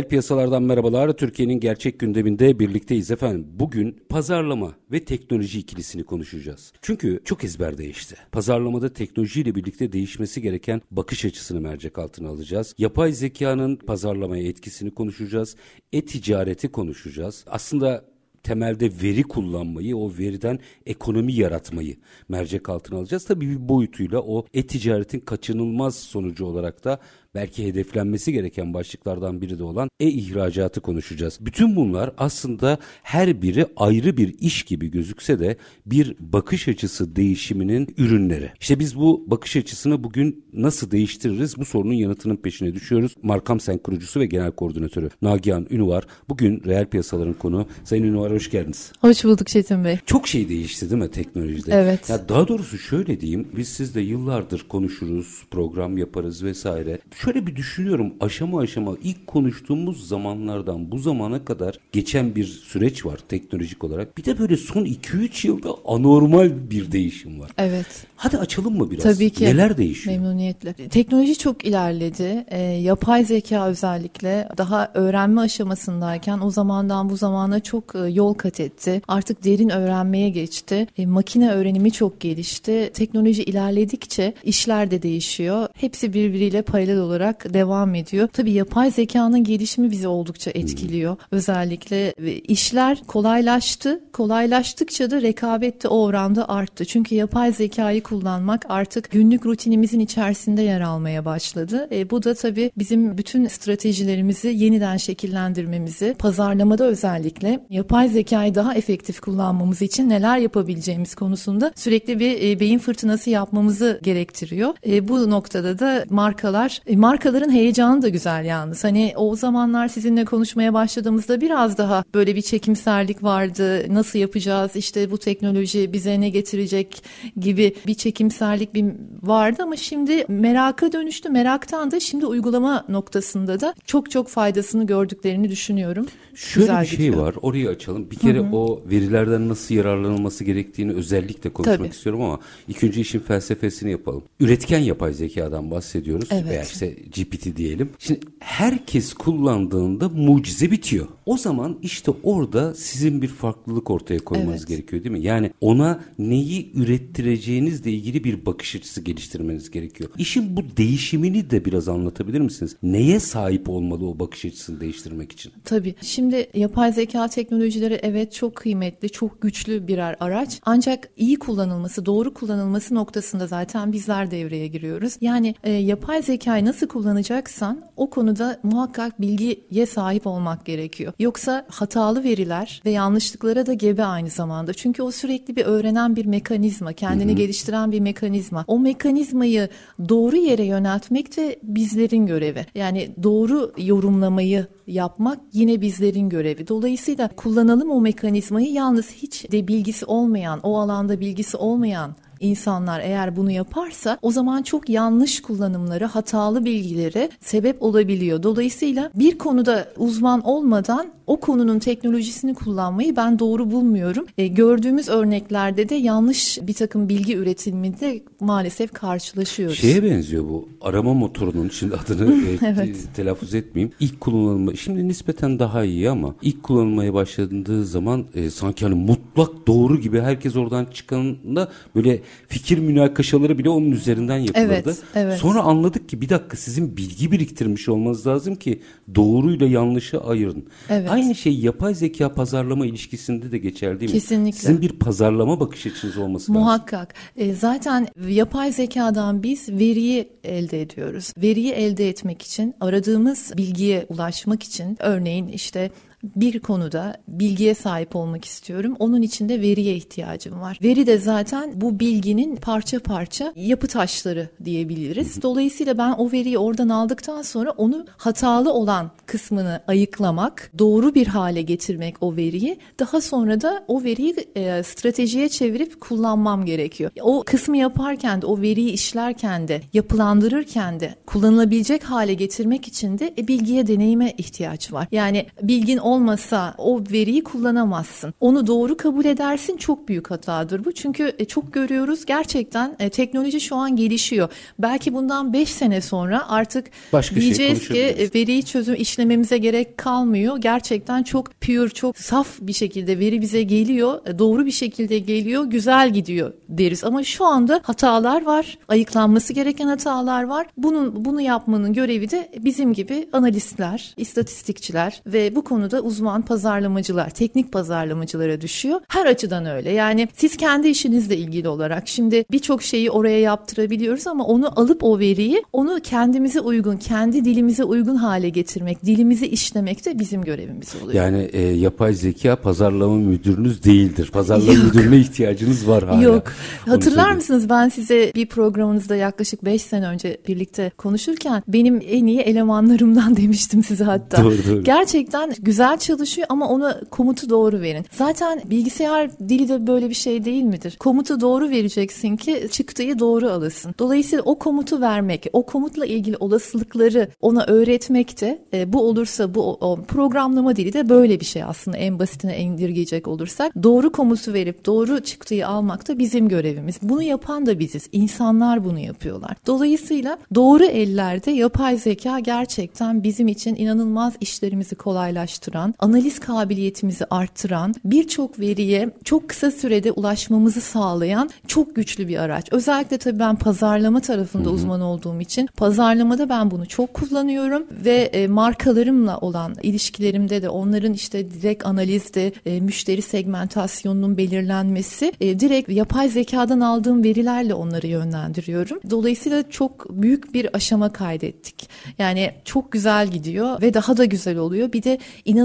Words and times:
Reel 0.00 0.08
piyasalardan 0.08 0.62
merhabalar. 0.62 1.12
Türkiye'nin 1.12 1.60
gerçek 1.60 2.00
gündeminde 2.00 2.58
birlikteyiz 2.58 3.10
efendim. 3.10 3.46
Bugün 3.52 3.96
pazarlama 4.08 4.74
ve 4.92 5.04
teknoloji 5.04 5.58
ikilisini 5.58 6.04
konuşacağız. 6.04 6.72
Çünkü 6.82 7.20
çok 7.24 7.44
ezber 7.44 7.78
değişti. 7.78 8.16
Pazarlamada 8.32 8.92
teknolojiyle 8.92 9.54
birlikte 9.54 9.92
değişmesi 9.92 10.42
gereken 10.42 10.82
bakış 10.90 11.24
açısını 11.24 11.60
mercek 11.60 11.98
altına 11.98 12.28
alacağız. 12.28 12.74
Yapay 12.78 13.12
zekanın 13.12 13.76
pazarlamaya 13.76 14.48
etkisini 14.48 14.90
konuşacağız. 14.90 15.56
E-ticareti 15.92 16.68
konuşacağız. 16.68 17.44
Aslında 17.46 18.04
temelde 18.42 18.90
veri 19.02 19.22
kullanmayı, 19.22 19.96
o 19.96 20.12
veriden 20.18 20.58
ekonomi 20.86 21.32
yaratmayı 21.32 21.96
mercek 22.28 22.68
altına 22.68 22.98
alacağız. 22.98 23.24
Tabii 23.24 23.50
bir 23.50 23.68
boyutuyla 23.68 24.20
o 24.20 24.46
e-ticaretin 24.54 25.20
kaçınılmaz 25.20 25.96
sonucu 25.96 26.44
olarak 26.44 26.84
da 26.84 27.00
belki 27.34 27.66
hedeflenmesi 27.66 28.32
gereken 28.32 28.74
başlıklardan 28.74 29.40
biri 29.40 29.58
de 29.58 29.62
olan 29.64 29.88
e-ihracatı 30.00 30.80
konuşacağız. 30.80 31.38
Bütün 31.40 31.76
bunlar 31.76 32.12
aslında 32.18 32.78
her 33.02 33.42
biri 33.42 33.66
ayrı 33.76 34.16
bir 34.16 34.38
iş 34.38 34.62
gibi 34.62 34.90
gözükse 34.90 35.38
de 35.38 35.56
bir 35.86 36.16
bakış 36.20 36.68
açısı 36.68 37.16
değişiminin 37.16 37.94
ürünleri. 37.98 38.52
İşte 38.60 38.78
biz 38.78 38.96
bu 38.96 39.24
bakış 39.26 39.56
açısını 39.56 40.04
bugün 40.04 40.44
nasıl 40.52 40.90
değiştiririz 40.90 41.58
bu 41.58 41.64
sorunun 41.64 41.92
yanıtının 41.92 42.36
peşine 42.36 42.74
düşüyoruz. 42.74 43.14
Markam 43.22 43.60
Sen 43.60 43.78
kurucusu 43.78 44.20
ve 44.20 44.26
genel 44.26 44.50
koordinatörü 44.50 45.10
Nagihan 45.22 45.66
Ünüvar. 45.70 46.04
Bugün 46.28 46.62
reel 46.66 46.86
piyasaların 46.86 47.34
konu. 47.34 47.66
Sayın 47.84 48.04
Ünüvar 48.04 48.32
hoş 48.32 48.50
geldiniz. 48.50 48.92
Hoş 49.00 49.24
bulduk 49.24 49.46
Çetin 49.46 49.84
Bey. 49.84 49.98
Çok 50.06 50.28
şey 50.28 50.48
değişti 50.48 50.90
değil 50.90 51.02
mi 51.02 51.10
teknolojide? 51.10 51.74
Evet. 51.74 52.10
Ya 52.10 52.28
daha 52.28 52.48
doğrusu 52.48 52.78
şöyle 52.78 53.20
diyeyim. 53.20 53.48
Biz 53.56 53.68
sizle 53.68 54.00
yıllardır 54.00 54.66
konuşuruz, 54.68 55.42
program 55.50 55.98
yaparız 55.98 56.44
vesaire 56.44 56.98
şöyle 57.24 57.46
bir 57.46 57.56
düşünüyorum 57.56 58.14
aşama 58.20 58.60
aşama 58.60 58.92
ilk 59.02 59.26
konuştuğumuz 59.26 60.08
zamanlardan 60.08 60.90
bu 60.90 60.98
zamana 60.98 61.44
kadar 61.44 61.78
geçen 61.92 62.34
bir 62.34 62.44
süreç 62.44 63.06
var 63.06 63.18
teknolojik 63.28 63.84
olarak. 63.84 64.18
Bir 64.18 64.24
de 64.24 64.38
böyle 64.38 64.56
son 64.56 64.84
2-3 64.84 65.46
yılda 65.46 65.68
anormal 65.86 66.50
bir 66.70 66.92
değişim 66.92 67.40
var. 67.40 67.50
Evet. 67.58 67.86
Hadi 68.16 68.38
açalım 68.38 68.76
mı 68.78 68.90
biraz? 68.90 69.02
Tabii 69.02 69.30
ki. 69.30 69.44
Neler 69.44 69.76
değişiyor? 69.76 70.16
Memnuniyetle. 70.16 70.72
Teknoloji 70.72 71.38
çok 71.38 71.64
ilerledi. 71.64 72.44
E, 72.48 72.60
yapay 72.60 73.24
zeka 73.24 73.68
özellikle 73.68 74.48
daha 74.58 74.90
öğrenme 74.94 75.40
aşamasındayken 75.40 76.38
o 76.38 76.50
zamandan 76.50 77.10
bu 77.10 77.16
zamana 77.16 77.60
çok 77.60 77.94
e, 77.94 77.98
yol 77.98 78.34
kat 78.34 78.60
etti. 78.60 79.02
Artık 79.08 79.44
derin 79.44 79.68
öğrenmeye 79.68 80.30
geçti. 80.30 80.86
E, 80.98 81.06
makine 81.06 81.50
öğrenimi 81.50 81.92
çok 81.92 82.20
gelişti. 82.20 82.90
Teknoloji 82.94 83.42
ilerledikçe 83.42 84.34
işler 84.44 84.90
de 84.90 85.02
değişiyor. 85.02 85.68
Hepsi 85.74 86.12
birbiriyle 86.12 86.62
paralel 86.62 86.98
olarak 86.98 87.09
devam 87.18 87.94
ediyor. 87.94 88.28
Tabii 88.32 88.52
yapay 88.52 88.90
zekanın 88.90 89.44
gelişimi 89.44 89.90
bizi 89.90 90.08
oldukça 90.08 90.50
etkiliyor. 90.50 91.12
Hmm. 91.12 91.24
Özellikle 91.30 92.12
işler 92.48 93.02
kolaylaştı. 93.06 94.00
Kolaylaştıkça 94.12 95.10
da 95.10 95.22
rekabet 95.22 95.84
de 95.84 95.88
o 95.88 96.02
oranda 96.02 96.48
arttı. 96.48 96.84
Çünkü 96.84 97.14
yapay 97.14 97.52
zekayı 97.52 98.02
kullanmak 98.02 98.66
artık 98.68 99.10
günlük 99.10 99.46
rutinimizin 99.46 100.00
içerisinde 100.00 100.62
yer 100.62 100.80
almaya 100.80 101.24
başladı. 101.24 101.88
E, 101.92 102.10
bu 102.10 102.22
da 102.22 102.34
tabii 102.34 102.70
bizim 102.78 103.18
bütün 103.18 103.46
stratejilerimizi 103.46 104.48
yeniden 104.48 104.96
şekillendirmemizi, 104.96 106.14
pazarlamada 106.18 106.84
özellikle 106.84 107.66
yapay 107.70 108.08
zekayı 108.08 108.54
daha 108.54 108.74
efektif 108.74 109.20
kullanmamız 109.20 109.82
için 109.82 110.08
neler 110.08 110.38
yapabileceğimiz 110.38 111.14
konusunda 111.14 111.72
sürekli 111.76 112.20
bir 112.20 112.50
e, 112.50 112.60
beyin 112.60 112.78
fırtınası 112.78 113.30
yapmamızı 113.30 114.00
gerektiriyor. 114.02 114.74
E, 114.86 115.08
bu 115.08 115.30
noktada 115.30 115.78
da 115.78 116.04
markalar, 116.10 116.80
e, 116.86 116.96
markaların 117.00 117.52
heyecanı 117.52 118.02
da 118.02 118.08
güzel 118.08 118.44
yalnız. 118.44 118.84
Hani 118.84 119.12
o 119.16 119.36
zamanlar 119.36 119.88
sizinle 119.88 120.24
konuşmaya 120.24 120.74
başladığımızda 120.74 121.40
biraz 121.40 121.78
daha 121.78 122.04
böyle 122.14 122.36
bir 122.36 122.42
çekimserlik 122.42 123.22
vardı. 123.22 123.94
Nasıl 123.94 124.18
yapacağız? 124.18 124.76
İşte 124.76 125.10
bu 125.10 125.18
teknoloji 125.18 125.92
bize 125.92 126.20
ne 126.20 126.28
getirecek 126.28 127.02
gibi 127.36 127.74
bir 127.86 127.94
çekimserlik 127.94 128.74
bir 128.74 128.84
vardı 129.22 129.62
ama 129.62 129.76
şimdi 129.76 130.24
meraka 130.28 130.92
dönüştü. 130.92 131.28
Meraktan 131.30 131.90
da 131.90 132.00
şimdi 132.00 132.26
uygulama 132.26 132.84
noktasında 132.88 133.60
da 133.60 133.74
çok 133.86 134.10
çok 134.10 134.28
faydasını 134.28 134.86
gördüklerini 134.86 135.48
düşünüyorum. 135.48 136.06
Şöyle 136.34 136.66
Güzel 136.66 136.82
bir 136.82 136.86
şey 136.86 136.98
gidiyor. 136.98 137.16
var. 137.26 137.34
Orayı 137.42 137.68
açalım. 137.68 138.10
Bir 138.10 138.16
kere 138.16 138.38
Hı-hı. 138.38 138.56
o 138.56 138.82
verilerden 138.90 139.48
nasıl 139.48 139.74
yararlanılması 139.74 140.44
gerektiğini 140.44 140.92
özellikle 140.92 141.50
konuşmak 141.52 141.78
Tabii. 141.78 141.88
istiyorum 141.88 142.22
ama 142.22 142.38
ilk 142.68 142.84
önce 142.84 143.00
işin 143.00 143.20
felsefesini 143.20 143.90
yapalım. 143.90 144.22
Üretken 144.40 144.78
yapay 144.78 145.12
zekadan 145.12 145.70
bahsediyoruz. 145.70 146.28
Evet. 146.32 146.44
Veya 146.50 146.62
işte 146.62 146.89
GPT 146.94 147.56
diyelim. 147.56 147.90
Şimdi 147.98 148.20
herkes 148.38 149.14
kullandığında 149.14 150.08
mucize 150.08 150.70
bitiyor. 150.70 151.06
O 151.26 151.36
zaman 151.36 151.78
işte 151.82 152.12
orada 152.22 152.74
sizin 152.74 153.22
bir 153.22 153.28
farklılık 153.28 153.90
ortaya 153.90 154.18
koymanız 154.18 154.58
evet. 154.58 154.68
gerekiyor 154.68 155.04
değil 155.04 155.12
mi? 155.12 155.22
Yani 155.22 155.50
ona 155.60 156.00
neyi 156.18 156.72
ürettireceğinizle 156.74 157.92
ilgili 157.92 158.24
bir 158.24 158.46
bakış 158.46 158.76
açısı 158.76 159.00
geliştirmeniz 159.00 159.70
gerekiyor. 159.70 160.10
İşin 160.18 160.56
bu 160.56 160.62
değişimini 160.76 161.50
de 161.50 161.64
biraz 161.64 161.88
anlatabilir 161.88 162.40
misiniz? 162.40 162.76
Neye 162.82 163.20
sahip 163.20 163.68
olmalı 163.68 164.06
o 164.08 164.18
bakış 164.18 164.44
açısını 164.44 164.80
değiştirmek 164.80 165.32
için? 165.32 165.52
Tabii. 165.64 165.94
Şimdi 166.02 166.50
yapay 166.54 166.92
zeka 166.92 167.28
teknolojileri 167.28 168.00
evet 168.02 168.32
çok 168.32 168.56
kıymetli, 168.56 169.10
çok 169.10 169.42
güçlü 169.42 169.88
birer 169.88 170.16
araç. 170.20 170.60
Ancak 170.64 171.08
iyi 171.16 171.38
kullanılması, 171.38 172.06
doğru 172.06 172.34
kullanılması 172.34 172.94
noktasında 172.94 173.46
zaten 173.46 173.92
bizler 173.92 174.30
devreye 174.30 174.66
giriyoruz. 174.66 175.16
Yani 175.20 175.54
e, 175.64 175.70
yapay 175.72 176.22
zekayı 176.22 176.64
nasıl 176.64 176.79
kullanacaksan 176.88 177.84
o 177.96 178.10
konuda 178.10 178.60
muhakkak 178.62 179.20
bilgiye 179.20 179.86
sahip 179.86 180.26
olmak 180.26 180.66
gerekiyor. 180.66 181.12
Yoksa 181.18 181.66
hatalı 181.68 182.24
veriler 182.24 182.82
ve 182.84 182.90
yanlışlıklara 182.90 183.66
da 183.66 183.72
gebe 183.72 184.04
aynı 184.04 184.30
zamanda. 184.30 184.72
Çünkü 184.72 185.02
o 185.02 185.10
sürekli 185.10 185.56
bir 185.56 185.64
öğrenen 185.64 186.16
bir 186.16 186.26
mekanizma, 186.26 186.92
kendini 186.92 187.30
hı 187.30 187.34
hı. 187.34 187.38
geliştiren 187.38 187.92
bir 187.92 188.00
mekanizma. 188.00 188.64
O 188.66 188.78
mekanizmayı 188.78 189.68
doğru 190.08 190.36
yere 190.36 190.64
yöneltmek 190.64 191.36
de 191.36 191.58
bizlerin 191.62 192.26
görevi. 192.26 192.66
Yani 192.74 193.10
doğru 193.22 193.72
yorumlamayı 193.78 194.66
yapmak 194.86 195.40
yine 195.52 195.80
bizlerin 195.80 196.28
görevi. 196.28 196.68
Dolayısıyla 196.68 197.28
kullanalım 197.36 197.90
o 197.90 198.00
mekanizmayı 198.00 198.72
yalnız 198.72 199.12
hiç 199.12 199.52
de 199.52 199.68
bilgisi 199.68 200.04
olmayan, 200.06 200.60
o 200.62 200.78
alanda 200.78 201.20
bilgisi 201.20 201.56
olmayan 201.56 202.14
insanlar 202.40 203.00
eğer 203.00 203.36
bunu 203.36 203.50
yaparsa 203.50 204.18
o 204.22 204.30
zaman 204.30 204.62
çok 204.62 204.88
yanlış 204.88 205.42
kullanımları, 205.42 206.04
hatalı 206.04 206.64
bilgileri 206.64 207.30
sebep 207.40 207.82
olabiliyor. 207.82 208.42
Dolayısıyla 208.42 209.10
bir 209.14 209.38
konuda 209.38 209.88
uzman 209.96 210.40
olmadan 210.40 211.06
o 211.26 211.40
konunun 211.40 211.78
teknolojisini 211.78 212.54
kullanmayı 212.54 213.16
ben 213.16 213.38
doğru 213.38 213.70
bulmuyorum. 213.70 214.26
E, 214.38 214.46
gördüğümüz 214.46 215.08
örneklerde 215.08 215.88
de 215.88 215.94
yanlış 215.94 216.58
bir 216.62 216.74
takım 216.74 217.08
bilgi 217.08 217.36
üretiminde 217.36 218.22
maalesef 218.40 218.92
karşılaşıyoruz. 218.92 219.78
Şeye 219.78 220.02
benziyor 220.02 220.44
bu 220.44 220.68
arama 220.80 221.14
motorunun 221.14 221.68
şimdi 221.68 221.94
adını 221.96 222.32
e, 222.48 222.58
evet. 222.66 222.96
telaffuz 223.16 223.54
etmeyeyim. 223.54 223.94
İlk 224.00 224.20
kullanılma 224.20 224.74
şimdi 224.74 225.08
nispeten 225.08 225.58
daha 225.58 225.84
iyi 225.84 226.10
ama 226.10 226.34
ilk 226.42 226.62
kullanılmaya 226.62 227.14
başladığı 227.14 227.84
zaman 227.84 228.24
e, 228.34 228.50
sanki 228.50 228.84
hani 228.84 228.94
mutlak 228.94 229.66
doğru 229.66 230.00
gibi 230.00 230.20
herkes 230.20 230.56
oradan 230.56 230.84
çıkanda 230.84 231.68
böyle 231.94 232.20
fikir 232.48 232.78
münakaşaları 232.78 233.58
bile 233.58 233.68
onun 233.68 233.90
üzerinden 233.90 234.38
yapılırdı. 234.38 234.72
Evet, 234.84 234.98
evet. 235.14 235.38
Sonra 235.38 235.60
anladık 235.60 236.08
ki 236.08 236.20
bir 236.20 236.28
dakika 236.28 236.56
sizin 236.56 236.96
bilgi 236.96 237.32
biriktirmiş 237.32 237.88
olmanız 237.88 238.26
lazım 238.26 238.54
ki 238.54 238.80
doğruyla 239.14 239.66
yanlışı 239.66 240.20
ayırın. 240.20 240.64
Evet. 240.88 241.10
Aynı 241.10 241.34
şey 241.34 241.58
yapay 241.58 241.94
zeka 241.94 242.34
pazarlama 242.34 242.86
ilişkisinde 242.86 243.52
de 243.52 243.58
geçerli 243.58 244.00
değil 244.00 244.10
mi? 244.10 244.20
Kesinlikle. 244.20 244.58
Sizin 244.58 244.80
bir 244.80 244.92
pazarlama 244.92 245.60
bakış 245.60 245.86
açınız 245.86 246.18
olması 246.18 246.52
lazım. 246.52 246.62
Muhakkak. 246.62 247.14
E, 247.36 247.54
zaten 247.54 248.08
yapay 248.28 248.72
zekadan 248.72 249.42
biz 249.42 249.68
veriyi 249.68 250.28
elde 250.44 250.82
ediyoruz. 250.82 251.32
Veriyi 251.36 251.72
elde 251.72 252.08
etmek 252.08 252.42
için 252.42 252.74
aradığımız 252.80 253.52
bilgiye 253.56 254.06
ulaşmak 254.08 254.62
için 254.62 254.96
örneğin 255.00 255.48
işte 255.48 255.90
bir 256.22 256.60
konuda 256.60 257.16
bilgiye 257.28 257.74
sahip 257.74 258.16
olmak 258.16 258.44
istiyorum. 258.44 258.96
Onun 258.98 259.22
için 259.22 259.48
de 259.48 259.60
veriye 259.60 259.94
ihtiyacım 259.94 260.60
var. 260.60 260.78
Veri 260.82 261.06
de 261.06 261.18
zaten 261.18 261.72
bu 261.74 262.00
bilginin 262.00 262.56
parça 262.56 263.00
parça 263.00 263.52
yapı 263.56 263.86
taşları 263.86 264.48
diyebiliriz. 264.64 265.42
Dolayısıyla 265.42 265.98
ben 265.98 266.12
o 266.12 266.32
veriyi 266.32 266.58
oradan 266.58 266.88
aldıktan 266.88 267.42
sonra 267.42 267.70
onu 267.70 268.06
hatalı 268.16 268.72
olan 268.72 269.10
kısmını 269.26 269.80
ayıklamak, 269.88 270.70
doğru 270.78 271.14
bir 271.14 271.26
hale 271.26 271.62
getirmek 271.62 272.16
o 272.20 272.36
veriyi, 272.36 272.78
daha 272.98 273.20
sonra 273.20 273.60
da 273.60 273.84
o 273.88 274.02
veriyi 274.02 274.34
e, 274.56 274.82
stratejiye 274.82 275.48
çevirip 275.48 276.00
kullanmam 276.00 276.64
gerekiyor. 276.64 277.10
O 277.20 277.42
kısmı 277.46 277.76
yaparken 277.76 278.42
de, 278.42 278.46
o 278.46 278.60
veriyi 278.60 278.90
işlerken 278.90 279.68
de, 279.68 279.80
yapılandırırken 279.92 281.00
de 281.00 281.14
kullanılabilecek 281.26 282.04
hale 282.04 282.34
getirmek 282.34 282.88
için 282.88 283.18
de 283.18 283.34
e, 283.38 283.48
bilgiye, 283.48 283.86
deneyime 283.86 284.34
ihtiyaç 284.38 284.92
var. 284.92 285.08
Yani 285.12 285.46
bilgin 285.62 285.98
olmasa 286.12 286.74
o 286.78 287.00
veriyi 287.12 287.44
kullanamazsın. 287.44 288.34
Onu 288.40 288.66
doğru 288.66 288.96
kabul 288.96 289.24
edersin 289.24 289.76
çok 289.76 290.08
büyük 290.08 290.30
hatadır 290.30 290.84
bu. 290.84 290.92
Çünkü 290.92 291.32
e, 291.38 291.44
çok 291.44 291.72
görüyoruz 291.72 292.26
gerçekten 292.26 292.96
e, 292.98 293.10
teknoloji 293.10 293.60
şu 293.60 293.76
an 293.76 293.96
gelişiyor. 293.96 294.48
Belki 294.78 295.14
bundan 295.14 295.52
5 295.52 295.68
sene 295.68 296.00
sonra 296.00 296.48
artık 296.48 296.86
Başka 297.12 297.34
şey 297.34 297.42
diyeceğiz 297.42 297.88
şey 297.88 297.96
ki 297.96 298.22
e, 298.22 298.40
veriyi 298.40 298.64
çözüm 298.64 298.94
işlememize 298.94 299.58
gerek 299.58 299.98
kalmıyor. 299.98 300.56
Gerçekten 300.56 301.22
çok 301.22 301.60
pure, 301.60 301.88
çok 301.88 302.18
saf 302.18 302.48
bir 302.60 302.72
şekilde 302.72 303.18
veri 303.18 303.40
bize 303.40 303.62
geliyor. 303.62 304.38
Doğru 304.38 304.66
bir 304.66 304.70
şekilde 304.70 305.18
geliyor, 305.18 305.64
güzel 305.64 306.12
gidiyor 306.12 306.52
deriz. 306.68 307.04
Ama 307.04 307.24
şu 307.24 307.44
anda 307.44 307.80
hatalar 307.82 308.44
var. 308.44 308.78
Ayıklanması 308.88 309.52
gereken 309.52 309.86
hatalar 309.86 310.44
var. 310.44 310.66
Bunun 310.76 311.24
bunu 311.24 311.40
yapmanın 311.40 311.92
görevi 311.92 312.30
de 312.30 312.50
bizim 312.58 312.92
gibi 312.92 313.28
analistler, 313.32 314.14
istatistikçiler 314.16 315.22
ve 315.26 315.56
bu 315.56 315.64
konuda 315.64 315.99
uzman 316.00 316.42
pazarlamacılar, 316.42 317.30
teknik 317.30 317.72
pazarlamacılara 317.72 318.60
düşüyor. 318.60 319.00
Her 319.08 319.26
açıdan 319.26 319.66
öyle. 319.66 319.90
Yani 319.90 320.28
siz 320.36 320.56
kendi 320.56 320.88
işinizle 320.88 321.36
ilgili 321.36 321.68
olarak 321.68 322.08
şimdi 322.08 322.44
birçok 322.50 322.82
şeyi 322.82 323.10
oraya 323.10 323.40
yaptırabiliyoruz 323.40 324.26
ama 324.26 324.44
onu 324.44 324.80
alıp 324.80 325.04
o 325.04 325.18
veriyi 325.18 325.62
onu 325.72 326.00
kendimize 326.02 326.60
uygun, 326.60 326.96
kendi 326.96 327.44
dilimize 327.44 327.84
uygun 327.84 328.16
hale 328.16 328.48
getirmek, 328.48 329.04
dilimizi 329.06 329.46
işlemek 329.46 330.06
de 330.06 330.18
bizim 330.18 330.42
görevimiz 330.42 330.94
oluyor. 331.02 331.24
Yani 331.24 331.42
e, 331.52 331.62
yapay 331.62 332.14
zeka 332.14 332.56
pazarlama 332.56 333.16
müdürünüz 333.16 333.84
değildir. 333.84 334.30
Pazarlama 334.32 334.72
Yok. 334.72 334.84
müdürüne 334.84 335.16
ihtiyacınız 335.16 335.88
var 335.88 336.04
hala. 336.04 336.22
Yok. 336.22 336.42
Hatırlar 336.86 337.32
mısınız 337.32 337.68
ben 337.68 337.88
size 337.88 338.32
bir 338.34 338.46
programınızda 338.46 339.16
yaklaşık 339.16 339.64
5 339.64 339.82
sene 339.82 340.06
önce 340.06 340.38
birlikte 340.48 340.90
konuşurken 340.98 341.62
benim 341.68 342.02
en 342.08 342.26
iyi 342.26 342.40
elemanlarımdan 342.40 343.36
demiştim 343.36 343.82
size 343.82 344.04
hatta. 344.04 344.44
Doğru, 344.44 344.54
doğru. 344.68 344.84
Gerçekten 344.84 345.52
güzel 345.58 345.89
çalışıyor 345.98 346.46
ama 346.50 346.68
ona 346.68 347.00
komutu 347.10 347.50
doğru 347.50 347.80
verin. 347.80 348.04
Zaten 348.12 348.62
bilgisayar 348.64 349.30
dili 349.38 349.68
de 349.68 349.86
böyle 349.86 350.08
bir 350.08 350.14
şey 350.14 350.44
değil 350.44 350.62
midir? 350.62 350.96
Komutu 350.98 351.40
doğru 351.40 351.70
vereceksin 351.70 352.36
ki 352.36 352.68
çıktığı 352.70 353.18
doğru 353.18 353.48
alasın. 353.50 353.94
Dolayısıyla 353.98 354.42
o 354.44 354.58
komutu 354.58 355.00
vermek, 355.00 355.46
o 355.52 355.66
komutla 355.66 356.06
ilgili 356.06 356.36
olasılıkları 356.36 357.28
ona 357.40 357.64
öğretmek 357.64 358.40
de 358.40 358.62
e, 358.74 358.92
bu 358.92 359.02
olursa 359.02 359.54
bu 359.54 359.72
o, 359.80 360.02
programlama 360.02 360.76
dili 360.76 360.92
de 360.92 361.08
böyle 361.08 361.40
bir 361.40 361.44
şey 361.44 361.62
aslında 361.62 361.96
en 361.96 362.18
basitine 362.18 362.58
indirgeyecek 362.58 363.28
olursak. 363.28 363.72
Doğru 363.82 364.12
komutu 364.12 364.52
verip 364.52 364.86
doğru 364.86 365.20
çıktığı 365.20 365.66
almak 365.66 366.08
da 366.08 366.18
bizim 366.18 366.48
görevimiz. 366.48 366.98
Bunu 367.02 367.22
yapan 367.22 367.66
da 367.66 367.78
biziz. 367.78 368.08
İnsanlar 368.12 368.84
bunu 368.84 368.98
yapıyorlar. 368.98 369.56
Dolayısıyla 369.66 370.38
doğru 370.54 370.84
ellerde 370.84 371.50
yapay 371.50 371.96
zeka 371.96 372.38
gerçekten 372.38 373.22
bizim 373.22 373.48
için 373.48 373.74
inanılmaz 373.74 374.34
işlerimizi 374.40 374.94
kolaylaştıran, 374.94 375.79
analiz 375.98 376.38
kabiliyetimizi 376.38 377.24
arttıran, 377.30 377.94
birçok 378.04 378.60
veriye 378.60 379.10
çok 379.24 379.48
kısa 379.48 379.70
sürede 379.70 380.12
ulaşmamızı 380.12 380.80
sağlayan 380.80 381.50
çok 381.66 381.96
güçlü 381.96 382.28
bir 382.28 382.36
araç. 382.36 382.68
Özellikle 382.70 383.18
tabii 383.18 383.38
ben 383.38 383.56
pazarlama 383.56 384.20
tarafında 384.20 384.64
Hı-hı. 384.64 384.74
uzman 384.74 385.00
olduğum 385.00 385.40
için 385.40 385.68
pazarlamada 385.76 386.48
ben 386.48 386.70
bunu 386.70 386.86
çok 386.86 387.14
kullanıyorum 387.14 387.86
ve 388.04 388.14
e, 388.14 388.46
markalarımla 388.46 389.38
olan 389.38 389.74
ilişkilerimde 389.82 390.62
de 390.62 390.68
onların 390.68 391.12
işte 391.12 391.50
direkt 391.50 391.86
analizde 391.86 392.52
e, 392.66 392.80
müşteri 392.80 393.22
segmentasyonunun 393.22 394.36
belirlenmesi 394.36 395.32
e, 395.40 395.60
direkt 395.60 395.88
yapay 395.88 396.28
zekadan 396.28 396.80
aldığım 396.80 397.24
verilerle 397.24 397.74
onları 397.74 398.06
yönlendiriyorum. 398.06 399.00
Dolayısıyla 399.10 399.70
çok 399.70 400.10
büyük 400.10 400.54
bir 400.54 400.76
aşama 400.76 401.12
kaydettik. 401.12 401.88
Yani 402.18 402.50
çok 402.64 402.92
güzel 402.92 403.28
gidiyor 403.28 403.82
ve 403.82 403.94
daha 403.94 404.16
da 404.16 404.24
güzel 404.24 404.56
oluyor. 404.58 404.92
Bir 404.92 405.02
de 405.02 405.18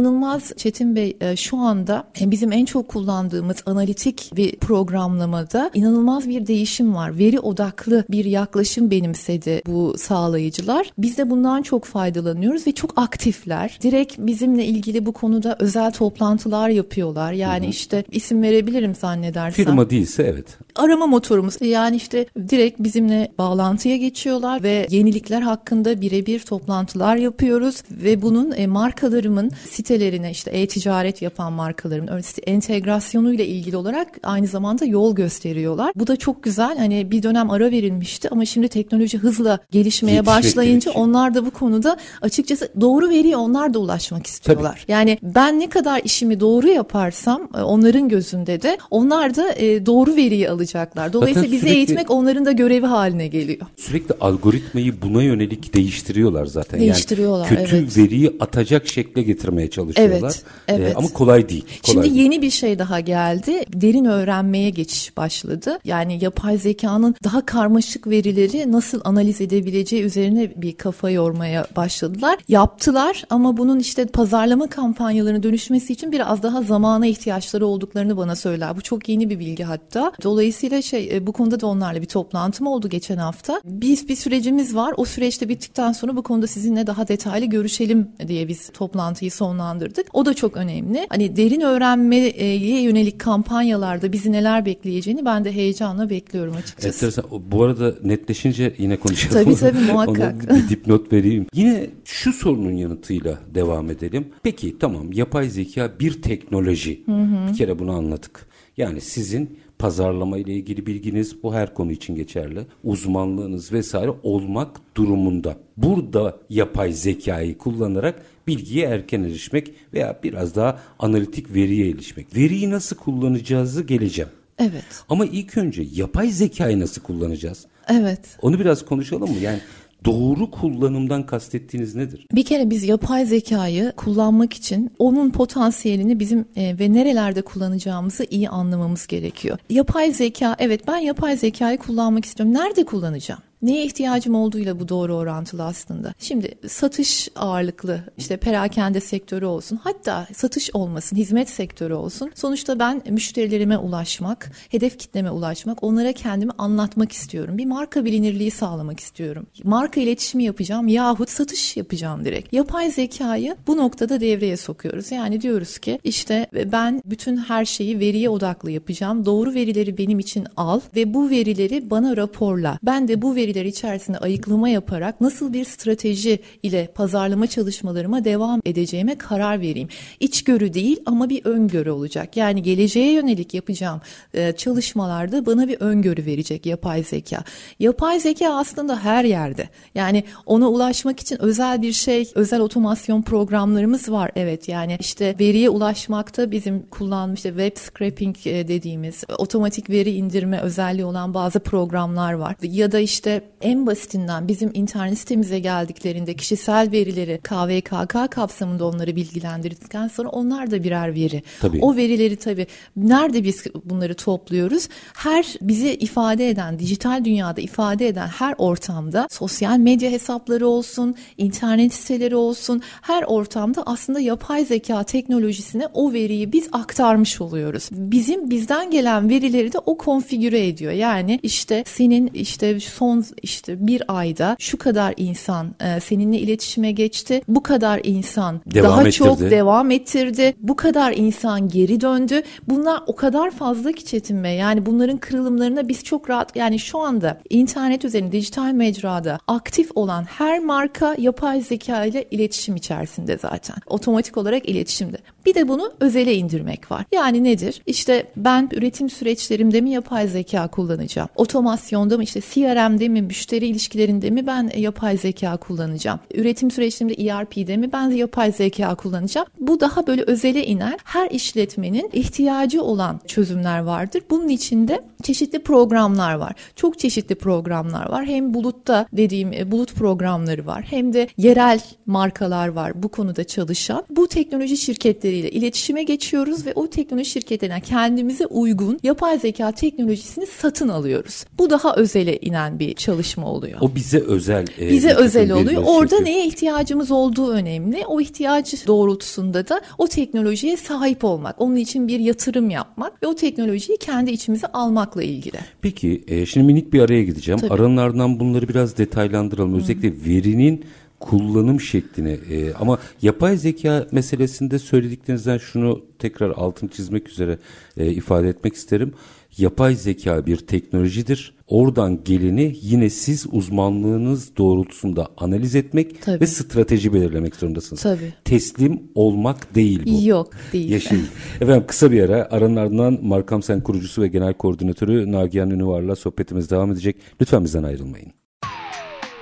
inanılmaz 0.05 0.51
Çetin 0.57 0.95
Bey 0.95 1.17
e, 1.21 1.35
şu 1.35 1.57
anda 1.57 2.07
bizim 2.21 2.51
en 2.51 2.65
çok 2.65 2.87
kullandığımız 2.87 3.57
analitik 3.65 4.31
bir 4.35 4.55
programlamada 4.55 5.71
inanılmaz 5.73 6.29
bir 6.29 6.47
değişim 6.47 6.95
var. 6.95 7.17
Veri 7.17 7.39
odaklı 7.39 8.05
bir 8.09 8.25
yaklaşım 8.25 8.91
benimsedi 8.91 9.61
bu 9.67 9.95
sağlayıcılar. 9.97 10.91
Biz 10.97 11.17
de 11.17 11.29
bundan 11.29 11.61
çok 11.61 11.85
faydalanıyoruz 11.85 12.67
ve 12.67 12.71
çok 12.71 12.93
aktifler. 12.95 13.79
Direkt 13.81 14.17
bizimle 14.17 14.65
ilgili 14.65 15.05
bu 15.05 15.11
konuda 15.11 15.55
özel 15.59 15.91
toplantılar 15.91 16.69
yapıyorlar. 16.69 17.33
Yani 17.33 17.63
hı 17.63 17.67
hı. 17.67 17.71
işte 17.71 18.03
isim 18.11 18.41
verebilirim 18.41 18.95
zannedersem. 18.95 19.65
Firma 19.65 19.89
değilse 19.89 20.23
evet. 20.23 20.57
Arama 20.75 21.07
motorumuz 21.07 21.61
yani 21.61 21.95
işte 21.95 22.25
direkt 22.49 22.79
bizimle 22.79 23.31
bağlantıya 23.37 23.97
geçiyorlar 23.97 24.63
ve 24.63 24.87
yenilikler 24.89 25.41
hakkında 25.41 26.01
birebir 26.01 26.39
toplantılar 26.39 27.15
yapıyoruz 27.15 27.83
ve 27.91 28.21
bunun 28.21 28.51
e, 28.51 28.67
markalarımın 28.67 29.51
sitelerine 29.95 30.31
işte 30.31 30.51
e-ticaret 30.51 31.21
yapan 31.21 31.53
markaların 31.53 32.21
entegrasyonuyla 32.47 33.45
ilgili 33.45 33.77
olarak 33.77 34.07
aynı 34.23 34.47
zamanda 34.47 34.85
yol 34.85 35.15
gösteriyorlar. 35.15 35.91
Bu 35.95 36.07
da 36.07 36.15
çok 36.15 36.43
güzel. 36.43 36.77
Hani 36.77 37.11
bir 37.11 37.23
dönem 37.23 37.49
ara 37.51 37.71
verilmişti 37.71 38.29
ama 38.29 38.45
şimdi 38.45 38.67
teknoloji 38.67 39.17
hızla 39.17 39.59
gelişmeye 39.71 40.15
Yetişmek 40.15 40.37
başlayınca 40.37 40.91
gerekiyor. 40.91 41.05
onlar 41.05 41.33
da 41.33 41.45
bu 41.45 41.51
konuda 41.51 41.97
açıkçası 42.21 42.71
doğru 42.81 43.09
veriye 43.09 43.37
onlar 43.37 43.73
da 43.73 43.79
ulaşmak 43.79 44.27
istiyorlar. 44.27 44.79
Tabii. 44.81 44.91
Yani 44.91 45.17
ben 45.21 45.59
ne 45.59 45.69
kadar 45.69 46.01
işimi 46.03 46.39
doğru 46.39 46.67
yaparsam 46.67 47.49
e, 47.57 47.61
onların 47.61 48.09
gözünde 48.09 48.61
de 48.61 48.77
onlar 48.91 49.35
da 49.35 49.53
e, 49.53 49.85
doğru 49.85 50.15
veriyi 50.15 50.49
alacaklar. 50.49 51.13
Dolayısıyla 51.13 51.51
bizi 51.51 51.59
sürekli, 51.59 51.77
eğitmek 51.77 52.11
onların 52.11 52.45
da 52.45 52.51
görevi 52.51 52.85
haline 52.85 53.27
geliyor. 53.27 53.67
Sürekli 53.75 54.15
algoritmayı 54.21 55.01
buna 55.01 55.23
yönelik 55.23 55.73
değiştiriyorlar 55.73 56.45
zaten. 56.45 56.79
Değiştiriyorlar. 56.79 57.47
Yani 57.51 57.57
kötü 57.57 57.77
evet. 57.77 57.97
veriyi 57.97 58.31
atacak 58.39 58.87
şekle 58.87 59.21
getirmeye 59.21 59.69
çalışıyorlar. 59.75 60.19
Evet. 60.19 60.43
evet. 60.67 60.93
Ee, 60.93 60.97
ama 60.97 61.07
kolay 61.07 61.49
değil. 61.49 61.65
Kolay 61.65 61.79
Şimdi 61.83 62.03
değil. 62.03 62.23
yeni 62.23 62.41
bir 62.41 62.49
şey 62.49 62.79
daha 62.79 62.99
geldi. 62.99 63.63
Derin 63.73 64.05
öğrenmeye 64.05 64.69
geçiş 64.69 65.17
başladı. 65.17 65.79
Yani 65.83 66.23
yapay 66.23 66.57
zekanın 66.57 67.15
daha 67.23 67.45
karmaşık 67.45 68.07
verileri 68.07 68.71
nasıl 68.71 69.01
analiz 69.03 69.41
edebileceği 69.41 70.03
üzerine 70.03 70.53
bir 70.55 70.75
kafa 70.77 71.09
yormaya 71.09 71.67
başladılar. 71.75 72.39
Yaptılar 72.47 73.23
ama 73.29 73.57
bunun 73.57 73.79
işte 73.79 74.05
pazarlama 74.05 74.67
kampanyalarına 74.67 75.43
dönüşmesi 75.43 75.93
için 75.93 76.11
biraz 76.11 76.43
daha 76.43 76.61
zamana 76.61 77.05
ihtiyaçları 77.05 77.67
olduklarını 77.67 78.17
bana 78.17 78.35
söyler. 78.35 78.77
Bu 78.77 78.81
çok 78.81 79.09
yeni 79.09 79.29
bir 79.29 79.39
bilgi 79.39 79.63
hatta. 79.63 80.11
Dolayısıyla 80.23 80.81
şey 80.81 81.09
e, 81.15 81.27
bu 81.27 81.33
konuda 81.33 81.59
da 81.59 81.67
onlarla 81.67 82.01
bir 82.01 82.05
toplantım 82.05 82.67
oldu 82.67 82.89
geçen 82.89 83.17
hafta. 83.17 83.61
Biz 83.65 84.09
bir 84.09 84.15
sürecimiz 84.15 84.75
var. 84.75 84.93
O 84.97 85.05
süreçte 85.05 85.49
bittikten 85.49 85.91
sonra 85.91 86.15
bu 86.15 86.23
konuda 86.23 86.47
sizinle 86.47 86.87
daha 86.87 87.07
detaylı 87.07 87.45
görüşelim 87.45 88.07
diye 88.27 88.47
biz 88.47 88.69
toplantıyı 88.69 89.31
sonlandırdık. 89.31 89.64
O 90.13 90.25
da 90.25 90.33
çok 90.33 90.57
önemli. 90.57 91.07
Hani 91.09 91.35
derin 91.35 91.61
öğrenmeye 91.61 92.81
yönelik 92.81 93.19
kampanyalarda 93.19 94.11
bizi 94.11 94.31
neler 94.31 94.65
bekleyeceğini 94.65 95.25
ben 95.25 95.45
de 95.45 95.51
heyecanla 95.51 96.09
bekliyorum 96.09 96.55
açıkçası. 96.55 97.05
Enteresan. 97.05 97.25
Bu 97.51 97.63
arada 97.63 97.95
netleşince 98.03 98.75
yine 98.77 98.97
konuşalım. 98.97 99.43
Tabii 99.43 99.55
tabii 99.55 99.79
muhakkak. 99.91 100.35
Ona 100.49 100.57
bir 100.57 100.69
dipnot 100.69 101.13
vereyim. 101.13 101.45
Yine 101.53 101.89
şu 102.05 102.33
sorunun 102.33 102.71
yanıtıyla 102.71 103.39
devam 103.55 103.89
edelim. 103.89 104.27
Peki 104.43 104.79
tamam 104.79 105.13
yapay 105.13 105.49
zeka 105.49 105.91
bir 105.99 106.21
teknoloji. 106.21 107.03
Hı 107.05 107.11
hı. 107.11 107.51
Bir 107.51 107.57
kere 107.57 107.79
bunu 107.79 107.91
anladık. 107.91 108.45
Yani 108.77 109.01
sizin 109.01 109.59
pazarlama 109.79 110.37
ile 110.37 110.53
ilgili 110.53 110.85
bilginiz 110.85 111.43
bu 111.43 111.53
her 111.53 111.73
konu 111.73 111.91
için 111.91 112.15
geçerli. 112.15 112.59
Uzmanlığınız 112.83 113.73
vesaire 113.73 114.11
olmak 114.23 114.81
durumunda. 114.97 115.57
Burada 115.77 116.37
yapay 116.49 116.93
zekayı 116.93 117.57
kullanarak 117.57 118.21
bilgiye 118.47 118.85
erken 118.85 119.23
erişmek 119.23 119.73
veya 119.93 120.19
biraz 120.23 120.55
daha 120.55 120.79
analitik 120.99 121.53
veriye 121.55 121.89
erişmek. 121.89 122.35
Veriyi 122.35 122.69
nasıl 122.69 122.95
kullanacağızı 122.95 123.83
geleceğim. 123.83 124.31
Evet. 124.59 125.03
Ama 125.09 125.25
ilk 125.25 125.57
önce 125.57 125.87
yapay 125.93 126.29
zekayı 126.29 126.79
nasıl 126.79 127.01
kullanacağız? 127.01 127.65
Evet. 127.87 128.19
Onu 128.41 128.59
biraz 128.59 128.85
konuşalım 128.85 129.29
mı? 129.29 129.39
Yani 129.41 129.59
doğru 130.05 130.51
kullanımdan 130.51 131.25
kastettiğiniz 131.25 131.95
nedir? 131.95 132.27
Bir 132.31 132.45
kere 132.45 132.69
biz 132.69 132.83
yapay 132.83 133.25
zekayı 133.25 133.93
kullanmak 133.97 134.53
için 134.53 134.91
onun 134.99 135.29
potansiyelini 135.29 136.19
bizim 136.19 136.45
e, 136.55 136.79
ve 136.79 136.93
nerelerde 136.93 137.41
kullanacağımızı 137.41 138.25
iyi 138.29 138.49
anlamamız 138.49 139.07
gerekiyor. 139.07 139.57
Yapay 139.69 140.11
zeka 140.11 140.55
evet 140.59 140.87
ben 140.87 140.97
yapay 140.97 141.37
zekayı 141.37 141.77
kullanmak 141.77 142.25
istiyorum. 142.25 142.53
Nerede 142.53 142.85
kullanacağım? 142.85 143.41
Neye 143.65 143.85
ihtiyacım 143.85 144.35
olduğuyla 144.35 144.79
bu 144.79 144.89
doğru 144.89 145.15
orantılı 145.15 145.63
aslında. 145.63 146.13
Şimdi 146.19 146.55
satış 146.67 147.29
ağırlıklı 147.35 147.99
işte 148.17 148.37
perakende 148.37 148.99
sektörü 148.99 149.45
olsun 149.45 149.79
hatta 149.83 150.27
satış 150.33 150.69
olmasın 150.73 151.15
hizmet 151.15 151.49
sektörü 151.49 151.93
olsun. 151.93 152.31
Sonuçta 152.35 152.79
ben 152.79 153.01
müşterilerime 153.09 153.77
ulaşmak, 153.77 154.51
hedef 154.69 154.99
kitleme 154.99 155.31
ulaşmak, 155.31 155.83
onlara 155.83 156.13
kendimi 156.13 156.51
anlatmak 156.57 157.11
istiyorum. 157.11 157.57
Bir 157.57 157.65
marka 157.65 158.05
bilinirliği 158.05 158.51
sağlamak 158.51 158.99
istiyorum. 158.99 159.47
Marka 159.63 160.01
iletişimi 160.01 160.43
yapacağım 160.43 160.87
yahut 160.87 161.29
satış 161.29 161.77
yapacağım 161.77 162.25
direkt. 162.25 162.53
Yapay 162.53 162.91
zekayı 162.91 163.55
bu 163.67 163.77
noktada 163.77 164.21
devreye 164.21 164.57
sokuyoruz. 164.57 165.11
Yani 165.11 165.41
diyoruz 165.41 165.77
ki 165.77 165.99
işte 166.03 166.47
ben 166.71 167.01
bütün 167.05 167.37
her 167.37 167.65
şeyi 167.65 167.99
veriye 167.99 168.29
odaklı 168.29 168.71
yapacağım. 168.71 169.25
Doğru 169.25 169.53
verileri 169.53 169.97
benim 169.97 170.19
için 170.19 170.47
al 170.57 170.79
ve 170.95 171.13
bu 171.13 171.29
verileri 171.29 171.89
bana 171.89 172.17
raporla. 172.17 172.79
Ben 172.83 173.07
de 173.07 173.21
bu 173.21 173.35
veriler 173.55 173.65
içerisinde 173.65 174.17
ayıklama 174.17 174.69
yaparak 174.69 175.21
nasıl 175.21 175.53
bir 175.53 175.65
strateji 175.65 176.39
ile 176.63 176.87
pazarlama 176.95 177.47
çalışmalarıma 177.47 178.23
devam 178.23 178.61
edeceğime 178.65 179.17
karar 179.17 179.61
vereyim. 179.61 179.87
İçgörü 180.19 180.73
değil 180.73 180.99
ama 181.05 181.29
bir 181.29 181.45
öngörü 181.45 181.89
olacak. 181.89 182.37
Yani 182.37 182.63
geleceğe 182.63 183.11
yönelik 183.11 183.53
yapacağım 183.53 184.01
e, 184.33 184.51
çalışmalarda 184.51 185.45
bana 185.45 185.67
bir 185.67 185.81
öngörü 185.81 186.25
verecek 186.25 186.65
yapay 186.65 187.03
zeka. 187.03 187.43
Yapay 187.79 188.19
zeka 188.19 188.53
aslında 188.53 189.03
her 189.03 189.23
yerde. 189.23 189.69
Yani 189.95 190.23
ona 190.45 190.69
ulaşmak 190.69 191.19
için 191.19 191.41
özel 191.41 191.81
bir 191.81 191.93
şey, 191.93 192.31
özel 192.35 192.59
otomasyon 192.59 193.21
programlarımız 193.21 194.11
var. 194.11 194.31
Evet 194.35 194.69
yani 194.69 194.97
işte 194.99 195.35
veriye 195.39 195.69
ulaşmakta 195.69 196.51
bizim 196.51 196.85
kullanmış 196.89 197.45
işte 197.45 197.49
web 197.49 197.77
scraping 197.77 198.35
e, 198.47 198.67
dediğimiz 198.67 199.23
otomatik 199.37 199.89
veri 199.89 200.11
indirme 200.11 200.59
özelliği 200.59 201.05
olan 201.05 201.33
bazı 201.33 201.59
programlar 201.59 202.33
var. 202.33 202.55
Ya 202.61 202.91
da 202.91 202.99
işte 202.99 203.41
en 203.61 203.85
basitinden 203.85 204.47
bizim 204.47 204.71
internet 204.73 205.19
sitemize 205.19 205.59
geldiklerinde 205.59 206.33
kişisel 206.33 206.91
verileri 206.91 207.39
KVKK 207.43 208.31
kapsamında 208.31 208.85
onları 208.85 209.15
bilgilendirdikten 209.15 210.07
sonra 210.07 210.29
onlar 210.29 210.71
da 210.71 210.83
birer 210.83 211.15
veri. 211.15 211.43
Tabii. 211.61 211.79
O 211.81 211.95
verileri 211.95 212.35
tabii 212.35 212.67
nerede 212.95 213.43
biz 213.43 213.63
bunları 213.85 214.15
topluyoruz? 214.15 214.87
Her 215.13 215.45
bizi 215.61 215.95
ifade 215.95 216.49
eden, 216.49 216.79
dijital 216.79 217.25
dünyada 217.25 217.61
ifade 217.61 218.07
eden 218.07 218.27
her 218.27 218.55
ortamda 218.57 219.27
sosyal 219.31 219.77
medya 219.77 220.11
hesapları 220.11 220.67
olsun, 220.67 221.15
internet 221.37 221.93
siteleri 221.93 222.35
olsun 222.35 222.81
her 223.01 223.23
ortamda 223.23 223.83
aslında 223.85 224.19
yapay 224.19 224.65
zeka 224.65 225.03
teknolojisine 225.03 225.87
o 225.93 226.13
veriyi 226.13 226.53
biz 226.53 226.69
aktarmış 226.71 227.41
oluyoruz. 227.41 227.89
Bizim 227.91 228.49
bizden 228.49 228.91
gelen 228.91 229.29
verileri 229.29 229.73
de 229.73 229.79
o 229.85 229.97
konfigüre 229.97 230.67
ediyor. 230.67 230.91
Yani 230.91 231.39
işte 231.43 231.83
senin 231.87 232.27
işte 232.33 232.79
son 232.79 233.24
işte 233.41 233.87
bir 233.87 234.03
ayda 234.07 234.55
şu 234.59 234.77
kadar 234.77 235.13
insan 235.17 235.75
e, 235.79 235.99
seninle 235.99 236.37
iletişime 236.37 236.91
geçti. 236.91 237.41
Bu 237.47 237.63
kadar 237.63 238.01
insan 238.03 238.61
devam 238.65 238.91
daha 238.91 239.01
ettirdi. 239.01 239.15
çok 239.15 239.39
devam 239.39 239.91
ettirdi. 239.91 240.53
Bu 240.59 240.75
kadar 240.75 241.11
insan 241.11 241.69
geri 241.69 242.01
döndü. 242.01 242.41
Bunlar 242.67 243.01
o 243.07 243.15
kadar 243.15 243.51
fazla 243.51 243.91
ki 243.91 244.05
Çetin 244.05 244.43
Bey. 244.43 244.57
Yani 244.57 244.85
bunların 244.85 245.17
kırılımlarına 245.17 245.87
biz 245.87 246.03
çok 246.03 246.29
rahat 246.29 246.55
yani 246.55 246.79
şu 246.79 246.99
anda 246.99 247.41
internet 247.49 248.05
üzerinde 248.05 248.31
dijital 248.31 248.71
mecrada 248.71 249.39
aktif 249.47 249.89
olan 249.95 250.23
her 250.23 250.59
marka 250.59 251.15
yapay 251.17 251.61
zeka 251.61 252.05
ile 252.05 252.25
iletişim 252.31 252.75
içerisinde 252.75 253.37
zaten. 253.37 253.75
Otomatik 253.87 254.37
olarak 254.37 254.69
iletişimde. 254.69 255.17
Bir 255.45 255.53
de 255.55 255.67
bunu 255.67 255.93
özele 255.99 256.35
indirmek 256.35 256.91
var. 256.91 257.05
Yani 257.11 257.43
nedir? 257.43 257.81
İşte 257.85 258.27
ben 258.37 258.69
üretim 258.73 259.09
süreçlerimde 259.09 259.81
mi 259.81 259.89
yapay 259.89 260.27
zeka 260.27 260.67
kullanacağım? 260.67 261.29
Otomasyonda 261.35 262.17
mı 262.17 262.23
işte 262.23 262.41
CRM'de 262.41 263.09
mi, 263.09 263.14
müşteri 263.21 263.67
ilişkilerinde 263.67 264.29
mi 264.29 264.47
ben 264.47 264.71
yapay 264.77 265.17
zeka 265.17 265.57
kullanacağım? 265.57 266.19
Üretim 266.33 266.71
süreçlerimde 266.71 267.13
ERP'de 267.13 267.77
mi 267.77 267.91
ben 267.93 268.09
yapay 268.09 268.51
zeka 268.51 268.95
kullanacağım? 268.95 269.47
Bu 269.59 269.79
daha 269.79 270.07
böyle 270.07 270.21
özele 270.21 270.65
iner. 270.65 270.97
Her 271.03 271.29
işletmenin 271.31 272.09
ihtiyacı 272.13 272.83
olan 272.83 273.19
çözümler 273.27 273.79
vardır. 273.79 274.21
Bunun 274.29 274.49
içinde 274.49 275.03
çeşitli 275.23 275.59
programlar 275.59 276.35
var. 276.35 276.53
Çok 276.75 276.99
çeşitli 276.99 277.35
programlar 277.35 278.09
var. 278.09 278.25
Hem 278.25 278.53
bulutta 278.53 279.07
dediğim 279.13 279.53
e, 279.53 279.71
bulut 279.71 279.93
programları 279.93 280.65
var. 280.65 280.85
Hem 280.89 281.13
de 281.13 281.27
yerel 281.37 281.79
markalar 282.05 282.67
var 282.67 283.03
bu 283.03 283.09
konuda 283.09 283.43
çalışan. 283.43 284.03
Bu 284.09 284.27
teknoloji 284.27 284.77
şirketleriyle 284.77 285.51
iletişime 285.51 286.03
geçiyoruz 286.03 286.65
ve 286.65 286.73
o 286.75 286.87
teknoloji 286.89 287.29
şirketlerinden 287.29 287.79
kendimize 287.79 288.45
uygun 288.45 288.99
yapay 289.03 289.39
zeka 289.39 289.71
teknolojisini 289.71 290.45
satın 290.45 290.87
alıyoruz. 290.87 291.45
Bu 291.57 291.69
daha 291.69 291.95
özele 291.95 292.37
inen 292.37 292.79
bir 292.79 292.93
çalışma 293.05 293.47
oluyor. 293.47 293.77
O 293.81 293.95
bize 293.95 294.19
özel. 294.19 294.65
E, 294.79 294.89
bize 294.89 295.13
özel 295.13 295.51
oluyor. 295.51 295.83
Orada 295.85 296.19
neye 296.19 296.47
ihtiyacımız 296.47 297.11
olduğu 297.11 297.51
önemli. 297.51 298.05
O 298.07 298.21
ihtiyaç 298.21 298.87
doğrultusunda 298.87 299.67
da 299.67 299.81
o 299.97 300.07
teknolojiye 300.07 300.77
sahip 300.77 301.23
olmak. 301.23 301.61
Onun 301.61 301.75
için 301.75 302.07
bir 302.07 302.19
yatırım 302.19 302.69
yapmak 302.69 303.23
ve 303.23 303.27
o 303.27 303.35
teknolojiyi 303.35 303.97
kendi 303.97 304.31
içimize 304.31 304.67
almakla 304.67 305.23
ilgili. 305.23 305.57
Peki 305.81 306.23
e, 306.27 306.45
şimdi 306.45 306.65
minik 306.65 306.93
bir 306.93 306.99
araya 306.99 307.23
gideceğim. 307.23 307.59
Tabii. 307.59 307.73
Aranlardan 307.73 308.39
bunları 308.39 308.69
biraz 308.69 308.97
detaylandıralım. 308.97 309.73
Hı. 309.73 309.77
Özellikle 309.77 310.13
verinin 310.25 310.85
kullanım 311.19 311.81
şeklini 311.81 312.39
e, 312.51 312.73
ama 312.73 312.99
yapay 313.21 313.57
zeka 313.57 314.07
meselesinde 314.11 314.79
söylediklerinizden 314.79 315.57
şunu 315.57 316.01
tekrar 316.19 316.49
altın 316.49 316.87
çizmek 316.87 317.29
üzere 317.29 317.57
e, 317.97 318.11
ifade 318.11 318.49
etmek 318.49 318.73
isterim. 318.73 319.13
Yapay 319.57 319.95
zeka 319.95 320.45
bir 320.45 320.57
teknolojidir. 320.57 321.55
Oradan 321.67 322.23
geleni 322.23 322.75
yine 322.81 323.09
siz 323.09 323.45
uzmanlığınız 323.51 324.57
doğrultusunda 324.57 325.27
analiz 325.37 325.75
etmek 325.75 326.21
Tabii. 326.21 326.41
ve 326.41 326.47
strateji 326.47 327.13
belirlemek 327.13 327.55
zorundasınız. 327.55 328.01
Tabii. 328.01 328.33
Teslim 328.45 329.03
olmak 329.15 329.75
değil 329.75 330.01
bu. 330.05 330.27
Yok 330.27 330.53
değil. 330.73 330.89
Yaşayın. 330.89 331.27
Efendim 331.61 331.83
kısa 331.87 332.11
bir 332.11 332.21
ara 332.23 332.47
aranın 332.51 332.75
ardından 332.75 333.19
Markam 333.21 333.63
Sen 333.63 333.81
kurucusu 333.81 334.21
ve 334.21 334.27
genel 334.27 334.53
koordinatörü 334.53 335.31
Nagihan 335.31 335.69
Ünüvar'la 335.69 336.15
sohbetimiz 336.15 336.71
devam 336.71 336.91
edecek. 336.91 337.15
Lütfen 337.41 337.63
bizden 337.63 337.83
ayrılmayın. 337.83 338.31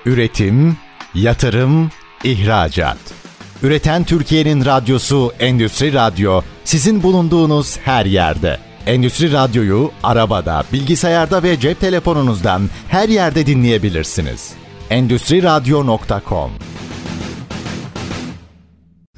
Üretim, 0.05 0.77
yatırım, 1.15 1.89
ihracat. 2.23 2.97
Üreten 3.63 4.03
Türkiye'nin 4.03 4.65
radyosu 4.65 5.31
Endüstri 5.39 5.93
Radyo 5.93 6.41
sizin 6.63 7.03
bulunduğunuz 7.03 7.77
her 7.77 8.05
yerde. 8.05 8.72
Endüstri 8.87 9.31
Radyo'yu 9.31 9.91
arabada, 10.03 10.63
bilgisayarda 10.73 11.43
ve 11.43 11.59
cep 11.59 11.79
telefonunuzdan 11.79 12.61
her 12.87 13.09
yerde 13.09 13.45
dinleyebilirsiniz. 13.45 14.53
Endüstri 14.89 15.43
Radyo.com 15.43 16.51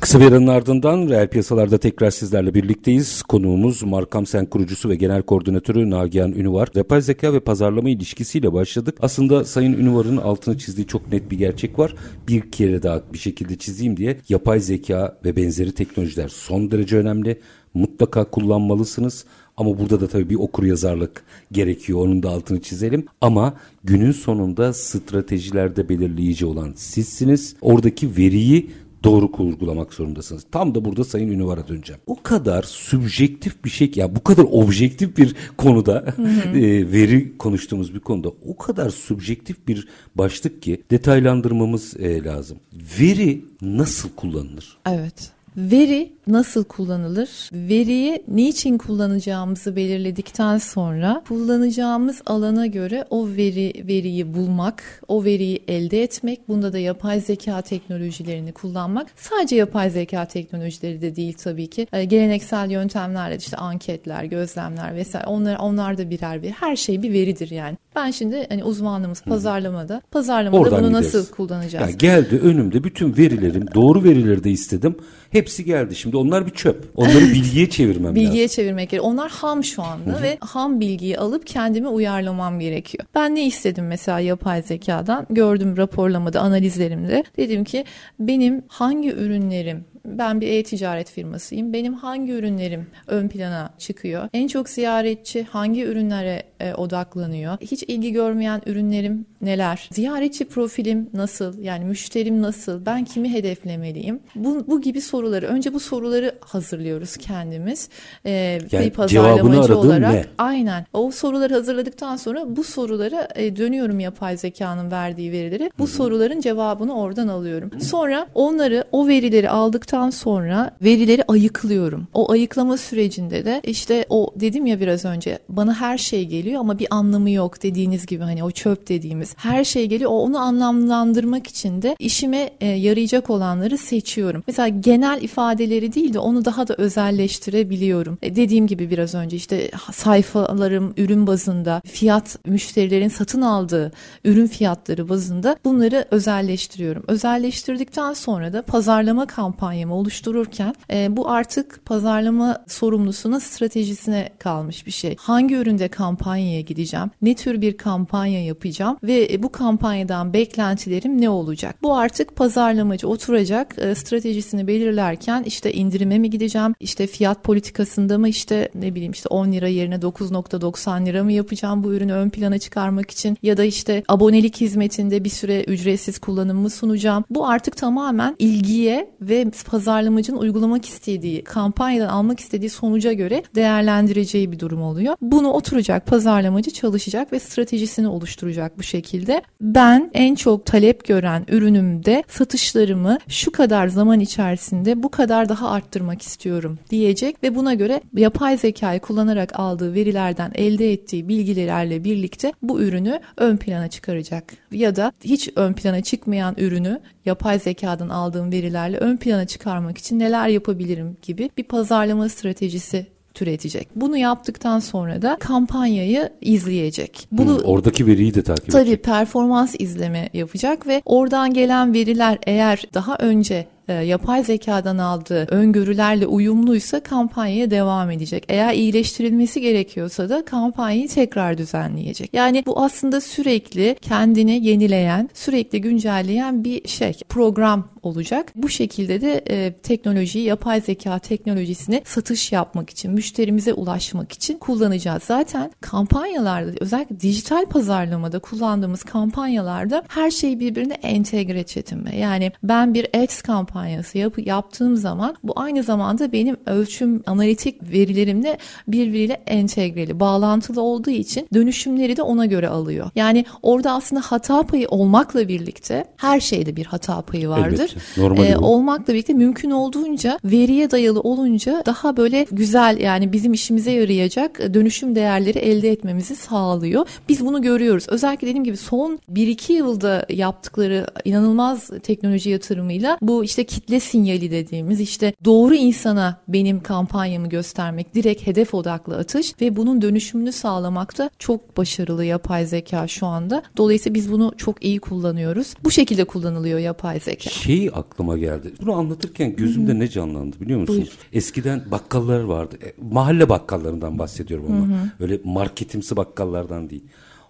Kısa 0.02 0.20
bir 0.20 0.26
aranın 0.26 0.48
ardından 0.48 1.10
reel 1.10 1.28
piyasalarda 1.28 1.78
tekrar 1.78 2.12
sizlerle 2.12 2.54
birlikteyiz. 2.54 3.24
Konuğumuz 3.24 3.84
Markam 3.84 4.26
Sen 4.26 4.46
kurucusu 4.46 4.90
ve 4.90 4.96
genel 4.96 5.22
koordinatörü 5.22 5.90
Nagihan 5.90 6.32
Ünüvar. 6.32 6.68
Yapay 6.76 7.02
zeka 7.02 7.34
ve 7.34 7.40
pazarlama 7.40 7.90
ilişkisiyle 7.90 8.54
başladık. 8.54 8.98
Aslında 9.02 9.46
Sayın 9.46 9.74
Ünüvar'ın 9.74 10.18
altını 10.18 10.58
çizdiği 10.58 10.88
çok 10.88 11.12
net 11.12 11.32
bir 11.32 11.38
gerçek 11.38 11.80
var. 11.80 11.96
Bir 12.28 12.52
kere 12.52 12.84
daha 12.84 13.02
bir 13.14 13.18
şekilde 13.18 13.58
çizeyim 13.58 13.98
diye 13.98 14.18
yapay 14.30 14.60
zeka 14.60 15.18
ve 15.26 15.36
benzeri 15.36 15.72
teknolojiler 15.72 16.28
son 16.28 16.72
derece 16.72 16.98
önemli. 16.98 17.40
Mutlaka 17.74 18.24
kullanmalısınız. 18.24 19.26
Ama 19.58 19.80
burada 19.80 20.02
da 20.02 20.08
tabii 20.08 20.30
bir 20.30 20.36
okur 20.36 20.64
yazarlık 20.64 21.24
gerekiyor. 21.52 22.00
Onun 22.00 22.24
da 22.24 22.30
altını 22.30 22.62
çizelim. 22.62 23.06
Ama 23.22 23.54
günün 23.84 24.12
sonunda 24.12 24.74
stratejilerde 24.74 25.90
belirleyici 25.90 26.46
olan 26.46 26.74
sizsiniz. 26.76 27.56
Oradaki 27.62 28.18
veriyi 28.18 28.70
doğru 29.06 29.32
kurgulamak 29.32 29.94
zorundasınız. 29.94 30.46
Tam 30.52 30.76
da 30.76 30.86
burada 30.86 31.04
Sayın 31.04 31.28
Ünüvar'a 31.28 31.68
döneceğim. 31.68 32.02
O 32.08 32.24
kadar 32.24 32.64
subjektif 32.64 33.66
bir 33.66 33.70
şey 33.70 33.92
ya 33.96 34.16
bu 34.16 34.24
kadar 34.24 34.46
objektif 34.52 35.18
bir 35.18 35.36
konuda 35.58 36.06
E, 36.56 36.92
veri 36.92 37.38
konuştuğumuz 37.38 37.94
bir 37.96 38.00
konuda 38.00 38.30
o 38.46 38.58
kadar 38.58 38.90
subjektif 38.90 39.68
bir 39.68 39.88
başlık 40.16 40.62
ki 40.62 40.82
detaylandırmamız 40.92 41.98
e, 42.00 42.24
lazım. 42.24 42.58
Veri 43.00 43.46
nasıl 43.62 44.10
kullanılır? 44.10 44.78
Evet. 44.86 45.32
Veri 45.58 46.12
nasıl 46.28 46.64
kullanılır? 46.64 47.30
Veriyi 47.54 48.24
niçin 48.28 48.78
kullanacağımızı 48.78 49.76
belirledikten 49.76 50.58
sonra 50.58 51.24
kullanacağımız 51.28 52.22
alana 52.26 52.66
göre 52.66 53.06
o 53.10 53.28
veri 53.28 53.74
veriyi 53.88 54.34
bulmak, 54.34 54.84
o 55.08 55.24
veriyi 55.24 55.64
elde 55.68 56.04
etmek, 56.04 56.48
bunda 56.48 56.74
da 56.74 56.80
yapay 56.80 57.20
zeka 57.20 57.62
teknolojilerini 57.62 58.52
kullanmak. 58.52 59.08
Sadece 59.16 59.56
yapay 59.56 59.90
zeka 59.90 60.26
teknolojileri 60.26 61.02
de 61.02 61.16
değil 61.16 61.34
tabii 61.34 61.68
ki. 61.68 61.88
E, 61.94 62.06
geleneksel 62.06 62.72
yöntemlerle 62.72 63.36
işte 63.36 63.58
anketler, 63.58 64.24
gözlemler 64.24 64.96
vesaire 64.96 65.28
onlar 65.28 65.58
onlar 65.60 65.98
da 65.98 66.10
birer 66.10 66.44
bir 66.44 66.50
her 66.50 66.76
şey 66.76 67.02
bir 67.04 67.14
veridir 67.14 67.52
yani. 67.52 67.78
Ben 67.96 68.12
şimdi 68.12 68.46
hani 68.50 68.64
uzmanlığımız 68.64 69.22
pazarlamada. 69.22 70.02
Pazarlamada 70.12 70.62
Oradan 70.62 70.80
bunu 70.80 70.88
gideriz. 70.90 71.16
nasıl 71.16 71.32
kullanacağız? 71.34 71.90
Ya 71.90 71.96
geldi 71.96 72.40
önümde 72.44 72.84
bütün 72.84 73.18
verilerim, 73.18 73.66
doğru 73.76 74.04
verileri 74.04 74.44
de 74.44 74.52
istedim. 74.52 74.96
Hepsi 75.30 75.66
geldi. 75.66 75.96
Şimdi 75.96 76.15
Şimdi 76.16 76.28
onlar 76.28 76.46
bir 76.46 76.52
çöp. 76.52 76.86
Onları 76.96 77.20
bilgiye 77.34 77.70
çevirmem 77.70 78.16
bilgiye 78.16 78.44
lazım. 78.44 78.56
çevirmek 78.56 78.90
gerekiyor. 78.90 79.14
Onlar 79.14 79.32
ham 79.32 79.64
şu 79.64 79.84
anda 79.84 80.22
ve 80.22 80.38
ham 80.42 80.80
bilgiyi 80.80 81.18
alıp 81.18 81.48
kendimi 81.48 81.88
uyarlamam 81.88 82.60
gerekiyor. 82.60 83.06
Ben 83.16 83.36
ne 83.36 83.46
istedim 83.46 83.88
mesela 83.88 84.20
yapay 84.20 84.62
zekadan? 84.62 85.26
Gördüm 85.30 85.78
raporlamada, 85.78 86.40
analizlerimde. 86.42 87.24
Dedim 87.38 87.64
ki 87.64 87.86
benim 88.20 88.64
hangi 88.68 89.12
ürünlerim 89.12 89.86
ben 90.06 90.42
bir 90.42 90.48
e-ticaret 90.48 91.12
firmasıyım. 91.12 91.74
Benim 91.74 91.94
hangi 91.94 92.32
ürünlerim 92.32 92.88
ön 93.08 93.28
plana 93.28 93.70
çıkıyor? 93.78 94.30
En 94.34 94.48
çok 94.48 94.70
ziyaretçi 94.70 95.44
hangi 95.44 95.84
ürünlere 95.84 96.44
e, 96.60 96.74
odaklanıyor? 96.74 97.58
Hiç 97.62 97.84
ilgi 97.84 98.12
görmeyen 98.12 98.62
ürünlerim 98.66 99.26
neler? 99.42 99.90
Ziyaretçi 99.92 100.46
profilim 100.46 101.10
nasıl? 101.14 101.60
Yani 101.60 101.86
müşterim 101.86 102.42
nasıl? 102.42 102.86
Ben 102.86 103.06
kimi 103.06 103.34
hedeflemeliyim? 103.34 104.20
Bu, 104.36 104.68
bu 104.68 104.82
gibi 104.82 105.02
soruları 105.02 105.46
önce 105.46 105.74
bu 105.74 105.80
soruları 105.80 106.36
hazırlıyoruz 106.42 107.18
kendimiz. 107.18 107.90
E, 108.26 108.32
yani 108.72 108.86
bir 108.86 108.90
pazarlamacı 108.90 109.78
olarak. 109.78 110.14
Ne? 110.14 110.26
Aynen. 110.38 110.86
O 110.94 111.12
soruları 111.12 111.54
hazırladıktan 111.54 112.16
sonra 112.16 112.56
bu 112.56 112.64
sorulara 112.64 113.28
e, 113.36 113.56
dönüyorum 113.56 114.00
yapay 114.00 114.38
zekanın 114.38 114.92
verdiği 114.92 115.32
verileri. 115.32 115.72
Bu 115.80 115.84
Hı-hı. 115.84 115.92
soruların 115.92 116.42
cevabını 116.42 116.98
oradan 116.98 117.28
alıyorum. 117.28 117.72
Sonra 117.82 118.28
onları 118.34 118.84
o 118.92 119.08
verileri 119.08 119.50
aldıktan 119.50 119.95
aldıktan 119.96 120.10
sonra 120.10 120.72
verileri 120.82 121.24
ayıklıyorum. 121.28 122.08
O 122.14 122.32
ayıklama 122.32 122.78
sürecinde 122.78 123.46
de 123.46 123.62
işte 123.64 124.06
o 124.10 124.34
dedim 124.36 124.66
ya 124.66 124.80
biraz 124.80 125.06
önce 125.06 125.40
bana 125.50 125.74
her 125.74 125.98
şey 125.98 126.26
geliyor 126.26 126.60
ama 126.60 126.80
bir 126.80 126.88
anlamı 126.90 127.30
yok 127.30 127.64
dediğiniz 127.64 128.06
gibi 128.06 128.24
hani 128.24 128.44
o 128.44 128.52
çöp 128.52 128.90
dediğimiz 128.90 129.36
her 129.38 129.64
şey 129.64 129.86
geliyor. 129.86 130.12
O 130.12 130.22
onu 130.22 130.38
anlamlandırmak 130.38 131.48
için 131.48 131.82
de 131.82 131.96
işime 132.00 132.50
e, 132.62 132.68
yarayacak 132.68 133.30
olanları 133.30 133.78
seçiyorum. 133.78 134.44
Mesela 134.48 134.68
genel 134.68 135.22
ifadeleri 135.22 135.94
değil 135.94 136.14
de 136.14 136.20
onu 136.20 136.46
daha 136.46 136.68
da 136.68 136.76
özelleştirebiliyorum. 136.78 138.18
E, 138.22 138.36
dediğim 138.36 138.68
gibi 138.68 138.90
biraz 138.90 139.16
önce 139.16 139.38
işte 139.38 139.72
sayfalarım 139.94 140.94
ürün 140.98 141.28
bazında 141.28 141.82
fiyat 141.86 142.38
müşterilerin 142.46 143.08
satın 143.10 143.42
aldığı 143.42 143.92
ürün 144.26 144.48
fiyatları 144.48 145.10
bazında 145.10 145.58
bunları 145.66 146.06
özelleştiriyorum. 146.12 147.04
Özelleştirdikten 147.08 148.14
sonra 148.14 148.54
da 148.54 148.62
pazarlama 148.62 149.26
kampanya 149.26 149.85
kampanyamı 149.86 149.96
oluştururken 149.96 150.76
e, 150.92 151.18
bu 151.18 151.30
artık 151.30 151.86
pazarlama 151.86 152.64
sorumlusunun 152.68 153.40
stratejisine 153.40 154.30
kalmış 154.40 154.86
bir 154.86 154.92
şey. 154.92 155.16
Hangi 155.20 155.56
üründe 155.56 155.88
kampanyaya 155.88 156.62
gideceğim? 156.62 157.12
Ne 157.22 157.36
tür 157.36 157.62
bir 157.62 157.78
kampanya 157.78 158.46
yapacağım? 158.46 158.98
Ve 159.04 159.44
bu 159.44 159.52
kampanyadan 159.52 160.34
beklentilerim 160.34 161.22
ne 161.22 161.30
olacak? 161.30 161.76
Bu 161.82 161.98
artık 161.98 162.36
pazarlamacı 162.36 163.08
oturacak 163.08 163.76
e, 163.78 163.96
stratejisini 163.96 164.68
belirlerken 164.68 165.44
işte 165.44 165.74
indirime 165.74 166.20
mi 166.20 166.30
gideceğim? 166.30 166.74
İşte 166.80 167.08
fiyat 167.08 167.44
politikasında 167.44 168.18
mı 168.18 168.30
işte 168.30 168.70
ne 168.76 168.96
bileyim 168.96 169.12
işte 169.12 169.30
10 169.30 169.52
lira 169.52 169.68
yerine 169.68 169.96
9.90 169.96 171.06
lira 171.06 171.24
mı 171.24 171.32
yapacağım 171.32 171.84
bu 171.84 171.94
ürünü 171.94 172.14
ön 172.14 172.30
plana 172.30 172.60
çıkarmak 172.60 173.12
için? 173.12 173.38
Ya 173.44 173.58
da 173.58 173.64
işte 173.64 174.04
abonelik 174.08 174.62
hizmetinde 174.62 175.24
bir 175.24 175.30
süre 175.30 175.64
ücretsiz 175.64 176.20
kullanımı 176.20 176.70
sunacağım? 176.70 177.24
Bu 177.30 177.48
artık 177.48 177.78
tamamen 177.78 178.36
ilgiye 178.40 179.10
ve 179.22 179.52
pazarlamacının 179.76 180.38
uygulamak 180.38 180.86
istediği, 180.86 181.44
kampanyadan 181.44 182.08
almak 182.08 182.40
istediği 182.40 182.70
sonuca 182.70 183.14
göre 183.14 183.44
değerlendireceği 183.56 184.52
bir 184.52 184.60
durum 184.60 184.82
oluyor. 184.82 185.16
Bunu 185.22 185.52
oturacak 185.52 186.06
pazarlamacı 186.06 186.72
çalışacak 186.72 187.34
ve 187.34 187.40
stratejisini 187.40 188.08
oluşturacak 188.08 188.78
bu 188.78 188.84
şekilde. 188.84 189.42
Ben 189.62 190.12
en 190.14 190.36
çok 190.36 190.66
talep 190.66 191.08
gören 191.08 191.46
ürünümde 191.48 192.24
satışlarımı 192.28 193.18
şu 193.28 193.52
kadar 193.52 193.88
zaman 193.88 194.20
içerisinde 194.20 195.04
bu 195.04 195.10
kadar 195.10 195.50
daha 195.50 195.70
arttırmak 195.70 196.22
istiyorum 196.22 196.80
diyecek 196.90 197.44
ve 197.44 197.56
buna 197.56 197.74
göre 197.74 198.02
yapay 198.18 198.58
zekayı 198.58 199.00
kullanarak 199.00 199.60
aldığı 199.60 199.94
verilerden 199.94 200.52
elde 200.56 200.94
ettiği 200.94 201.28
bilgilerle 201.28 202.04
birlikte 202.04 202.54
bu 202.62 202.82
ürünü 202.82 203.20
ön 203.38 203.58
plana 203.58 203.88
çıkaracak. 203.88 204.54
Ya 204.72 204.96
da 204.96 205.12
hiç 205.24 205.50
ön 205.56 205.74
plana 205.74 206.02
çıkmayan 206.02 206.56
ürünü 206.58 207.02
yapay 207.26 207.60
zekadan 207.60 208.10
aldığım 208.10 208.52
verilerle 208.52 208.98
ön 208.98 209.18
plana 209.18 209.46
çıkarmak 209.66 209.98
için 209.98 210.20
neler 210.20 210.48
yapabilirim 210.48 211.18
gibi 211.22 211.50
bir 211.58 211.64
pazarlama 211.64 212.30
stratejisi 212.30 213.08
türetecek. 213.34 213.88
Bunu 213.96 214.18
yaptıktan 214.18 214.80
sonra 214.80 215.22
da 215.22 215.38
kampanyayı 215.40 216.30
izleyecek. 216.42 217.28
Bunu 217.32 217.58
hmm, 217.58 217.66
oradaki 217.66 218.08
veriyi 218.08 218.34
de 218.34 218.44
takip 218.44 218.72
tabii, 218.72 218.82
edecek. 218.82 219.04
Tabii 219.04 219.16
performans 219.16 219.76
izleme 219.80 220.30
yapacak 220.34 220.88
ve 220.88 221.02
oradan 221.06 221.54
gelen 221.54 221.94
veriler 221.94 222.38
eğer 222.46 222.84
daha 222.94 223.18
önce 223.18 223.68
yapay 223.94 224.44
zekadan 224.44 224.98
aldığı 224.98 225.48
öngörülerle 225.48 226.28
uyumluysa 226.28 227.00
kampanyaya 227.00 227.72
devam 227.72 228.12
edecek. 228.12 228.46
Eğer 228.50 228.74
iyileştirilmesi 228.74 229.62
gerekiyorsa 229.62 230.30
da 230.30 230.46
kampanyayı 230.46 231.08
tekrar 231.08 231.58
düzenleyecek. 231.58 232.30
Yani 232.34 232.64
bu 232.66 232.84
aslında 232.84 233.22
sürekli 233.22 233.96
kendini 234.02 234.66
yenileyen, 234.68 235.30
sürekli 235.34 235.82
güncelleyen 235.82 236.64
bir 236.64 236.88
şey, 236.88 237.14
program 237.30 237.90
olacak. 238.04 238.52
Bu 238.56 238.70
şekilde 238.70 239.22
de 239.22 239.44
e, 239.50 239.74
teknolojiyi, 239.74 240.46
yapay 240.46 240.82
zeka 240.82 241.20
teknolojisini 241.20 242.02
satış 242.06 242.52
yapmak 242.52 242.90
için, 242.90 243.12
müşterimize 243.12 243.74
ulaşmak 243.74 244.32
için 244.32 244.58
kullanacağız. 244.58 245.24
Zaten 245.24 245.72
kampanyalarda, 245.82 246.72
özellikle 246.80 247.20
dijital 247.20 247.66
pazarlamada 247.66 248.40
kullandığımız 248.40 249.04
kampanyalarda 249.04 250.04
her 250.08 250.32
şey 250.32 250.60
birbirine 250.60 250.94
entegre 250.94 251.64
çetinme. 251.64 252.18
Yani 252.18 252.52
ben 252.64 252.94
bir 252.94 253.24
X 253.24 253.42
kampanya 253.42 253.75
kampanyası 253.76 254.18
yap, 254.18 254.34
yaptığım 254.38 254.96
zaman 254.96 255.36
bu 255.44 255.54
aynı 255.56 255.84
zamanda 255.84 256.32
benim 256.32 256.58
ölçüm 256.66 257.24
analitik 257.26 257.92
verilerimle 257.92 258.58
birbiriyle 258.88 259.42
entegreli, 259.48 260.20
bağlantılı 260.20 260.82
olduğu 260.82 261.10
için 261.10 261.48
dönüşümleri 261.54 262.18
de 262.18 262.22
ona 262.22 262.46
göre 262.46 262.68
alıyor. 262.68 263.10
Yani 263.16 263.46
orada 263.62 263.92
aslında 263.92 264.22
hata 264.22 264.64
payı 264.64 264.88
olmakla 264.88 265.48
birlikte 265.48 266.06
her 266.18 266.40
şeyde 266.40 266.76
bir 266.76 266.86
hata 266.86 267.22
payı 267.22 267.50
vardır. 267.50 267.96
Elbette. 268.18 268.44
Ee, 268.44 268.58
olmakla 268.58 269.14
birlikte 269.14 269.34
mümkün 269.34 269.72
olduğunca 269.72 270.40
veriye 270.44 270.92
dayalı 270.92 271.22
olunca 271.22 271.84
daha 271.86 272.18
böyle 272.18 272.46
güzel 272.52 272.98
yani 273.00 273.34
bizim 273.34 273.54
işimize 273.54 273.92
yarayacak 273.92 274.74
dönüşüm 274.74 275.16
değerleri 275.16 275.60
elde 275.60 275.92
etmemizi 275.92 276.36
sağlıyor. 276.36 277.08
Biz 277.30 277.46
bunu 277.46 277.62
görüyoruz. 277.62 278.06
Özellikle 278.10 278.48
dediğim 278.48 278.64
gibi 278.64 278.78
son 278.78 279.20
1-2 279.34 279.72
yılda 279.72 280.26
yaptıkları 280.30 281.08
inanılmaz 281.26 281.90
teknoloji 282.04 282.50
yatırımıyla 282.50 283.18
bu 283.22 283.44
işte 283.44 283.65
kitle 283.66 284.00
sinyali 284.00 284.52
dediğimiz 284.52 285.00
işte 285.00 285.34
doğru 285.46 285.76
insana 285.76 286.42
benim 286.48 286.84
kampanyamı 286.84 287.50
göstermek, 287.50 288.16
direkt 288.16 288.48
hedef 288.48 288.74
odaklı 288.74 289.18
atış 289.18 289.54
ve 289.62 289.76
bunun 289.76 290.02
dönüşümünü 290.02 290.52
sağlamakta 290.52 291.30
çok 291.40 291.78
başarılı 291.78 292.26
yapay 292.26 292.66
zeka 292.66 293.08
şu 293.08 293.26
anda. 293.26 293.64
Dolayısıyla 293.78 294.14
biz 294.14 294.32
bunu 294.32 294.54
çok 294.58 294.86
iyi 294.86 295.00
kullanıyoruz. 295.00 295.74
Bu 295.84 295.92
şekilde 295.92 296.24
kullanılıyor 296.24 296.80
yapay 296.80 297.20
zeka. 297.20 297.50
Şey 297.50 297.90
aklıma 297.94 298.38
geldi. 298.38 298.74
Bunu 298.82 298.94
anlatırken 298.94 299.56
gözümde 299.56 299.92
Hı-hı. 299.92 300.00
ne 300.00 300.08
canlandı 300.08 300.60
biliyor 300.60 300.80
musunuz? 300.80 301.00
Buyur. 301.00 301.18
Eskiden 301.34 301.84
bakkallar 301.92 302.40
vardı. 302.40 302.78
E, 302.86 302.94
mahalle 303.12 303.50
bakkallarından 303.50 304.20
bahsediyorum 304.20 304.66
ama. 304.72 304.88
Hı-hı. 304.88 305.10
Öyle 305.20 305.40
marketimsi 305.44 306.16
bakkallardan 306.16 306.90
değil. 306.90 307.04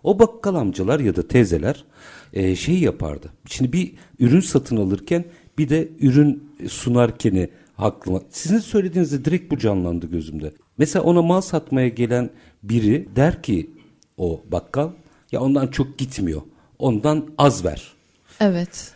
O 0.04 0.20
bakkal 0.20 0.56
amcalar 0.56 1.00
ya 1.00 1.16
da 1.16 1.28
teyzeler 1.28 1.84
e, 2.34 2.56
şey 2.56 2.80
yapardı. 2.80 3.30
Şimdi 3.50 3.74
bir 3.74 3.94
ürün 4.20 4.40
satın 4.40 4.78
alırken 4.78 5.26
bir 5.58 5.70
de 5.70 5.90
ürün 6.00 6.52
sunarkeni 6.70 7.50
aklıma. 7.78 8.22
Sizin 8.30 8.60
söylediğinizde 8.60 9.26
direkt 9.26 9.52
bu 9.52 9.58
canlandı 9.58 10.08
gözümde. 10.08 10.52
Mesela 10.78 11.04
ona 11.04 11.22
mal 11.22 11.42
satmaya 11.42 11.88
gelen 11.88 12.30
biri 12.64 13.08
der 13.16 13.44
ki 13.44 13.70
o 14.18 14.44
bakkal 14.52 14.90
ya 15.32 15.42
ondan 15.42 15.68
çok 15.68 15.98
gitmiyor. 15.98 16.42
Ondan 16.80 17.26
az 17.38 17.66
ver. 17.66 17.94
Evet. 18.40 18.92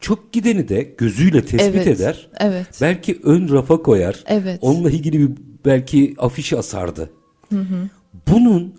Çok 0.00 0.32
gideni 0.32 0.68
de 0.68 0.82
gözüyle 0.98 1.44
tespit 1.44 1.74
evet, 1.74 1.86
eder. 1.86 2.28
Evet. 2.40 2.78
Belki 2.80 3.20
ön 3.22 3.48
rafa 3.48 3.82
koyar. 3.82 4.24
Evet. 4.26 4.58
Onunla 4.62 4.90
ilgili 4.90 5.20
bir 5.20 5.36
belki 5.64 6.14
afişi 6.18 6.58
asardı. 6.58 7.10
Hı 7.52 7.60
hı. 7.60 7.88
Bunun 8.28 8.74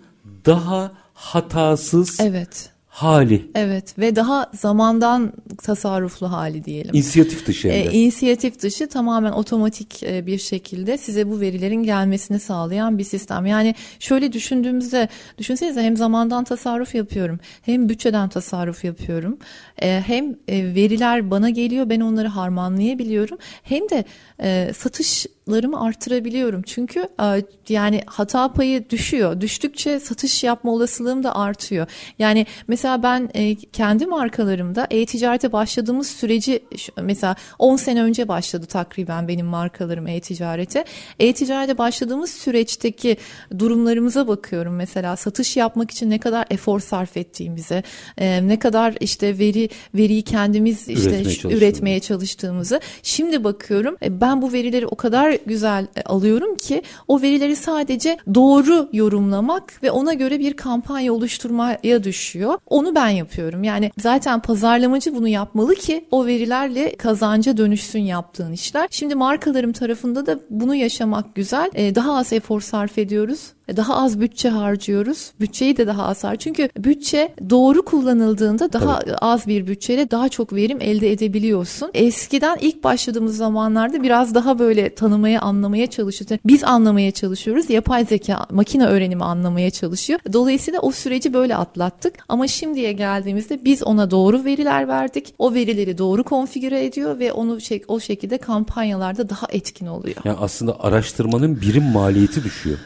daha 0.46 0.92
hatasız 1.14 2.20
evet 2.20 2.71
hali. 2.92 3.50
Evet 3.54 3.98
ve 3.98 4.16
daha 4.16 4.50
zamandan 4.54 5.32
tasarruflu 5.62 6.32
hali 6.32 6.64
diyelim. 6.64 6.90
İnisiyatif 6.94 7.46
dışı. 7.46 7.68
E, 7.68 7.92
inisiyatif 7.92 8.62
dışı 8.62 8.88
tamamen 8.88 9.32
otomatik 9.32 10.02
e, 10.02 10.26
bir 10.26 10.38
şekilde 10.38 10.98
size 10.98 11.30
bu 11.30 11.40
verilerin 11.40 11.82
gelmesini 11.82 12.40
sağlayan 12.40 12.98
bir 12.98 13.04
sistem. 13.04 13.46
Yani 13.46 13.74
şöyle 13.98 14.32
düşündüğümüzde 14.32 15.08
düşünsenize 15.38 15.82
hem 15.82 15.96
zamandan 15.96 16.44
tasarruf 16.44 16.94
yapıyorum 16.94 17.40
hem 17.62 17.88
bütçeden 17.88 18.28
tasarruf 18.28 18.84
yapıyorum. 18.84 19.38
E, 19.82 20.02
hem 20.06 20.36
e, 20.48 20.74
veriler 20.74 21.30
bana 21.30 21.50
geliyor 21.50 21.88
ben 21.88 22.00
onları 22.00 22.28
harmanlayabiliyorum 22.28 23.38
hem 23.62 23.90
de 23.90 24.04
e, 24.42 24.72
satış 24.76 25.26
larımı 25.48 25.84
artırabiliyorum. 25.84 26.62
Çünkü 26.62 27.08
e, 27.22 27.42
yani 27.68 28.02
hata 28.06 28.52
payı 28.52 28.90
düşüyor. 28.90 29.40
Düştükçe 29.40 30.00
satış 30.00 30.44
yapma 30.44 30.72
olasılığım 30.72 31.24
da 31.24 31.36
artıyor. 31.36 31.86
Yani 32.18 32.46
mesela 32.68 32.81
mesela 32.82 33.02
ben 33.02 33.30
e, 33.34 33.54
kendi 33.54 34.06
markalarımda 34.06 34.86
e-ticarete 34.90 35.52
başladığımız 35.52 36.06
süreci 36.06 36.60
mesela 37.02 37.36
10 37.58 37.76
sene 37.76 38.02
önce 38.02 38.28
başladı 38.28 38.66
takriben 38.66 39.28
benim 39.28 39.46
markalarım 39.46 40.06
e-ticarete. 40.06 40.84
E-ticarete 41.20 41.78
başladığımız 41.78 42.30
süreçteki 42.30 43.16
durumlarımıza 43.58 44.28
bakıyorum 44.28 44.74
mesela 44.74 45.16
satış 45.16 45.56
yapmak 45.56 45.90
için 45.90 46.10
ne 46.10 46.18
kadar 46.18 46.46
efor 46.50 46.80
sarf 46.80 47.16
ettiğimize, 47.16 47.82
e, 48.18 48.48
ne 48.48 48.58
kadar 48.58 48.94
işte 49.00 49.38
veri 49.38 49.68
veriyi 49.94 50.22
kendimiz 50.22 50.88
işte 50.88 51.22
üretmeye, 51.22 51.56
üretmeye 51.56 52.00
çalıştığımızı. 52.00 52.80
Şimdi 53.02 53.44
bakıyorum 53.44 53.96
e, 54.04 54.20
ben 54.20 54.42
bu 54.42 54.52
verileri 54.52 54.86
o 54.86 54.96
kadar 54.96 55.38
güzel 55.46 55.86
e, 55.96 56.02
alıyorum 56.02 56.56
ki 56.56 56.82
o 57.08 57.22
verileri 57.22 57.56
sadece 57.56 58.18
doğru 58.34 58.88
yorumlamak 58.92 59.82
ve 59.82 59.90
ona 59.90 60.14
göre 60.14 60.38
bir 60.38 60.56
kampanya 60.56 61.12
oluşturmaya 61.12 62.04
düşüyor. 62.04 62.58
Onu 62.72 62.94
ben 62.94 63.08
yapıyorum. 63.08 63.64
Yani 63.64 63.90
zaten 63.98 64.40
pazarlamacı 64.40 65.14
bunu 65.14 65.28
yapmalı 65.28 65.74
ki 65.74 66.04
o 66.10 66.26
verilerle 66.26 66.96
kazanca 66.96 67.56
dönüşsün 67.56 68.00
yaptığın 68.00 68.52
işler. 68.52 68.88
Şimdi 68.90 69.14
markalarım 69.14 69.72
tarafında 69.72 70.26
da 70.26 70.38
bunu 70.50 70.74
yaşamak 70.74 71.34
güzel. 71.34 71.70
E, 71.74 71.94
daha 71.94 72.16
az 72.16 72.32
efor 72.32 72.60
sarf 72.60 72.98
ediyoruz 72.98 73.52
daha 73.76 73.96
az 73.96 74.20
bütçe 74.20 74.48
harcıyoruz. 74.48 75.32
Bütçeyi 75.40 75.76
de 75.76 75.86
daha 75.86 76.06
az 76.06 76.24
har. 76.24 76.36
Çünkü 76.36 76.68
bütçe 76.78 77.34
doğru 77.50 77.84
kullanıldığında 77.84 78.72
daha 78.72 78.98
Tabii. 78.98 79.14
az 79.16 79.46
bir 79.46 79.66
bütçeyle 79.66 80.10
daha 80.10 80.28
çok 80.28 80.52
verim 80.52 80.78
elde 80.80 81.12
edebiliyorsun. 81.12 81.90
Eskiden 81.94 82.58
ilk 82.60 82.84
başladığımız 82.84 83.36
zamanlarda 83.36 84.02
biraz 84.02 84.34
daha 84.34 84.58
böyle 84.58 84.94
tanımaya, 84.94 85.40
anlamaya 85.40 85.86
çalışıyorduk. 85.86 86.40
Biz 86.46 86.64
anlamaya 86.64 87.10
çalışıyoruz. 87.10 87.70
Yapay 87.70 88.04
zeka, 88.04 88.46
makine 88.50 88.86
öğrenimi 88.86 89.24
anlamaya 89.24 89.70
çalışıyor. 89.70 90.20
Dolayısıyla 90.32 90.80
o 90.80 90.90
süreci 90.90 91.32
böyle 91.32 91.56
atlattık. 91.56 92.14
Ama 92.28 92.46
şimdiye 92.46 92.92
geldiğimizde 92.92 93.64
biz 93.64 93.82
ona 93.82 94.10
doğru 94.10 94.44
veriler 94.44 94.88
verdik. 94.88 95.34
O 95.38 95.54
verileri 95.54 95.98
doğru 95.98 96.24
konfigüre 96.24 96.84
ediyor 96.84 97.18
ve 97.18 97.32
onu 97.32 97.60
şey, 97.60 97.82
o 97.88 98.00
şekilde 98.00 98.38
kampanyalarda 98.38 99.28
daha 99.28 99.46
etkin 99.50 99.86
oluyor. 99.86 100.16
Yani 100.24 100.38
aslında 100.40 100.80
araştırmanın 100.80 101.60
birim 101.60 101.84
maliyeti 101.84 102.44
düşüyor 102.44 102.78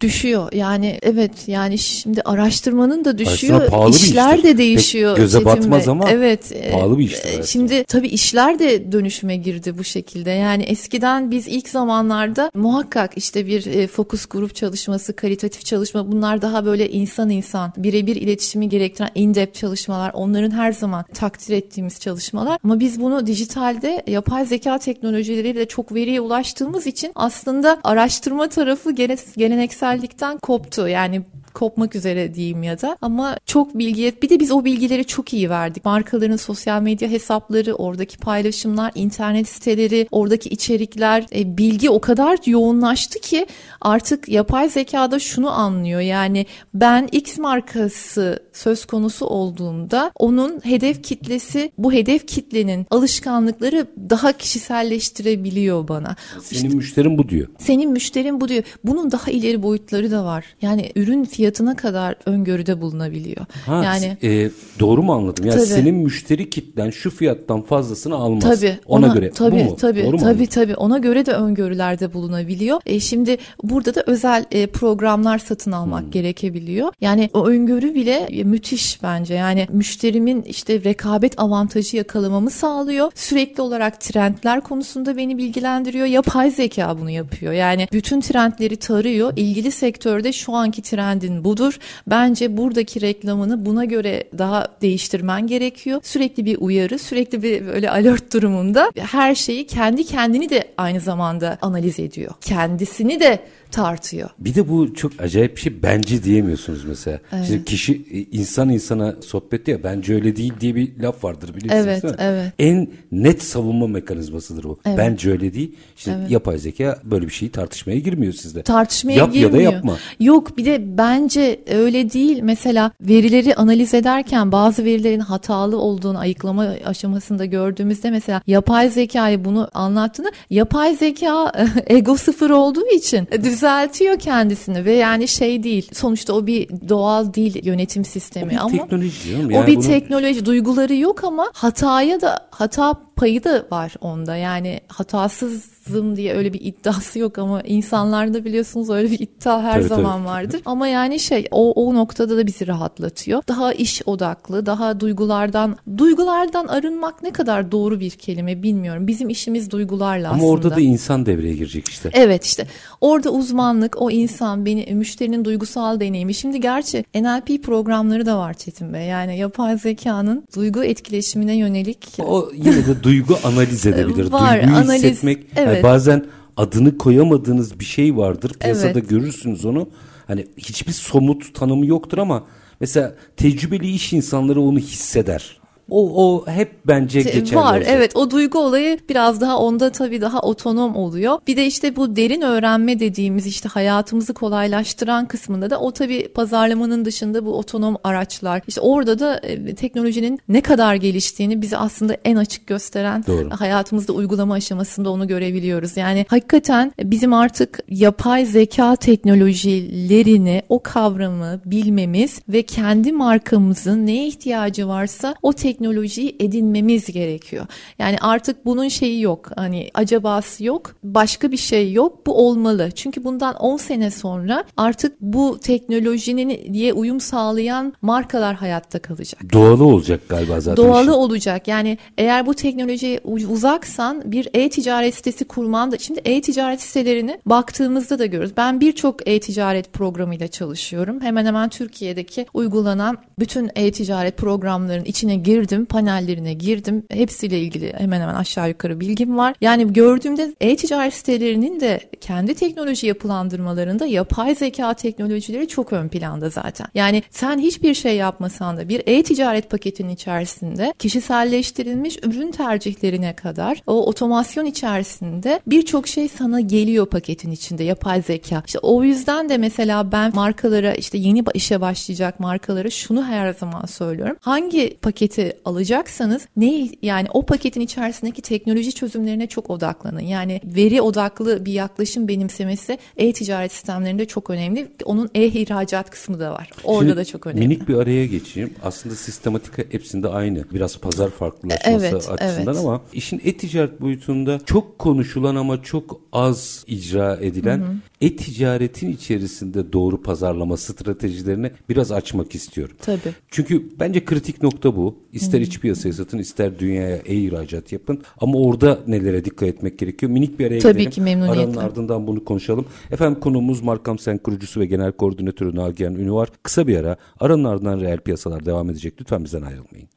düşüyor. 0.00 0.52
Yani 0.52 0.98
evet 1.02 1.32
yani 1.46 1.78
şimdi 1.78 2.22
araştırmanın 2.22 3.04
da 3.04 3.18
düşüyor. 3.18 3.88
işler 3.90 4.42
de 4.42 4.58
değişiyor. 4.58 5.16
Pek 5.16 5.24
göze 5.24 5.44
batmaz 5.44 5.88
ama 5.88 6.10
evet, 6.10 6.52
e, 6.52 6.70
pahalı 6.70 6.98
bir 6.98 7.04
iştir. 7.04 7.42
Şimdi 7.44 7.84
tabii 7.84 8.08
işler 8.08 8.58
de 8.58 8.92
dönüşüme 8.92 9.36
girdi 9.36 9.78
bu 9.78 9.84
şekilde. 9.84 10.30
Yani 10.30 10.62
eskiden 10.62 11.30
biz 11.30 11.48
ilk 11.48 11.68
zamanlarda 11.68 12.50
muhakkak 12.54 13.12
işte 13.16 13.46
bir 13.46 13.66
e, 13.66 13.86
fokus 13.86 14.26
grup 14.26 14.54
çalışması, 14.54 15.16
kalitatif 15.16 15.64
çalışma 15.64 16.12
bunlar 16.12 16.42
daha 16.42 16.64
böyle 16.64 16.90
insan 16.90 17.30
insan 17.30 17.72
birebir 17.76 18.16
iletişimi 18.16 18.68
gerektiren 18.68 19.10
in-depth 19.14 19.58
çalışmalar. 19.60 20.10
Onların 20.14 20.50
her 20.50 20.72
zaman 20.72 21.04
takdir 21.14 21.54
ettiğimiz 21.54 22.00
çalışmalar. 22.00 22.58
Ama 22.64 22.80
biz 22.80 23.00
bunu 23.00 23.26
dijitalde 23.26 24.02
yapay 24.06 24.46
zeka 24.46 24.78
teknolojileriyle 24.78 25.68
çok 25.68 25.94
veriye 25.94 26.20
ulaştığımız 26.20 26.86
için 26.86 27.12
aslında 27.14 27.80
araştırma 27.84 28.48
tarafı 28.48 28.92
geleneksel 29.36 29.83
görsellikten 29.84 30.38
koptu. 30.38 30.88
Yani 30.88 31.22
kopmak 31.54 31.94
üzere 31.94 32.34
diyeyim 32.34 32.62
ya 32.62 32.80
da 32.80 32.98
ama 33.02 33.36
çok 33.46 33.78
bilgiye 33.78 34.12
bir 34.22 34.28
de 34.28 34.40
biz 34.40 34.50
o 34.50 34.64
bilgileri 34.64 35.04
çok 35.04 35.32
iyi 35.32 35.50
verdik. 35.50 35.84
Markaların 35.84 36.36
sosyal 36.36 36.82
medya 36.82 37.08
hesapları, 37.10 37.74
oradaki 37.74 38.18
paylaşımlar, 38.18 38.92
internet 38.94 39.48
siteleri, 39.48 40.08
oradaki 40.10 40.48
içerikler, 40.48 41.26
e, 41.34 41.56
bilgi 41.58 41.90
o 41.90 42.00
kadar 42.00 42.38
yoğunlaştı 42.46 43.20
ki 43.20 43.46
artık 43.80 44.28
yapay 44.28 44.68
zekada 44.68 45.18
şunu 45.18 45.50
anlıyor. 45.50 46.00
Yani 46.00 46.46
ben 46.74 47.08
X 47.12 47.38
markası 47.38 48.38
söz 48.52 48.84
konusu 48.84 49.26
olduğunda 49.26 50.12
onun 50.18 50.60
hedef 50.64 51.02
kitlesi 51.02 51.72
bu 51.78 51.92
hedef 51.92 52.26
kitlenin 52.26 52.86
alışkanlıkları 52.90 53.86
daha 54.10 54.32
kişiselleştirebiliyor 54.32 55.88
bana. 55.88 56.16
Senin 56.40 56.64
işte, 56.64 56.76
müşterin 56.76 57.18
bu 57.18 57.28
diyor. 57.28 57.48
Senin 57.58 57.90
müşterin 57.90 58.40
bu 58.40 58.48
diyor. 58.48 58.62
Bunun 58.84 59.10
daha 59.10 59.30
ileri 59.30 59.62
boyutları 59.62 60.10
da 60.10 60.24
var. 60.24 60.44
Yani 60.62 60.92
ürün 60.96 61.24
fiyatı 61.24 61.43
fiyatına 61.44 61.76
kadar 61.76 62.14
öngörüde 62.26 62.80
bulunabiliyor. 62.80 63.46
Ha, 63.66 63.84
yani 63.84 64.16
e, 64.22 64.50
doğru 64.80 65.02
mu 65.02 65.12
anladım? 65.12 65.46
Yani 65.46 65.58
tabii. 65.58 65.66
senin 65.66 65.94
müşteri 65.94 66.50
kitlen 66.50 66.90
şu 66.90 67.10
fiyattan 67.10 67.62
fazlasını 67.62 68.14
almaz. 68.14 68.42
Tabii. 68.42 68.78
Ona, 68.86 69.06
ona 69.06 69.14
göre. 69.14 69.30
Tabii 69.30 69.64
bu 69.66 69.70
mu? 69.70 69.76
tabii 69.76 70.04
doğru 70.04 70.16
tabii 70.16 70.46
tabii. 70.46 70.74
Ona 70.74 70.98
göre 70.98 71.26
de 71.26 71.32
öngörülerde 71.32 72.12
bulunabiliyor. 72.12 72.80
E, 72.86 73.00
şimdi 73.00 73.36
burada 73.62 73.94
da 73.94 74.02
özel 74.06 74.44
e, 74.50 74.66
programlar 74.66 75.38
satın 75.38 75.72
almak 75.72 76.02
hmm. 76.02 76.10
gerekebiliyor. 76.10 76.92
Yani 77.00 77.30
o 77.32 77.46
öngörü 77.46 77.94
bile 77.94 78.14
e, 78.14 78.44
müthiş 78.44 79.02
bence. 79.02 79.34
Yani 79.34 79.66
müşterimin 79.72 80.42
işte 80.42 80.84
rekabet 80.84 81.40
avantajı 81.40 81.96
yakalamamı 81.96 82.50
sağlıyor. 82.50 83.10
Sürekli 83.14 83.62
olarak 83.62 84.00
trendler 84.00 84.60
konusunda 84.60 85.16
beni 85.16 85.38
bilgilendiriyor. 85.38 86.06
Yapay 86.06 86.50
zeka 86.50 86.98
bunu 87.00 87.10
yapıyor. 87.10 87.52
Yani 87.52 87.88
bütün 87.92 88.20
trendleri 88.20 88.76
tarıyor. 88.76 89.32
İlgili 89.36 89.70
sektörde 89.70 90.32
şu 90.32 90.52
anki 90.52 90.82
trendin 90.82 91.33
hedefin 91.34 91.44
budur. 91.44 91.78
Bence 92.06 92.56
buradaki 92.56 93.00
reklamını 93.00 93.66
buna 93.66 93.84
göre 93.84 94.24
daha 94.38 94.68
değiştirmen 94.82 95.46
gerekiyor. 95.46 96.00
Sürekli 96.02 96.44
bir 96.44 96.56
uyarı, 96.60 96.98
sürekli 96.98 97.42
bir 97.42 97.66
böyle 97.66 97.90
alert 97.90 98.32
durumunda 98.32 98.92
her 98.98 99.34
şeyi 99.34 99.66
kendi 99.66 100.04
kendini 100.04 100.48
de 100.50 100.64
aynı 100.76 101.00
zamanda 101.00 101.58
analiz 101.62 102.00
ediyor. 102.00 102.34
Kendisini 102.40 103.20
de 103.20 103.38
tartıyor. 103.74 104.30
Bir 104.38 104.54
de 104.54 104.68
bu 104.68 104.94
çok 104.94 105.12
acayip 105.18 105.56
bir 105.56 105.60
şey 105.60 105.82
bence 105.82 106.24
diyemiyorsunuz 106.24 106.84
mesela. 106.84 107.20
Evet. 107.32 107.46
Şimdi 107.46 107.64
kişi 107.64 108.04
insan 108.32 108.68
insana 108.68 109.14
sohbet 109.26 109.68
ya 109.68 109.82
bence 109.84 110.14
öyle 110.14 110.36
değil 110.36 110.52
diye 110.60 110.74
bir 110.74 111.00
laf 111.02 111.24
vardır 111.24 111.54
biliyorsunuz 111.54 111.86
evet, 111.86 112.02
değil 112.02 112.14
mi? 112.14 112.20
Evet. 112.20 112.52
En 112.58 112.88
net 113.12 113.42
savunma 113.42 113.86
mekanizmasıdır 113.86 114.64
bu. 114.64 114.78
Evet. 114.86 114.98
Bence 114.98 115.30
öyle 115.30 115.54
değil. 115.54 115.74
İşte 115.96 116.16
evet. 116.18 116.30
yapay 116.30 116.58
zeka 116.58 116.98
böyle 117.04 117.26
bir 117.26 117.32
şeyi 117.32 117.50
tartışmaya 117.50 117.98
girmiyor 117.98 118.32
sizde. 118.32 118.62
Tartışmaya 118.62 119.14
Yap 119.14 119.32
girmiyor. 119.32 119.50
ya 119.50 119.58
da 119.58 119.62
yapma. 119.62 119.96
Yok 120.20 120.58
bir 120.58 120.64
de 120.64 120.98
bence 120.98 121.60
öyle 121.70 122.12
değil. 122.12 122.40
Mesela 122.42 122.90
verileri 123.00 123.54
analiz 123.54 123.94
ederken 123.94 124.52
bazı 124.52 124.84
verilerin 124.84 125.20
hatalı 125.20 125.78
olduğunu 125.78 126.18
ayıklama 126.18 126.74
aşamasında 126.84 127.44
gördüğümüzde 127.44 128.10
mesela 128.10 128.42
yapay 128.46 128.88
zekayı 128.88 129.44
bunu 129.44 129.68
anlattığını 129.74 130.32
yapay 130.50 130.96
zeka 130.96 131.52
ego 131.86 132.16
sıfır 132.16 132.50
olduğu 132.50 132.86
için 132.86 133.28
düz 133.44 133.63
düzeltiyor 133.64 134.18
kendisini 134.18 134.84
ve 134.84 134.92
yani 134.92 135.28
şey 135.28 135.62
değil. 135.62 135.88
Sonuçta 135.92 136.32
o 136.32 136.46
bir 136.46 136.68
doğal 136.88 137.34
dil 137.34 137.66
yönetim 137.66 138.04
sistemi 138.04 138.46
o 138.46 138.50
bir 138.50 138.56
ama 138.56 138.70
teknoloji 138.70 139.30
yani 139.30 139.58
o 139.58 139.66
bir 139.66 139.76
bunu... 139.76 139.84
teknoloji 139.84 140.46
duyguları 140.46 140.94
yok 140.94 141.24
ama 141.24 141.50
hataya 141.54 142.20
da 142.20 142.46
hata 142.50 142.94
payı 143.16 143.44
da 143.44 143.66
var 143.70 143.94
onda. 144.00 144.36
Yani 144.36 144.80
hatasız 144.88 145.74
zım 145.88 146.16
diye 146.16 146.34
öyle 146.34 146.52
bir 146.52 146.60
iddiası 146.60 147.18
yok 147.18 147.38
ama 147.38 147.62
insanlarda 147.62 148.44
biliyorsunuz 148.44 148.90
öyle 148.90 149.10
bir 149.10 149.18
iddia 149.18 149.62
her 149.62 149.74
tabii, 149.74 149.88
zaman 149.88 150.18
tabii. 150.18 150.26
vardır. 150.26 150.60
Ama 150.64 150.88
yani 150.88 151.20
şey 151.20 151.48
o, 151.50 151.72
o 151.72 151.94
noktada 151.94 152.36
da 152.36 152.46
bizi 152.46 152.66
rahatlatıyor. 152.66 153.42
Daha 153.48 153.72
iş 153.72 154.02
odaklı, 154.06 154.66
daha 154.66 155.00
duygulardan 155.00 155.76
duygulardan 155.96 156.66
arınmak 156.66 157.22
ne 157.22 157.30
kadar 157.30 157.72
doğru 157.72 158.00
bir 158.00 158.10
kelime 158.10 158.62
bilmiyorum. 158.62 159.06
Bizim 159.06 159.28
işimiz 159.28 159.70
duygularla 159.70 160.28
ama 160.28 160.36
aslında. 160.36 160.46
Ama 160.46 160.54
orada 160.54 160.76
da 160.76 160.80
insan 160.80 161.26
devreye 161.26 161.54
girecek 161.54 161.88
işte. 161.88 162.10
Evet 162.12 162.44
işte. 162.44 162.66
Orada 163.00 163.30
uzmanlık, 163.30 164.02
o 164.02 164.10
insan, 164.10 164.66
beni 164.66 164.94
müşterinin 164.94 165.44
duygusal 165.44 166.00
deneyimi. 166.00 166.34
Şimdi 166.34 166.60
gerçi 166.60 167.04
NLP 167.14 167.62
programları 167.62 168.26
da 168.26 168.38
var 168.38 168.54
Çetin 168.54 168.92
Bey. 168.92 169.06
Yani 169.06 169.38
yapay 169.38 169.78
zekanın 169.78 170.44
duygu 170.56 170.84
etkileşimine 170.84 171.56
yönelik. 171.56 172.08
O 172.18 172.50
yine 172.54 172.86
de 172.86 173.03
duygu 173.04 173.38
analiz 173.44 173.86
edebilir. 173.86 174.32
Var, 174.32 174.60
Duyguyu 174.60 174.76
analiz, 174.76 175.02
hissetmek. 175.02 175.46
Evet. 175.56 175.74
Yani 175.74 175.82
bazen 175.82 176.24
adını 176.56 176.98
koyamadığınız 176.98 177.80
bir 177.80 177.84
şey 177.84 178.16
vardır. 178.16 178.52
Piyasada 178.60 178.90
evet. 178.90 179.08
görürsünüz 179.08 179.64
onu. 179.64 179.88
Hani 180.26 180.46
hiçbir 180.56 180.92
somut 180.92 181.54
tanımı 181.54 181.86
yoktur 181.86 182.18
ama 182.18 182.44
mesela 182.80 183.14
tecrübeli 183.36 183.90
iş 183.90 184.12
insanları 184.12 184.60
onu 184.60 184.78
hisseder. 184.78 185.60
O, 185.90 186.24
o 186.26 186.46
hep 186.46 186.72
bence 186.86 187.22
geçerli 187.22 187.56
Var 187.56 187.76
olacak. 187.76 187.94
evet 187.96 188.16
o 188.16 188.30
duygu 188.30 188.58
olayı 188.58 188.98
biraz 189.08 189.40
daha 189.40 189.58
onda 189.58 189.90
tabii 189.90 190.20
daha 190.20 190.40
otonom 190.40 190.96
oluyor. 190.96 191.38
Bir 191.46 191.56
de 191.56 191.66
işte 191.66 191.96
bu 191.96 192.16
derin 192.16 192.40
öğrenme 192.40 193.00
dediğimiz 193.00 193.46
işte 193.46 193.68
hayatımızı 193.68 194.34
kolaylaştıran 194.34 195.28
kısmında 195.28 195.70
da 195.70 195.80
o 195.80 195.90
tabii 195.90 196.28
pazarlamanın 196.28 197.04
dışında 197.04 197.46
bu 197.46 197.58
otonom 197.58 197.96
araçlar. 198.04 198.62
İşte 198.68 198.80
orada 198.80 199.18
da 199.18 199.38
e, 199.38 199.74
teknolojinin 199.74 200.38
ne 200.48 200.60
kadar 200.60 200.94
geliştiğini 200.94 201.62
bize 201.62 201.76
aslında 201.76 202.16
en 202.24 202.36
açık 202.36 202.66
gösteren 202.66 203.24
Doğru. 203.26 203.50
hayatımızda 203.50 204.12
uygulama 204.12 204.54
aşamasında 204.54 205.10
onu 205.10 205.28
görebiliyoruz. 205.28 205.96
Yani 205.96 206.26
hakikaten 206.28 206.92
bizim 207.02 207.32
artık 207.32 207.80
yapay 207.88 208.46
zeka 208.46 208.96
teknolojilerini 208.96 210.62
o 210.68 210.82
kavramı 210.82 211.60
bilmemiz 211.64 212.40
ve 212.48 212.62
kendi 212.62 213.12
markamızın 213.12 214.06
neye 214.06 214.26
ihtiyacı 214.26 214.88
varsa 214.88 215.34
o 215.42 215.52
teknoloji 215.52 215.73
teknolojiyi 215.74 216.36
edinmemiz 216.40 217.06
gerekiyor. 217.06 217.66
Yani 217.98 218.16
artık 218.20 218.66
bunun 218.66 218.88
şeyi 218.88 219.20
yok. 219.20 219.50
Hani 219.56 219.90
acabası 219.94 220.64
yok. 220.64 220.94
Başka 221.04 221.52
bir 221.52 221.56
şey 221.56 221.92
yok. 221.92 222.26
Bu 222.26 222.46
olmalı. 222.46 222.90
Çünkü 222.94 223.24
bundan 223.24 223.54
10 223.54 223.76
sene 223.76 224.10
sonra 224.10 224.64
artık 224.76 225.20
bu 225.20 225.58
teknolojinin 225.62 226.74
diye 226.74 226.92
uyum 226.92 227.20
sağlayan 227.20 227.92
markalar 228.02 228.54
hayatta 228.54 228.98
kalacak. 228.98 229.52
Doğalı 229.52 229.84
olacak 229.84 230.20
galiba 230.28 230.60
zaten. 230.60 230.84
Doğalı 230.84 231.02
işin. 231.02 231.12
olacak. 231.12 231.68
Yani 231.68 231.98
eğer 232.18 232.46
bu 232.46 232.54
teknolojiye 232.54 233.20
uzaksan 233.24 234.32
bir 234.32 234.48
e-ticaret 234.54 235.14
sitesi 235.14 235.44
kurman 235.44 235.92
da 235.92 235.98
şimdi 235.98 236.20
e-ticaret 236.24 236.80
sitelerini 236.80 237.40
baktığımızda 237.46 238.18
da 238.18 238.26
görürüz. 238.26 238.56
Ben 238.56 238.80
birçok 238.80 239.28
e-ticaret 239.28 239.92
programıyla 239.92 240.48
çalışıyorum. 240.48 241.20
Hemen 241.20 241.46
hemen 241.46 241.68
Türkiye'deki 241.68 242.46
uygulanan 242.54 243.18
bütün 243.38 243.70
e-ticaret 243.76 244.36
programlarının 244.36 245.04
içine 245.04 245.36
girdim, 245.36 245.63
panellerine 245.84 246.54
girdim. 246.54 247.02
Hepsiyle 247.10 247.60
ilgili 247.60 247.92
hemen 247.98 248.20
hemen 248.20 248.34
aşağı 248.34 248.68
yukarı 248.68 249.00
bilgim 249.00 249.36
var. 249.36 249.54
Yani 249.60 249.92
gördüğümde 249.92 250.54
e-ticaret 250.60 251.14
sitelerinin 251.14 251.80
de 251.80 252.00
kendi 252.20 252.54
teknoloji 252.54 253.06
yapılandırmalarında 253.06 254.06
yapay 254.06 254.54
zeka 254.54 254.94
teknolojileri 254.94 255.68
çok 255.68 255.92
ön 255.92 256.08
planda 256.08 256.50
zaten. 256.50 256.86
Yani 256.94 257.22
sen 257.30 257.58
hiçbir 257.58 257.94
şey 257.94 258.16
yapmasan 258.16 258.76
da 258.76 258.88
bir 258.88 259.02
e-ticaret 259.06 259.70
paketinin 259.70 260.08
içerisinde 260.08 260.94
kişiselleştirilmiş 260.98 262.18
ürün 262.22 262.50
tercihlerine 262.50 263.36
kadar 263.36 263.82
o 263.86 264.06
otomasyon 264.06 264.64
içerisinde 264.64 265.60
birçok 265.66 266.08
şey 266.08 266.28
sana 266.28 266.60
geliyor 266.60 267.06
paketin 267.06 267.50
içinde 267.50 267.84
yapay 267.84 268.22
zeka. 268.22 268.62
İşte 268.66 268.78
o 268.78 269.02
yüzden 269.02 269.48
de 269.48 269.58
mesela 269.58 270.12
ben 270.12 270.34
markalara 270.34 270.94
işte 270.94 271.18
yeni 271.18 271.44
işe 271.54 271.80
başlayacak 271.80 272.40
markalara 272.40 272.90
şunu 272.90 273.24
her 273.24 273.52
zaman 273.52 273.86
söylüyorum. 273.86 274.36
Hangi 274.40 274.96
paketi 275.02 275.53
alacaksanız 275.64 276.48
ne 276.56 276.88
yani 277.02 277.28
o 277.32 277.46
paketin 277.46 277.80
içerisindeki 277.80 278.42
teknoloji 278.42 278.92
çözümlerine 278.92 279.46
çok 279.46 279.70
odaklanın. 279.70 280.20
Yani 280.20 280.60
veri 280.64 281.02
odaklı 281.02 281.64
bir 281.66 281.72
yaklaşım 281.72 282.28
benimsemesi 282.28 282.98
e-ticaret 283.16 283.72
sistemlerinde 283.72 284.24
çok 284.26 284.50
önemli. 284.50 284.88
Onun 285.04 285.30
e-ihracat 285.34 286.10
kısmı 286.10 286.40
da 286.40 286.52
var. 286.52 286.70
Orada 286.84 287.04
Şimdi 287.04 287.16
da 287.16 287.24
çok 287.24 287.46
önemli. 287.46 287.68
Minik 287.68 287.88
bir 287.88 287.94
araya 287.94 288.26
geçeyim. 288.26 288.74
Aslında 288.82 289.14
sistematik 289.14 289.94
hepsinde 289.94 290.28
aynı. 290.28 290.64
Biraz 290.72 290.98
pazar 290.98 291.30
farklılaşması 291.30 292.06
evet, 292.06 292.14
açısından 292.14 292.74
evet. 292.74 292.84
ama 292.84 293.00
işin 293.12 293.40
e-ticaret 293.44 294.00
boyutunda 294.00 294.60
çok 294.66 294.98
konuşulan 294.98 295.56
ama 295.56 295.82
çok 295.82 296.20
az 296.32 296.84
icra 296.86 297.36
edilen 297.40 298.00
e-ticaretin 298.20 299.12
içerisinde 299.12 299.92
doğru 299.92 300.22
pazarlama 300.22 300.76
stratejilerini 300.76 301.70
biraz 301.88 302.12
açmak 302.12 302.54
istiyorum. 302.54 302.96
Tabii. 303.02 303.34
Çünkü 303.48 303.98
bence 304.00 304.24
kritik 304.24 304.62
nokta 304.62 304.96
bu. 304.96 305.18
İster 305.44 305.60
iç 305.60 305.80
piyasaya 305.80 306.12
satın 306.12 306.38
ister 306.38 306.78
dünyaya 306.78 307.16
e-ihracat 307.16 307.92
yapın. 307.92 308.22
Ama 308.40 308.58
orada 308.58 308.98
nelere 309.06 309.44
dikkat 309.44 309.68
etmek 309.68 309.98
gerekiyor? 309.98 310.32
Minik 310.32 310.58
bir 310.58 310.66
araya 310.66 310.78
Tabii 310.78 310.92
gidelim. 310.92 311.10
ki 311.10 311.20
memnuniyetle. 311.20 311.62
Aranın 311.62 311.76
ardından 311.76 312.26
bunu 312.26 312.44
konuşalım. 312.44 312.84
Efendim 313.10 313.40
konuğumuz 313.40 313.82
Markam 313.82 314.18
Sen 314.18 314.38
kurucusu 314.38 314.80
ve 314.80 314.86
genel 314.86 315.12
koordinatörü 315.12 315.76
Nagihan 315.76 316.14
Ünü 316.14 316.32
var. 316.32 316.48
Kısa 316.62 316.86
bir 316.86 316.96
ara. 316.96 317.16
Aranın 317.40 317.64
ardından 317.64 318.00
reel 318.00 318.18
piyasalar 318.18 318.66
devam 318.66 318.90
edecek. 318.90 319.14
Lütfen 319.20 319.44
bizden 319.44 319.62
ayrılmayın. 319.62 320.08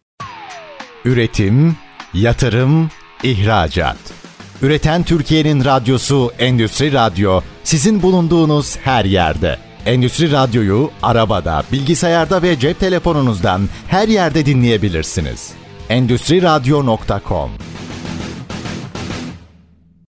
Üretim, 1.05 1.75
yatırım, 2.13 2.89
ihracat. 3.23 3.97
Üreten 4.61 5.03
Türkiye'nin 5.03 5.65
radyosu 5.65 6.31
Endüstri 6.39 6.93
Radyo 6.93 7.41
sizin 7.63 8.01
bulunduğunuz 8.01 8.77
her 8.77 9.05
yerde. 9.05 9.66
Endüstri 9.87 10.31
Radyo'yu 10.31 10.89
arabada, 11.03 11.63
bilgisayarda 11.71 12.41
ve 12.41 12.59
cep 12.59 12.79
telefonunuzdan 12.79 13.61
her 13.87 14.07
yerde 14.07 14.45
dinleyebilirsiniz. 14.45 15.53
Endüstri 15.89 16.41
Radyo.com 16.41 17.49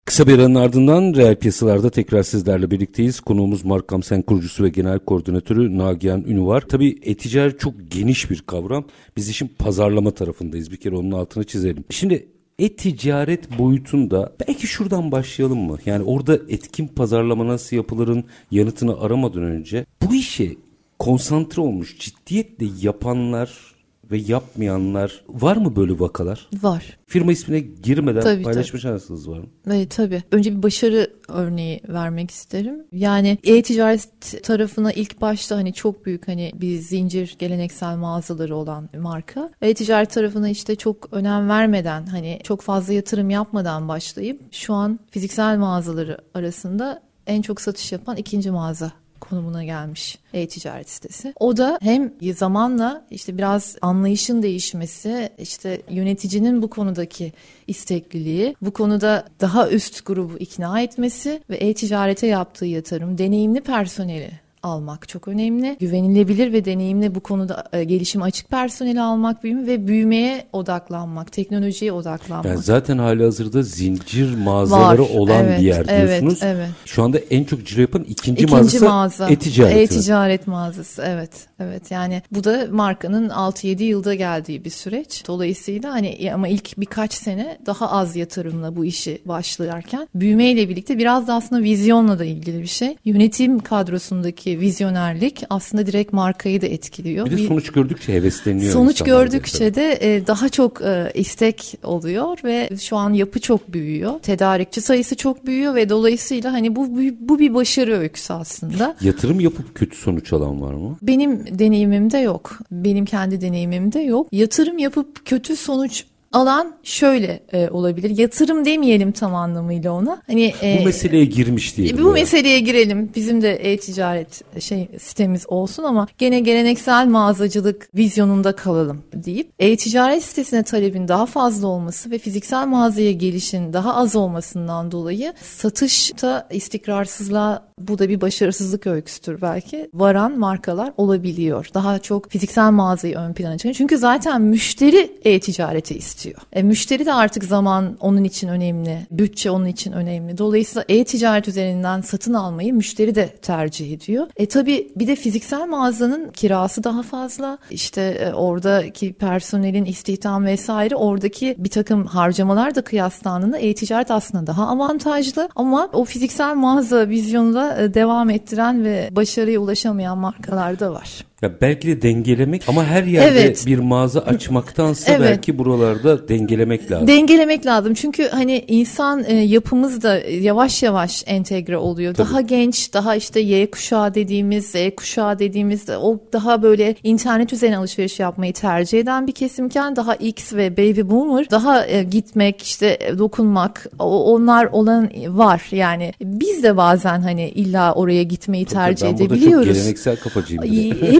Kısa 0.05 0.27
bir 0.27 0.39
aranın 0.39 0.55
ardından 0.55 1.13
reel 1.15 1.35
piyasalarda 1.35 1.89
tekrar 1.89 2.23
sizlerle 2.23 2.71
birlikteyiz. 2.71 3.19
Konuğumuz 3.19 3.65
Markam 3.65 4.03
Sen 4.03 4.21
kurucusu 4.21 4.63
ve 4.63 4.69
genel 4.69 4.99
koordinatörü 4.99 5.77
Nagihan 5.77 6.23
Ünü 6.23 6.45
var. 6.45 6.61
Tabii 6.61 6.99
e-ticaret 7.03 7.59
çok 7.59 7.73
geniş 7.91 8.31
bir 8.31 8.41
kavram. 8.41 8.85
Biz 9.17 9.29
işin 9.29 9.47
pazarlama 9.59 10.11
tarafındayız. 10.11 10.71
Bir 10.71 10.77
kere 10.77 10.95
onun 10.95 11.11
altını 11.11 11.43
çizelim. 11.43 11.83
Şimdi 11.89 12.27
e-ticaret 12.59 13.59
boyutunda 13.59 14.35
belki 14.47 14.67
şuradan 14.67 15.11
başlayalım 15.11 15.59
mı? 15.59 15.77
Yani 15.85 16.03
orada 16.03 16.35
etkin 16.35 16.87
pazarlama 16.87 17.47
nasıl 17.47 17.75
yapılırın 17.75 18.23
yanıtını 18.51 18.99
aramadan 19.01 19.43
önce 19.43 19.85
bu 20.01 20.15
işe 20.15 20.55
konsantre 20.99 21.61
olmuş 21.61 21.99
ciddiyetle 21.99 22.65
yapanlar 22.81 23.76
ve 24.11 24.17
yapmayanlar 24.17 25.23
var 25.29 25.57
mı 25.57 25.75
böyle 25.75 25.99
vakalar? 25.99 26.49
Var. 26.61 26.97
Firma 27.05 27.31
ismine 27.31 27.59
girmeden 27.59 28.21
Tabii, 28.21 28.43
paylaşma 28.43 28.79
şansınız 28.79 29.29
var 29.29 29.39
mı? 29.39 29.45
Evet 29.67 29.91
tabii. 29.91 30.23
Önce 30.31 30.57
bir 30.57 30.63
başarı 30.63 31.13
örneği 31.27 31.81
vermek 31.89 32.31
isterim. 32.31 32.83
Yani 32.91 33.37
e-ticaret 33.43 34.09
tarafına 34.43 34.91
ilk 34.91 35.21
başta 35.21 35.55
hani 35.55 35.73
çok 35.73 36.05
büyük 36.05 36.27
hani 36.27 36.51
bir 36.55 36.77
zincir 36.77 37.35
geleneksel 37.39 37.97
mağazaları 37.97 38.55
olan 38.55 38.89
marka. 38.97 39.51
E-ticaret 39.61 40.09
tarafına 40.09 40.49
işte 40.49 40.75
çok 40.75 41.13
önem 41.13 41.49
vermeden 41.49 42.05
hani 42.05 42.39
çok 42.43 42.61
fazla 42.61 42.93
yatırım 42.93 43.29
yapmadan 43.29 43.87
başlayıp 43.87 44.41
şu 44.53 44.73
an 44.73 44.99
fiziksel 45.11 45.57
mağazaları 45.57 46.17
arasında 46.33 47.01
en 47.27 47.41
çok 47.41 47.61
satış 47.61 47.91
yapan 47.91 48.17
ikinci 48.17 48.51
mağaza 48.51 48.91
konumuna 49.21 49.63
gelmiş 49.63 50.19
e-ticaret 50.33 50.89
sitesi. 50.89 51.33
O 51.39 51.57
da 51.57 51.79
hem 51.81 52.13
zamanla 52.35 53.05
işte 53.11 53.37
biraz 53.37 53.77
anlayışın 53.81 54.43
değişmesi, 54.43 55.29
işte 55.37 55.81
yöneticinin 55.89 56.61
bu 56.61 56.69
konudaki 56.69 57.33
istekliliği, 57.67 58.55
bu 58.61 58.71
konuda 58.71 59.25
daha 59.41 59.69
üst 59.69 60.05
grubu 60.05 60.37
ikna 60.37 60.81
etmesi 60.81 61.41
ve 61.49 61.55
e-ticarete 61.55 62.27
yaptığı 62.27 62.65
yatırım, 62.65 63.17
deneyimli 63.17 63.61
personeli 63.61 64.46
almak 64.63 65.09
çok 65.09 65.27
önemli. 65.27 65.77
Güvenilebilir 65.79 66.53
ve 66.53 66.65
deneyimli 66.65 67.15
bu 67.15 67.19
konuda 67.19 67.63
e, 67.73 67.83
gelişim 67.83 68.21
açık 68.21 68.49
personeli 68.49 69.01
almak 69.01 69.43
büyümü 69.43 69.67
ve 69.67 69.87
büyümeye 69.87 70.45
odaklanmak, 70.53 71.31
teknolojiye 71.31 71.91
odaklanmak. 71.91 72.45
Yani 72.45 72.61
zaten 72.61 72.97
hali 72.97 73.23
hazırda 73.23 73.63
zincir 73.63 74.35
mağazaları 74.35 75.01
Var. 75.01 75.09
olan 75.15 75.43
Evet, 75.45 75.59
bir 75.59 75.65
yer 75.65 75.87
diyorsunuz. 75.87 76.39
evet, 76.43 76.55
evet. 76.57 76.69
Şu 76.85 77.03
anda 77.03 77.17
en 77.19 77.43
çok 77.43 77.65
ciro 77.65 77.81
yapan 77.81 78.03
ikinci, 78.03 78.43
İkinci 78.43 78.55
mağazası 78.55 78.85
mağaza. 78.85 79.29
e-ticareti. 79.29 79.79
E-ticaret 79.79 80.47
mağazası 80.47 81.03
evet. 81.05 81.31
Evet 81.59 81.91
yani 81.91 82.21
bu 82.31 82.43
da 82.43 82.67
markanın 82.71 83.29
6-7 83.29 83.83
yılda 83.83 84.13
geldiği 84.13 84.65
bir 84.65 84.69
süreç. 84.69 85.23
Dolayısıyla 85.27 85.91
hani 85.91 86.31
ama 86.33 86.47
ilk 86.47 86.77
birkaç 86.79 87.13
sene 87.13 87.57
daha 87.65 87.91
az 87.91 88.15
yatırımla 88.15 88.75
bu 88.75 88.85
işi 88.85 89.21
başlarken 89.25 90.07
büyümeyle 90.15 90.69
birlikte 90.69 90.97
biraz 90.97 91.27
da 91.27 91.33
aslında 91.33 91.63
vizyonla 91.63 92.19
da 92.19 92.25
ilgili 92.25 92.61
bir 92.61 92.67
şey. 92.67 92.95
Yönetim 93.05 93.59
kadrosundaki 93.59 94.46
vizyonerlik 94.55 95.43
aslında 95.49 95.85
direkt 95.85 96.13
markayı 96.13 96.61
da 96.61 96.65
etkiliyor. 96.65 97.25
Bir 97.25 97.37
de 97.37 97.47
sonuç 97.47 97.71
gördükçe 97.71 98.13
hevesleniyor. 98.13 98.73
Sonuç 98.73 99.01
gördükçe 99.01 99.75
de 99.75 99.97
e, 100.01 100.27
daha 100.27 100.49
çok 100.49 100.81
e, 100.81 101.11
istek 101.13 101.73
oluyor 101.83 102.37
ve 102.43 102.69
şu 102.79 102.97
an 102.97 103.13
yapı 103.13 103.39
çok 103.39 103.73
büyüyor. 103.73 104.19
Tedarikçi 104.19 104.81
sayısı 104.81 105.15
çok 105.15 105.45
büyüyor 105.45 105.75
ve 105.75 105.89
dolayısıyla 105.89 106.53
hani 106.53 106.75
bu, 106.75 106.87
bu 107.19 107.39
bir 107.39 107.53
başarı 107.53 107.97
öyküsü 107.97 108.33
aslında. 108.33 108.95
Yatırım 109.01 109.39
yapıp 109.39 109.75
kötü 109.75 109.97
sonuç 109.97 110.33
alan 110.33 110.61
var 110.61 110.73
mı? 110.73 110.97
Benim 111.01 111.59
deneyimimde 111.59 112.17
yok. 112.17 112.59
Benim 112.71 113.05
kendi 113.05 113.41
deneyimimde 113.41 113.99
yok. 113.99 114.27
Yatırım 114.31 114.77
yapıp 114.77 115.25
kötü 115.25 115.55
sonuç 115.55 116.05
alan 116.37 116.75
şöyle 116.83 117.39
e, 117.53 117.69
olabilir. 117.69 118.17
Yatırım 118.17 118.65
demeyelim 118.65 119.11
tam 119.11 119.35
anlamıyla 119.35 119.91
ona. 119.91 120.21
Hani 120.27 120.53
e, 120.63 120.77
Bu 120.81 120.85
meseleye 120.85 121.25
girmiş 121.25 121.77
diye. 121.77 121.97
bu 121.97 122.11
meseleye 122.11 122.59
girelim. 122.59 123.11
Bizim 123.15 123.41
de 123.41 123.55
e-ticaret 123.55 124.61
şey 124.61 124.87
sitemiz 124.99 125.45
olsun 125.47 125.83
ama 125.83 126.07
gene 126.17 126.39
geleneksel 126.39 127.07
mağazacılık 127.07 127.89
vizyonunda 127.95 128.55
kalalım 128.55 129.03
deyip 129.13 129.51
e-ticaret 129.59 130.23
sitesine 130.23 130.63
talebin 130.63 131.07
daha 131.07 131.25
fazla 131.25 131.67
olması 131.67 132.11
ve 132.11 132.17
fiziksel 132.17 132.67
mağazaya 132.67 133.11
gelişin 133.11 133.73
daha 133.73 133.95
az 133.95 134.15
olmasından 134.15 134.91
dolayı 134.91 135.33
satışta 135.43 136.47
istikrarsızlığa 136.51 137.67
bu 137.79 137.99
da 137.99 138.09
bir 138.09 138.21
başarısızlık 138.21 138.87
öyküsüdür 138.87 139.41
belki. 139.41 139.89
Varan 139.93 140.39
markalar 140.39 140.93
olabiliyor. 140.97 141.67
Daha 141.73 141.99
çok 141.99 142.29
fiziksel 142.29 142.71
mağazayı 142.71 143.15
ön 143.17 143.33
plana 143.33 143.57
çıkarıyor. 143.57 143.75
Çünkü 143.75 143.97
zaten 143.97 144.41
müşteri 144.41 145.11
e-ticareti 145.25 145.97
istiyor. 145.97 146.26
E, 146.53 146.63
müşteri 146.63 147.05
de 147.05 147.13
artık 147.13 147.43
zaman 147.43 147.97
onun 147.99 148.23
için 148.23 148.47
önemli. 148.47 149.07
Bütçe 149.11 149.51
onun 149.51 149.65
için 149.65 149.91
önemli. 149.91 150.37
Dolayısıyla 150.37 150.85
e-ticaret 150.89 151.47
üzerinden 151.47 152.01
satın 152.01 152.33
almayı 152.33 152.73
müşteri 152.73 153.15
de 153.15 153.27
tercih 153.27 153.93
ediyor. 153.93 154.27
E 154.37 154.45
tabi 154.45 154.91
bir 154.95 155.07
de 155.07 155.15
fiziksel 155.15 155.67
mağazanın 155.67 156.29
kirası 156.31 156.83
daha 156.83 157.03
fazla. 157.03 157.57
İşte 157.71 158.01
e, 158.01 158.33
oradaki 158.33 159.13
personelin 159.13 159.85
istihdam 159.85 160.45
vesaire 160.45 160.95
oradaki 160.95 161.55
bir 161.57 161.69
takım 161.69 162.05
harcamalar 162.05 162.75
da 162.75 162.81
kıyaslandığında 162.81 163.57
e-ticaret 163.57 164.11
aslında 164.11 164.47
daha 164.47 164.67
avantajlı 164.67 165.49
ama 165.55 165.89
o 165.93 166.05
fiziksel 166.05 166.55
mağaza 166.55 167.09
vizyonunda 167.09 167.81
e, 167.81 167.93
devam 167.93 168.29
ettiren 168.29 168.83
ve 168.83 169.09
başarıya 169.11 169.59
ulaşamayan 169.59 170.17
markalar 170.17 170.79
da 170.79 170.93
var. 170.93 171.25
Ya 171.41 171.51
belki 171.61 171.87
de 171.87 172.01
dengelemek 172.01 172.63
ama 172.67 172.85
her 172.85 173.03
yerde 173.03 173.27
Evet. 173.41 173.63
bir 173.67 173.79
mağaza 173.79 174.19
açmaktansa 174.19 175.11
Evet. 175.11 175.21
belki 175.29 175.57
buralarda 175.57 176.27
dengelemek 176.29 176.91
lazım. 176.91 177.07
Dengelemek 177.07 177.65
lazım. 177.65 177.93
Çünkü 177.93 178.27
hani 178.29 178.65
insan 178.67 179.23
e, 179.27 179.33
yapımız 179.35 180.01
da 180.03 180.17
yavaş 180.19 180.83
yavaş 180.83 181.23
entegre 181.27 181.77
oluyor. 181.77 182.17
Daha 182.17 182.41
genç, 182.41 182.93
daha 182.93 183.15
işte 183.15 183.39
Y 183.39 183.71
kuşağı 183.71 184.13
dediğimiz, 184.15 184.65
Z 184.65 184.75
kuşağı 184.97 185.39
dediğimiz 185.39 185.87
de 185.87 185.97
o 185.97 186.19
daha 186.33 186.61
böyle 186.61 186.95
internet 187.03 187.53
üzerine 187.53 187.77
alışveriş 187.77 188.19
yapmayı 188.19 188.53
tercih 188.53 188.99
eden 188.99 189.27
bir 189.27 189.31
kesimken 189.31 189.95
daha 189.95 190.15
X 190.15 190.53
ve 190.53 190.77
Baby 190.77 191.01
Boomer 191.01 191.49
daha 191.51 191.87
e, 191.87 192.03
gitmek, 192.03 192.61
işte 192.61 192.97
e, 193.01 193.17
dokunmak 193.17 193.87
o- 193.99 194.33
onlar 194.33 194.65
olan 194.65 195.09
var. 195.27 195.67
Yani 195.71 196.13
biz 196.21 196.63
de 196.63 196.77
bazen 196.77 197.19
hani 197.21 197.49
illa 197.49 197.93
oraya 197.93 198.23
gitmeyi 198.23 198.65
tercih 198.65 199.05
ben 199.07 199.13
burada 199.19 199.27
çok 199.27 199.37
edebiliyoruz. 199.37 199.77
geleneksel 199.77 200.15
kafacıyım. 200.15 200.63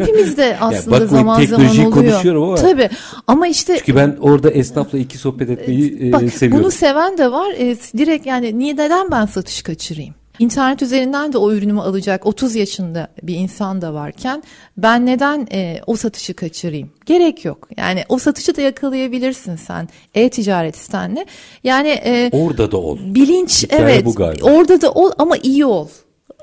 Bir 0.07 0.13
de. 0.13 0.17
Ay, 0.17 0.17
Hepimiz 0.17 0.37
de 0.37 0.57
aslında 0.59 0.91
bakmayın, 0.91 1.07
zaman 1.09 1.43
zaman 1.45 1.75
oluyor. 1.75 1.91
konuşuyorum 1.91 2.43
ama- 2.43 2.55
Tabii. 2.55 2.89
Ama 3.27 3.47
işte 3.47 3.75
Çünkü 3.79 3.95
ben 3.95 4.17
orada 4.21 4.51
esnafla 4.51 4.97
iki 4.97 5.17
sohbet 5.17 5.49
etmeyi 5.49 6.09
e, 6.09 6.11
Bak 6.11 6.33
seviyorum. 6.33 6.63
bunu 6.63 6.71
seven 6.71 7.17
de 7.17 7.31
var. 7.31 7.51
E, 7.57 7.75
direkt 7.97 8.25
yani 8.25 8.59
niye 8.59 8.73
neden 8.73 9.11
ben 9.11 9.25
satış 9.25 9.61
kaçırayım? 9.61 10.15
İnternet 10.39 10.81
üzerinden 10.81 11.33
de 11.33 11.37
o 11.37 11.51
ürünümü 11.51 11.81
alacak 11.81 12.25
30 12.25 12.55
yaşında 12.55 13.07
bir 13.23 13.35
insan 13.35 13.81
da 13.81 13.93
varken 13.93 14.43
ben 14.77 15.05
neden 15.05 15.47
e, 15.51 15.81
o 15.87 15.95
satışı 15.95 16.33
kaçırayım? 16.33 16.89
Gerek 17.05 17.45
yok. 17.45 17.69
Yani 17.77 18.03
o 18.09 18.17
satışı 18.19 18.55
da 18.57 18.61
yakalayabilirsin 18.61 19.55
sen 19.55 19.89
e-ticaret 20.15 20.77
sitenle. 20.77 21.25
Yani 21.63 21.87
e, 21.89 22.29
Orada 22.33 22.71
da 22.71 22.77
ol. 22.77 22.97
bilinç 23.01 23.63
Hikaye 23.63 23.81
evet 23.81 24.05
bu 24.05 24.15
galiba. 24.15 24.45
orada 24.51 24.81
da 24.81 24.91
ol 24.91 25.11
ama 25.17 25.37
iyi 25.37 25.65
ol. 25.65 25.87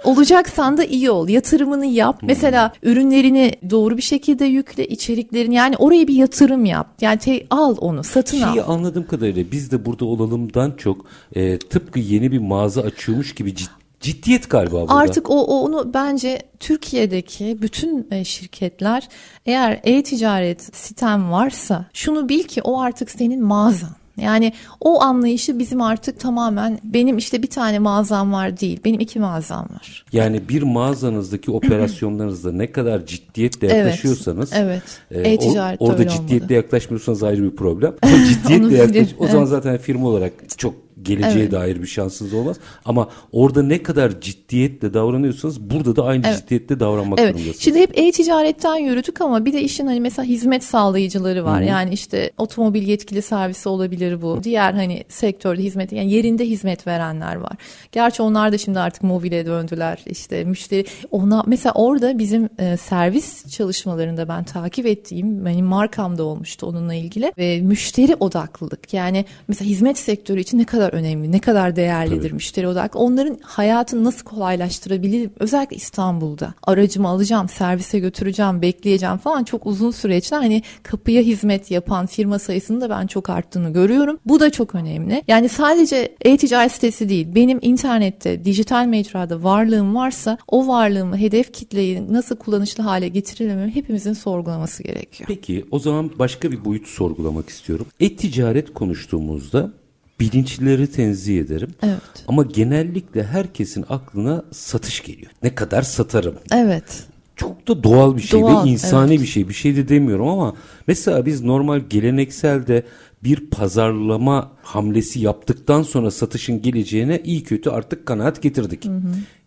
Olacaksan 0.05 0.77
da 0.77 0.85
iyi 0.85 1.11
ol. 1.11 1.29
Yatırımını 1.29 1.87
yap. 1.87 2.21
Hmm. 2.23 2.27
Mesela 2.29 2.73
ürünlerini 2.83 3.53
doğru 3.71 3.97
bir 3.97 4.03
şekilde 4.03 4.45
yükle, 4.45 4.87
içeriklerini 4.87 5.55
yani 5.55 5.77
oraya 5.77 6.09
bir 6.09 6.15
yatırım 6.15 6.65
yap. 6.65 6.87
Yani 7.01 7.19
te- 7.19 7.47
al 7.51 7.77
onu, 7.81 8.05
satın 8.05 8.41
al. 8.41 8.53
Şeyi 8.53 8.63
anladığım 8.63 9.07
kadarıyla 9.07 9.45
biz 9.53 9.71
de 9.71 9.87
burada 9.87 10.05
olalımdan 10.05 10.73
çok 10.77 11.07
e, 11.35 11.59
tıpkı 11.59 11.99
yeni 11.99 12.33
bir 12.33 12.39
mağaza 12.39 12.81
açıyormuş 12.83 13.35
gibi 13.35 13.51
cid- 13.51 13.69
ciddiyet 14.01 14.51
galiba 14.51 14.81
burada. 14.81 14.95
Artık 14.95 15.31
o, 15.31 15.35
o 15.45 15.61
onu 15.65 15.95
bence 15.95 16.39
Türkiye'deki 16.61 17.59
bütün 17.63 18.07
e, 18.11 18.25
şirketler 18.25 19.09
eğer 19.47 19.81
e-ticaret 19.85 20.77
sistem 20.77 21.31
varsa 21.33 21.85
şunu 21.93 22.29
bil 22.29 22.43
ki 22.43 22.63
o 22.63 22.81
artık 22.81 23.11
senin 23.11 23.43
mağazan. 23.43 23.91
Yani 24.17 24.53
o 24.81 25.03
anlayışı 25.03 25.59
bizim 25.59 25.83
artık 25.83 26.21
tamamen 26.21 26.79
benim 26.85 27.19
işte 27.19 27.43
bir 27.43 27.51
tane 27.51 27.79
mağazam 27.79 28.33
var 28.33 28.61
değil. 28.61 28.81
Benim 28.85 29.01
iki 29.01 29.19
mağazam 29.21 29.65
var. 29.75 30.05
Yani 30.13 30.49
bir 30.49 30.63
mağazanızdaki 30.63 31.51
operasyonlarınızda 31.51 32.53
ne 32.53 32.73
kadar 32.73 33.07
ciddiyetle 33.07 33.67
Evet, 33.69 33.77
yaklaşıyorsanız 33.85 34.51
evet. 34.55 34.83
e, 35.11 35.21
E-ticaret 35.31 35.81
or- 35.81 35.85
orada 35.85 36.09
ciddiyetle 36.09 36.45
olmalı. 36.45 36.53
yaklaşmıyorsanız 36.53 37.23
ayrı 37.23 37.43
bir 37.43 37.57
problem. 37.57 37.95
Ciddiyetle 38.29 38.77
yaklaş 38.77 39.09
o 39.19 39.27
zaman 39.27 39.39
evet. 39.39 39.49
zaten 39.49 39.79
firma 39.79 40.09
olarak 40.09 40.33
çok 40.59 40.75
geleceğe 41.05 41.43
Evet. 41.43 41.53
dair 41.53 41.83
bir 41.83 41.87
şansınız 41.87 42.35
olmaz. 42.35 42.57
Ama 42.85 43.09
orada 43.33 43.63
ne 43.63 43.83
kadar 43.83 44.21
ciddiyetle 44.21 44.95
davranıyorsanız 44.95 45.61
burada 45.61 45.97
da 45.97 46.05
aynı 46.05 46.27
Evet. 46.27 46.39
ciddiyetle 46.39 46.81
davranmak 46.81 47.19
Evet. 47.19 47.35
durumundasınız. 47.35 47.65
Şimdi 47.65 47.79
hep 47.79 47.99
e-ticaretten 47.99 48.77
yürüdük 48.77 49.21
ama 49.21 49.45
bir 49.45 49.53
de 49.53 49.63
işin 49.63 49.87
hani 49.87 50.01
mesela 50.01 50.27
hizmet 50.27 50.65
sağlayıcıları 50.65 51.45
var. 51.45 51.61
Yani 51.61 51.93
işte 51.93 52.31
otomobil 52.39 52.89
yetkili 52.89 53.23
servisi 53.23 53.69
olabilir 53.69 54.23
bu. 54.23 54.45
Diğer 54.45 54.73
hani 54.73 55.05
sektörde 55.09 55.63
hizmet 55.63 55.93
yani 55.93 56.13
yerinde 56.13 56.45
hizmet 56.45 56.87
verenler 56.87 57.35
var. 57.37 57.53
Gerçi 57.93 58.23
onlar 58.23 58.53
da 58.53 58.59
şimdi 58.59 58.79
artık 58.79 59.03
mobile 59.03 59.47
döndüler. 59.47 59.99
İşte 60.07 60.45
müşteri 60.45 60.85
ona 61.11 61.45
mesela 61.47 61.73
orada 61.73 62.19
bizim 62.19 62.49
e, 62.59 62.77
servis 62.77 63.49
çalışmalarında 63.57 64.29
ben 64.29 64.45
takip 64.45 64.87
ettiğim 64.87 65.45
benim 65.45 65.67
markamda 65.67 66.25
olmuştu 66.25 66.67
onunla 66.67 66.95
ilgili 66.95 67.33
ve 67.39 67.61
müşteri 67.61 68.15
odaklılık. 68.15 68.95
Yani 68.95 69.25
mesela 69.49 69.69
hizmet 69.69 69.99
sektörü 69.99 70.41
için 70.41 70.59
ne 70.59 70.65
kadar 70.65 70.93
önemli, 70.95 71.33
ne 71.33 71.39
kadar 71.39 71.77
değerlidir 71.77 72.23
Tabii. 72.23 72.35
müşteri 72.35 72.69
odaklı. 72.69 73.01
Onların 73.01 73.39
hayatını 73.43 74.05
nasıl 74.05 74.25
kolaylaştırabilirim? 74.25 75.31
Özellikle 75.39 75.77
İstanbul'da. 75.77 76.55
Aracımı 76.63 77.09
alacağım, 77.09 77.49
servise 77.49 77.99
götüreceğim, 77.99 78.63
bekleyeceğim 78.63 79.17
falan 79.17 79.45
çok 79.45 79.67
uzun 79.67 79.91
süreçler. 79.91 80.39
Hani 80.39 80.63
kapıya 80.83 81.23
hizmet 81.23 81.71
yapan 81.71 82.07
firma 82.07 82.39
sayısının 82.39 82.81
da 82.81 82.91
ben 82.91 83.07
çok 83.07 83.31
arttığını 83.31 83.73
görüyorum. 83.73 84.19
Bu 84.27 84.41
da 84.41 84.51
çok 84.51 84.75
önemli. 84.75 85.23
Yani 85.29 85.49
sadece 85.49 86.15
e-ticaret 86.21 86.73
sitesi 86.73 87.09
değil. 87.09 87.35
Benim 87.35 87.59
internette, 87.63 88.45
dijital 88.45 88.87
mecrada 88.87 89.43
varlığım 89.43 89.95
varsa 89.95 90.39
o 90.49 90.69
varlığımı 90.69 91.19
hedef 91.19 91.53
kitleyi 91.53 92.13
nasıl 92.13 92.37
kullanışlı 92.37 92.85
hale 92.85 93.09
getirilmemi 93.09 93.75
hepimizin 93.75 94.13
sorgulaması 94.13 94.83
gerekiyor. 94.83 95.29
Peki 95.29 95.65
o 95.71 95.79
zaman 95.79 96.11
başka 96.19 96.51
bir 96.51 96.65
boyut 96.65 96.87
sorgulamak 96.87 97.49
istiyorum. 97.49 97.87
E-ticaret 98.01 98.75
konuştuğumuzda 98.75 99.73
bilinçleri 100.21 100.91
tenzih 100.91 101.41
ederim. 101.41 101.71
Evet. 101.83 102.25
Ama 102.29 102.43
genellikle 102.43 103.25
herkesin 103.25 103.85
aklına 103.89 104.45
satış 104.53 105.03
geliyor. 105.03 105.31
Ne 105.43 105.55
kadar 105.55 105.83
satarım. 105.83 106.35
Evet. 106.53 107.07
Çok 107.37 107.69
da 107.69 107.83
doğal 107.83 108.17
bir 108.17 108.23
şey 108.23 108.41
Doğal, 108.41 108.67
ve 108.67 108.71
insani 108.71 109.13
evet. 109.13 109.23
bir 109.23 109.27
şey. 109.27 109.49
Bir 109.49 109.55
şey 109.55 109.77
de 109.77 109.89
demiyorum 109.89 110.29
ama 110.29 110.57
mesela 110.87 111.27
biz 111.27 111.43
normal 111.43 111.81
gelenekselde 111.91 112.83
bir 113.25 113.51
pazarlama 113.51 114.53
hamlesi 114.63 115.21
yaptıktan 115.21 115.83
sonra 115.83 116.11
satışın 116.11 116.63
geleceğine 116.63 117.21
iyi 117.25 117.43
kötü 117.43 117.71
artık 117.71 118.07
kanaat 118.07 118.43
getirdik. 118.43 118.87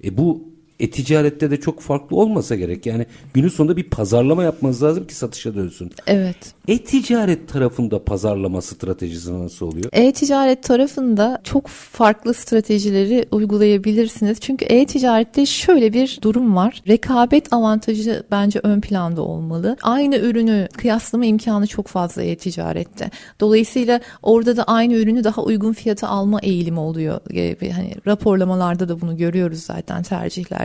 E 0.03 0.17
bu 0.17 0.56
e-ticarette 0.79 1.51
de 1.51 1.59
çok 1.59 1.79
farklı 1.81 2.17
olmasa 2.17 2.55
gerek. 2.55 2.85
Yani 2.85 3.05
günün 3.33 3.47
sonunda 3.47 3.77
bir 3.77 3.83
pazarlama 3.83 4.43
yapmanız 4.43 4.83
lazım 4.83 5.07
ki 5.07 5.15
satışa 5.15 5.55
dönsün. 5.55 5.91
Evet. 6.07 6.37
E-ticaret 6.67 7.49
tarafında 7.49 8.03
pazarlama 8.03 8.61
stratejisi 8.61 9.39
nasıl 9.43 9.65
oluyor? 9.65 9.89
E-ticaret 9.93 10.63
tarafında 10.63 11.41
çok 11.43 11.67
farklı 11.67 12.33
stratejileri 12.33 13.25
uygulayabilirsiniz. 13.31 14.39
Çünkü 14.39 14.65
e-ticarette 14.65 15.45
şöyle 15.45 15.93
bir 15.93 16.19
durum 16.21 16.55
var. 16.55 16.83
Rekabet 16.87 17.53
avantajı 17.53 18.23
bence 18.31 18.59
ön 18.63 18.81
planda 18.81 19.21
olmalı. 19.21 19.77
Aynı 19.81 20.17
ürünü 20.17 20.67
kıyaslama 20.77 21.25
imkanı 21.25 21.67
çok 21.67 21.87
fazla 21.87 22.23
e-ticarette. 22.23 23.11
Dolayısıyla 23.39 23.99
orada 24.23 24.57
da 24.57 24.63
aynı 24.63 24.93
ürünü 24.93 25.23
daha 25.23 25.43
uygun 25.43 25.73
fiyata 25.73 26.07
alma 26.07 26.39
eğilimi 26.39 26.79
oluyor. 26.79 27.19
Ee, 27.33 27.71
Hani 27.71 27.93
raporlamalarda 28.07 28.89
da 28.89 29.01
bunu 29.01 29.17
görüyoruz 29.17 29.59
zaten 29.59 30.03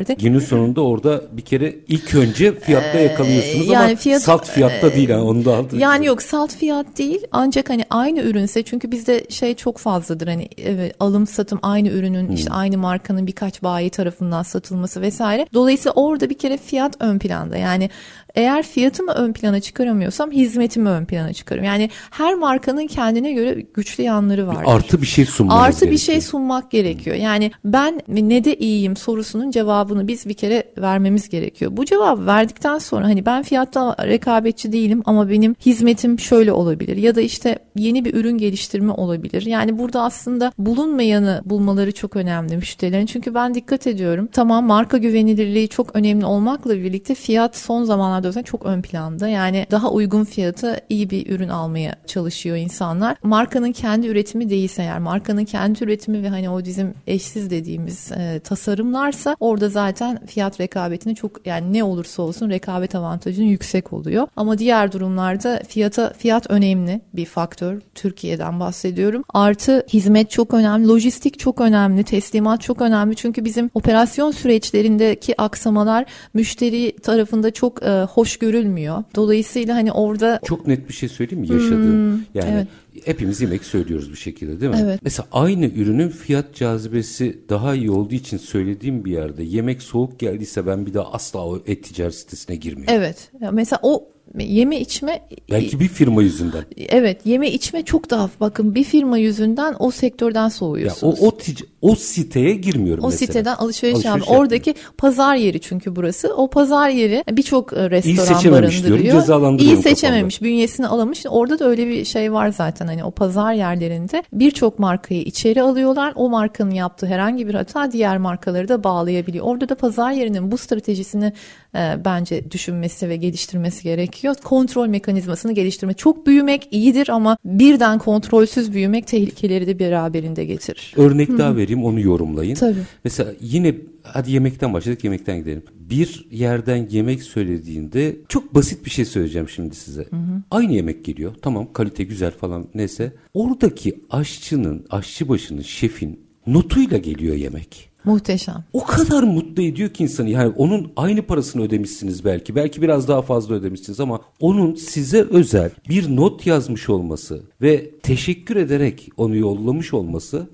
tercihlerde. 0.04 0.28
Günün 0.28 0.38
sonunda 0.46 0.80
orada 0.80 1.22
bir 1.32 1.42
kere 1.42 1.74
ilk 1.88 2.14
önce 2.14 2.58
fiyatta 2.60 2.98
yakalıyorsunuz 2.98 3.68
Ee, 3.68 3.72
yani 3.72 3.84
ama 3.84 3.94
fiyat- 3.94 4.20
salt 4.22 4.48
fiyatta 4.50 4.94
değil. 4.94 5.08
Yani 5.08 5.22
onu 5.22 5.44
da 5.44 5.56
altını 5.56 5.80
Yani 5.80 6.06
yok 6.06 6.22
salt 6.22 6.54
fiyat 6.56 6.98
değil 6.98 7.20
ancak 7.32 7.70
hani 7.70 7.84
aynı 7.90 8.20
ürünse 8.20 8.62
çünkü 8.62 8.90
bizde 8.90 9.24
şey 9.28 9.54
çok 9.54 9.78
fazladır 9.78 10.28
hani 10.28 10.48
evet, 10.58 10.94
alım 11.00 11.26
satım 11.26 11.58
aynı 11.62 11.88
ürünün 11.88 12.32
işte 12.32 12.50
aynı 12.50 12.78
markanın 12.78 13.26
birkaç 13.26 13.62
bayi 13.62 13.90
tarafından 13.90 14.42
satılması 14.42 15.00
vesaire. 15.00 15.46
Dolayısıyla 15.54 15.92
orada 15.92 16.30
bir 16.30 16.38
kere 16.38 16.56
fiyat 16.56 16.96
ön 17.00 17.18
planda 17.18 17.56
yani 17.56 17.90
eğer 18.34 18.62
fiyatımı 18.62 19.12
ön 19.12 19.32
plana 19.32 19.60
çıkaramıyorsam 19.60 20.30
hizmetimi 20.30 20.88
ön 20.88 21.04
plana 21.04 21.32
çıkarım. 21.32 21.64
Yani 21.64 21.90
her 22.10 22.34
markanın 22.34 22.86
kendine 22.86 23.32
göre 23.32 23.64
güçlü 23.74 24.02
yanları 24.02 24.46
var. 24.46 24.64
Artı 24.66 25.02
bir 25.02 25.06
şey 25.06 25.24
sunmanız 25.24 25.62
Artı 25.66 25.80
bir 25.80 25.90
gerekiyor. 25.90 26.06
şey 26.14 26.20
sunmak 26.20 26.70
gerekiyor. 26.70 27.16
Yani 27.16 27.50
ben 27.64 28.00
ne 28.08 28.44
de 28.44 28.56
iyiyim 28.56 28.96
sorusunun 28.96 29.50
cevabını 29.50 30.08
biz 30.08 30.26
bir 30.26 30.34
kere 30.34 30.62
vermemiz 30.78 31.28
gerekiyor. 31.28 31.70
Bu 31.76 31.84
cevabı 31.84 32.26
verdikten 32.26 32.78
sonra 32.78 33.04
hani 33.04 33.26
ben 33.26 33.42
fiyatta 33.42 33.96
rekabetçi 34.06 34.72
değilim 34.72 35.02
ama 35.04 35.30
benim 35.30 35.54
hizmetim 35.66 36.18
şöyle 36.18 36.52
olabilir 36.52 36.96
ya 36.96 37.14
da 37.14 37.20
işte 37.20 37.58
yeni 37.76 38.04
bir 38.04 38.14
ürün 38.14 38.38
geliştirme 38.38 38.92
olabilir. 38.92 39.46
Yani 39.46 39.78
burada 39.78 40.02
aslında 40.02 40.52
bulunmayanı 40.58 41.42
bulmaları 41.44 41.92
çok 41.92 42.16
önemli 42.16 42.56
müşterilerin. 42.56 43.06
Çünkü 43.06 43.34
ben 43.34 43.54
dikkat 43.54 43.86
ediyorum. 43.86 44.28
Tamam 44.32 44.66
marka 44.66 44.98
güvenilirliği 44.98 45.68
çok 45.68 45.96
önemli 45.96 46.26
olmakla 46.26 46.74
birlikte 46.74 47.14
fiyat 47.14 47.56
son 47.56 47.84
zamanlarda 47.84 48.21
özellikle 48.28 48.50
çok 48.50 48.66
ön 48.66 48.82
planda. 48.82 49.28
Yani 49.28 49.66
daha 49.70 49.90
uygun 49.90 50.24
fiyata 50.24 50.80
iyi 50.88 51.10
bir 51.10 51.30
ürün 51.30 51.48
almaya 51.48 51.94
çalışıyor 52.06 52.56
insanlar. 52.56 53.16
Markanın 53.22 53.72
kendi 53.72 54.06
üretimi 54.06 54.50
değilse 54.50 54.82
eğer 54.82 54.98
markanın 54.98 55.44
kendi 55.44 55.84
üretimi 55.84 56.22
ve 56.22 56.28
hani 56.28 56.50
o 56.50 56.64
bizim 56.64 56.94
eşsiz 57.06 57.50
dediğimiz 57.50 58.12
e, 58.12 58.40
tasarımlarsa 58.44 59.36
orada 59.40 59.68
zaten 59.68 60.26
fiyat 60.26 60.60
rekabetini 60.60 61.14
çok 61.14 61.46
yani 61.46 61.72
ne 61.72 61.84
olursa 61.84 62.22
olsun 62.22 62.50
rekabet 62.50 62.94
avantajının 62.94 63.46
yüksek 63.46 63.92
oluyor. 63.92 64.28
Ama 64.36 64.58
diğer 64.58 64.92
durumlarda 64.92 65.62
fiyata 65.68 66.12
fiyat 66.12 66.50
önemli 66.50 67.00
bir 67.14 67.26
faktör. 67.26 67.80
Türkiye'den 67.94 68.60
bahsediyorum. 68.60 69.24
Artı 69.34 69.86
hizmet 69.92 70.30
çok 70.30 70.54
önemli, 70.54 70.88
lojistik 70.88 71.38
çok 71.38 71.60
önemli, 71.60 72.04
teslimat 72.04 72.60
çok 72.60 72.82
önemli. 72.82 73.16
Çünkü 73.16 73.44
bizim 73.44 73.70
operasyon 73.74 74.30
süreçlerindeki 74.30 75.40
aksamalar 75.40 76.04
müşteri 76.34 76.96
tarafında 76.96 77.50
çok 77.50 77.82
e, 77.82 78.02
hoş 78.14 78.36
görülmüyor. 78.36 79.04
Dolayısıyla 79.14 79.74
hani 79.74 79.92
orada 79.92 80.40
Çok 80.44 80.66
net 80.66 80.88
bir 80.88 80.94
şey 80.94 81.08
söyleyeyim 81.08 81.40
mi 81.40 81.52
yaşadığım? 81.52 82.26
yani 82.34 82.50
Hmm, 82.50 82.56
evet. 82.56 82.66
hepimiz 83.04 83.40
yemek 83.40 83.64
söylüyoruz 83.64 84.10
bir 84.10 84.16
şekilde 84.16 84.60
değil 84.60 84.72
mi? 84.72 84.78
Evet. 84.82 85.00
Mesela 85.02 85.26
aynı 85.32 85.66
ürünün 85.66 86.08
fiyat 86.08 86.54
cazibesi 86.54 87.38
daha 87.48 87.74
iyi 87.74 87.90
olduğu 87.90 88.14
için 88.14 88.36
söylediğim 88.36 89.04
bir 89.04 89.10
yerde 89.12 89.42
yemek 89.42 89.82
soğuk 89.82 90.18
geldiyse 90.20 90.66
ben 90.66 90.86
bir 90.86 90.94
daha 90.94 91.12
asla 91.12 91.46
o 91.46 91.60
et 91.66 91.84
ticaret 91.84 92.14
sitesine 92.14 92.56
girmiyorum. 92.56 92.94
Evet. 92.94 93.30
Ya 93.40 93.50
mesela 93.50 93.80
o 93.82 94.08
yeme 94.38 94.80
içme 94.80 95.22
Belki 95.50 95.80
bir 95.80 95.88
firma 95.88 96.22
yüzünden. 96.22 96.64
evet 96.88 97.20
yeme 97.26 97.50
içme 97.50 97.82
çok 97.82 98.10
daha 98.10 98.30
bakın 98.40 98.74
bir 98.74 98.84
firma 98.84 99.18
yüzünden 99.18 99.74
o 99.78 99.90
sektörden 99.90 100.42
Ya 100.44 100.50
soğuyorsunuz. 100.50 101.20
o 101.20 101.26
o, 101.26 101.30
tic- 101.30 101.64
o 101.82 101.94
siteye 101.94 102.54
girmiyorum 102.54 103.04
O 103.04 103.06
mesela. 103.06 103.26
siteden 103.26 103.54
alışveriş, 103.54 103.94
Alışveriş 103.94 104.20
yapmıyor. 104.20 104.40
Oradaki 104.42 104.74
pazar 104.98 105.36
yeri 105.36 105.60
çünkü 105.60 105.96
burası. 105.96 106.34
O 106.36 106.50
pazar 106.50 106.88
yeri 106.88 107.24
birçok 107.32 107.72
e, 107.72 107.90
restoran 107.90 108.16
seçememiş 108.34 108.42
diyorum, 108.82 108.90
barındırıyor. 108.92 109.20
cezalandırıyorum 109.20 109.78
İyi 109.80 109.82
seçememiş, 109.82 110.42
bünyesini 110.42 110.86
alamış. 110.86 111.24
Orada 111.28 111.58
da 111.58 111.64
öyle 111.68 111.88
bir 111.88 112.04
şey 112.04 112.32
var 112.32 112.48
zaten. 112.48 112.86
Hani 112.86 113.04
o 113.04 113.10
pazar 113.10 113.52
yerlerinde 113.54 114.22
birçok 114.32 114.78
markayı 114.78 115.22
içeri 115.22 115.62
alıyorlar. 115.62 116.12
O 116.16 116.28
markanın 116.28 116.70
yaptığı 116.70 117.06
herhangi 117.06 117.48
bir 117.48 117.54
hata 117.54 117.92
diğer 117.92 118.18
markaları 118.18 118.68
da 118.68 118.84
bağlayabiliyor. 118.84 119.44
Orada 119.46 119.68
da 119.68 119.74
pazar 119.74 120.12
yerinin 120.12 120.50
bu 120.52 120.58
stratejisini 120.58 121.32
e, 121.74 121.96
bence 122.04 122.50
düşünmesi 122.50 123.08
ve 123.08 123.16
geliştirmesi 123.16 123.82
gerekiyor. 123.82 124.21
Kontrol 124.44 124.88
mekanizmasını 124.88 125.52
geliştirme. 125.52 125.94
Çok 125.94 126.26
büyümek 126.26 126.68
iyidir 126.70 127.08
ama 127.08 127.36
birden 127.44 127.98
kontrolsüz 127.98 128.72
büyümek 128.72 129.06
tehlikeleri 129.06 129.66
de 129.66 129.78
beraberinde 129.78 130.44
getirir. 130.44 130.94
Örnek 130.96 131.38
daha 131.38 131.56
vereyim 131.56 131.84
onu 131.84 132.00
yorumlayın. 132.00 132.54
Tabii. 132.54 132.82
Mesela 133.04 133.32
yine 133.40 133.74
hadi 134.02 134.32
yemekten 134.32 134.72
başladık 134.74 135.04
yemekten 135.04 135.38
gidelim. 135.38 135.62
Bir 135.90 136.26
yerden 136.30 136.88
yemek 136.90 137.22
söylediğinde 137.22 138.16
çok 138.28 138.54
basit 138.54 138.84
bir 138.84 138.90
şey 138.90 139.04
söyleyeceğim 139.04 139.48
şimdi 139.48 139.74
size. 139.74 140.06
Aynı 140.50 140.72
yemek 140.72 141.04
geliyor. 141.04 141.34
Tamam 141.42 141.72
kalite 141.72 142.04
güzel 142.04 142.30
falan 142.30 142.66
neyse. 142.74 143.12
Oradaki 143.34 144.00
aşçının, 144.10 144.86
aşçı 144.90 145.28
başının, 145.28 145.62
şefin 145.62 146.20
notuyla 146.46 146.98
geliyor 146.98 147.36
yemek. 147.36 147.91
Muhteşem. 148.04 148.64
O 148.72 148.84
kadar 148.84 149.22
mutlu 149.22 149.62
ediyor 149.62 149.90
ki 149.90 150.02
insanı. 150.02 150.30
Yani 150.30 150.52
onun 150.56 150.92
aynı 150.96 151.22
parasını 151.22 151.62
ödemişsiniz 151.62 152.24
belki. 152.24 152.56
Belki 152.56 152.82
biraz 152.82 153.08
daha 153.08 153.22
fazla 153.22 153.54
ödemişsiniz 153.54 154.00
ama 154.00 154.20
onun 154.40 154.74
size 154.74 155.22
özel 155.22 155.70
bir 155.88 156.16
not 156.16 156.46
yazmış 156.46 156.88
olması 156.90 157.42
ve 157.62 157.90
teşekkür 158.02 158.56
ederek 158.56 159.08
onu 159.16 159.36
yollamış 159.36 159.94
olması 159.94 160.48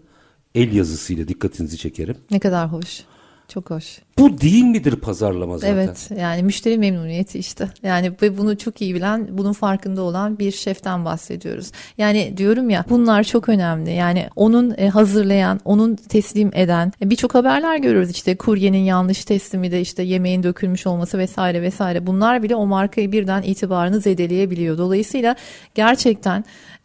el 0.54 0.72
yazısıyla 0.72 1.28
dikkatinizi 1.28 1.76
çekerim. 1.76 2.16
Ne 2.30 2.38
kadar 2.38 2.72
hoş. 2.72 3.04
Çok 3.48 3.70
hoş. 3.70 3.98
Bu 4.18 4.40
değil 4.40 4.64
midir 4.64 4.96
pazarlama 4.96 5.58
zaten? 5.58 5.74
Evet 5.74 6.10
yani 6.20 6.42
müşteri 6.42 6.78
memnuniyeti 6.78 7.38
işte. 7.38 7.68
Yani 7.82 8.12
ve 8.22 8.38
bunu 8.38 8.58
çok 8.58 8.80
iyi 8.80 8.94
bilen, 8.94 9.28
bunun 9.30 9.52
farkında 9.52 10.02
olan 10.02 10.38
bir 10.38 10.52
şeften 10.52 11.04
bahsediyoruz. 11.04 11.72
Yani 11.98 12.34
diyorum 12.36 12.70
ya 12.70 12.84
bunlar 12.90 13.24
çok 13.24 13.48
önemli. 13.48 13.92
Yani 13.92 14.28
onun 14.36 14.74
e, 14.78 14.88
hazırlayan, 14.88 15.60
onun 15.64 15.96
teslim 15.96 16.50
eden 16.54 16.92
e, 17.02 17.10
birçok 17.10 17.34
haberler 17.34 17.76
görüyoruz 17.76 18.10
işte 18.10 18.36
kuryenin 18.36 18.84
yanlış 18.84 19.24
teslimi 19.24 19.70
de 19.70 19.80
işte 19.80 20.02
yemeğin 20.02 20.42
dökülmüş 20.42 20.86
olması 20.86 21.18
vesaire 21.18 21.62
vesaire. 21.62 22.06
Bunlar 22.06 22.42
bile 22.42 22.56
o 22.56 22.66
markayı 22.66 23.12
birden 23.12 23.42
itibarını 23.42 24.00
zedeleyebiliyor. 24.00 24.78
Dolayısıyla 24.78 25.36
gerçekten 25.74 26.44